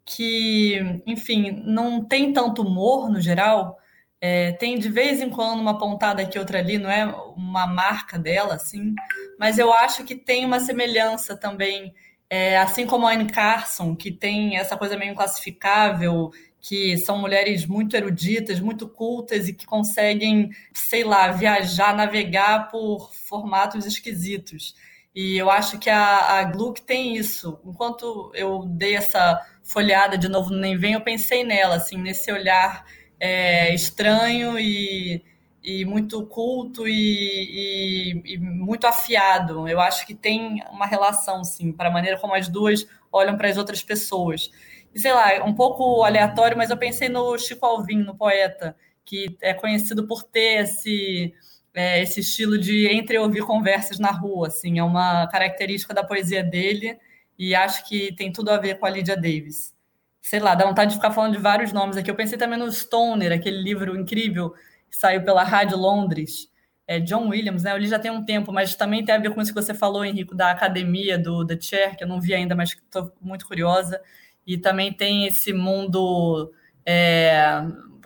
que, 0.06 1.02
enfim, 1.06 1.64
não 1.66 2.04
tem 2.04 2.32
tanto 2.32 2.62
humor 2.62 3.10
no 3.10 3.20
geral, 3.20 3.78
é, 4.22 4.52
tem 4.54 4.78
de 4.80 4.90
vez 4.90 5.22
em 5.22 5.30
quando 5.30 5.60
uma 5.60 5.78
pontada 5.78 6.22
aqui, 6.22 6.40
outra 6.40 6.60
ali, 6.60 6.78
não 6.78 6.90
é 6.90 7.06
uma 7.36 7.68
marca 7.68 8.18
dela, 8.18 8.56
assim, 8.56 8.94
mas 9.40 9.58
eu 9.60 9.72
acho 9.74 10.04
que 10.04 10.16
tem 10.16 10.46
uma 10.46 10.60
semelhança 10.60 11.36
também, 11.36 11.94
é, 12.30 12.58
assim 12.58 12.86
como 12.86 13.08
a 13.08 13.12
Anne 13.14 13.30
Carson, 13.30 13.96
que 13.96 14.12
tem 14.12 14.58
essa 14.58 14.78
coisa 14.78 14.98
meio 14.98 15.16
classificável 15.16 16.32
que 16.62 16.98
são 16.98 17.18
mulheres 17.18 17.66
muito 17.66 17.96
eruditas, 17.96 18.60
muito 18.60 18.88
cultas 18.88 19.48
e 19.48 19.54
que 19.54 19.66
conseguem, 19.66 20.50
sei 20.74 21.04
lá, 21.04 21.32
viajar, 21.32 21.96
navegar 21.96 22.70
por 22.70 23.12
formatos 23.14 23.86
esquisitos. 23.86 24.76
E 25.16 25.38
eu 25.38 25.50
acho 25.50 25.80
que 25.80 25.90
a, 25.90 26.40
a 26.40 26.44
Gluck 26.44 26.82
tem 26.82 27.16
isso. 27.16 27.60
Enquanto 27.66 28.32
eu 28.36 28.66
dei 28.66 28.96
essa 28.96 29.40
folhada 29.64 30.18
de 30.18 30.28
novo 30.28 30.52
no 30.52 30.60
Nem 30.60 30.78
Vem, 30.78 30.94
eu 30.94 31.02
pensei 31.02 31.44
nela, 31.44 31.76
assim, 31.76 31.98
nesse 31.98 32.32
olhar 32.32 32.86
é, 33.20 33.74
estranho 33.74 34.60
e, 34.60 35.24
e 35.64 35.86
muito 35.86 36.26
culto 36.26 36.88
e, 36.88 36.92
e, 36.94 38.34
e, 38.34 38.38
muito 38.38 38.86
afiado. 38.86 39.68
Eu 39.68 39.80
acho 39.80 40.06
que 40.06 40.14
tem 40.14 40.64
uma 40.72 40.86
relação, 40.86 41.44
sim, 41.44 41.72
para 41.72 41.90
a 41.90 41.92
maneira 41.92 42.20
como 42.20 42.36
as 42.36 42.48
duas 42.48 42.86
olham 43.12 43.38
para 43.38 43.50
as 43.50 43.58
outras 43.58 43.82
pessoas 43.82 44.52
sei 44.98 45.14
lá, 45.14 45.44
um 45.46 45.54
pouco 45.54 46.04
aleatório, 46.04 46.58
mas 46.58 46.70
eu 46.70 46.78
pensei 46.78 47.08
no 47.10 47.38
Chico 47.38 47.66
Alvim, 47.66 48.00
no 48.00 48.16
poeta, 48.16 48.76
que 49.06 49.38
é 49.42 49.54
conhecido 49.54 50.08
por 50.08 50.24
ter 50.24 50.64
esse, 50.64 51.34
é, 51.74 52.02
esse 52.02 52.22
estilo 52.22 52.58
de 52.58 52.88
entre 52.88 53.18
ouvir 53.18 53.46
conversas 53.46 54.00
na 54.00 54.12
rua, 54.12 54.48
assim, 54.48 54.80
é 54.80 54.84
uma 54.84 55.28
característica 55.28 55.94
da 55.94 56.04
poesia 56.04 56.44
dele 56.44 56.98
e 57.38 57.54
acho 57.54 57.88
que 57.88 58.14
tem 58.16 58.32
tudo 58.32 58.50
a 58.50 58.58
ver 58.58 58.80
com 58.80 58.86
a 58.86 58.90
Lydia 58.90 59.16
Davis. 59.16 59.76
Sei 60.22 60.40
lá, 60.40 60.56
dá 60.56 60.66
vontade 60.66 60.92
de 60.92 60.98
ficar 60.98 61.12
falando 61.12 61.34
de 61.34 61.42
vários 61.42 61.72
nomes 61.72 61.96
aqui. 61.96 62.12
Eu 62.12 62.16
pensei 62.16 62.38
também 62.38 62.60
no 62.60 62.70
Stoner, 62.72 63.32
aquele 63.32 63.62
livro 63.62 63.98
incrível 63.98 64.54
que 64.90 64.98
saiu 64.98 65.24
pela 65.24 65.44
Rádio 65.44 65.78
Londres, 65.78 66.50
é 66.88 67.00
John 67.00 67.28
Williams, 67.30 67.64
né? 67.64 67.74
Eu 67.74 67.78
li 67.78 67.88
já 67.88 68.00
tem 68.00 68.10
um 68.10 68.24
tempo, 68.24 68.52
mas 68.52 68.76
também 68.76 69.04
tem 69.04 69.14
a 69.14 69.18
ver 69.18 69.34
com 69.34 69.42
isso 69.42 69.54
que 69.54 69.62
você 69.62 69.74
falou, 69.74 70.04
Henrico, 70.04 70.34
da 70.34 70.52
academia, 70.52 71.18
do 71.18 71.46
The 71.46 71.60
Chair, 71.60 71.98
que 71.98 72.04
eu 72.04 72.08
não 72.08 72.20
vi 72.20 72.34
ainda, 72.34 72.56
mas 72.56 72.72
estou 72.72 73.14
muito 73.22 73.46
curiosa 73.46 74.02
e 74.48 74.58
também 74.58 74.94
tem 74.94 75.28
esse 75.28 75.52
mundo 75.52 76.52
é, 76.86 77.62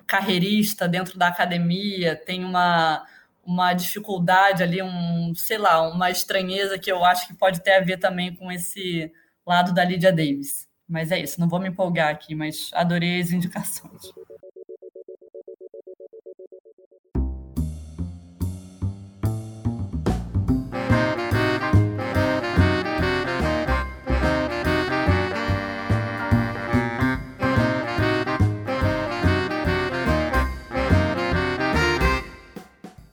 carreirista 0.08 0.88
dentro 0.88 1.18
da 1.20 1.28
academia, 1.28 2.16
tem 2.16 2.44
uma, 2.44 3.06
uma 3.46 3.74
dificuldade 3.74 4.64
ali, 4.64 4.82
um, 4.82 5.34
sei 5.36 5.60
lá, 5.60 5.88
uma 5.88 6.10
estranheza 6.10 6.80
que 6.80 6.92
eu 6.92 7.06
acho 7.06 7.28
que 7.28 7.36
pode 7.36 7.62
ter 7.62 7.76
a 7.76 7.80
ver 7.80 7.98
também 7.98 8.36
com 8.36 8.52
esse 8.52 9.12
lado 9.46 9.72
da 9.74 9.86
Lydia 9.86 10.12
Davis. 10.12 10.68
Mas 10.90 11.12
é 11.12 11.20
isso, 11.20 11.40
não 11.40 11.48
vou 11.48 11.60
me 11.60 11.70
empolgar 11.70 12.10
aqui, 12.10 12.36
mas 12.36 12.72
adorei 12.74 13.22
as 13.22 13.32
indicações. 13.32 14.02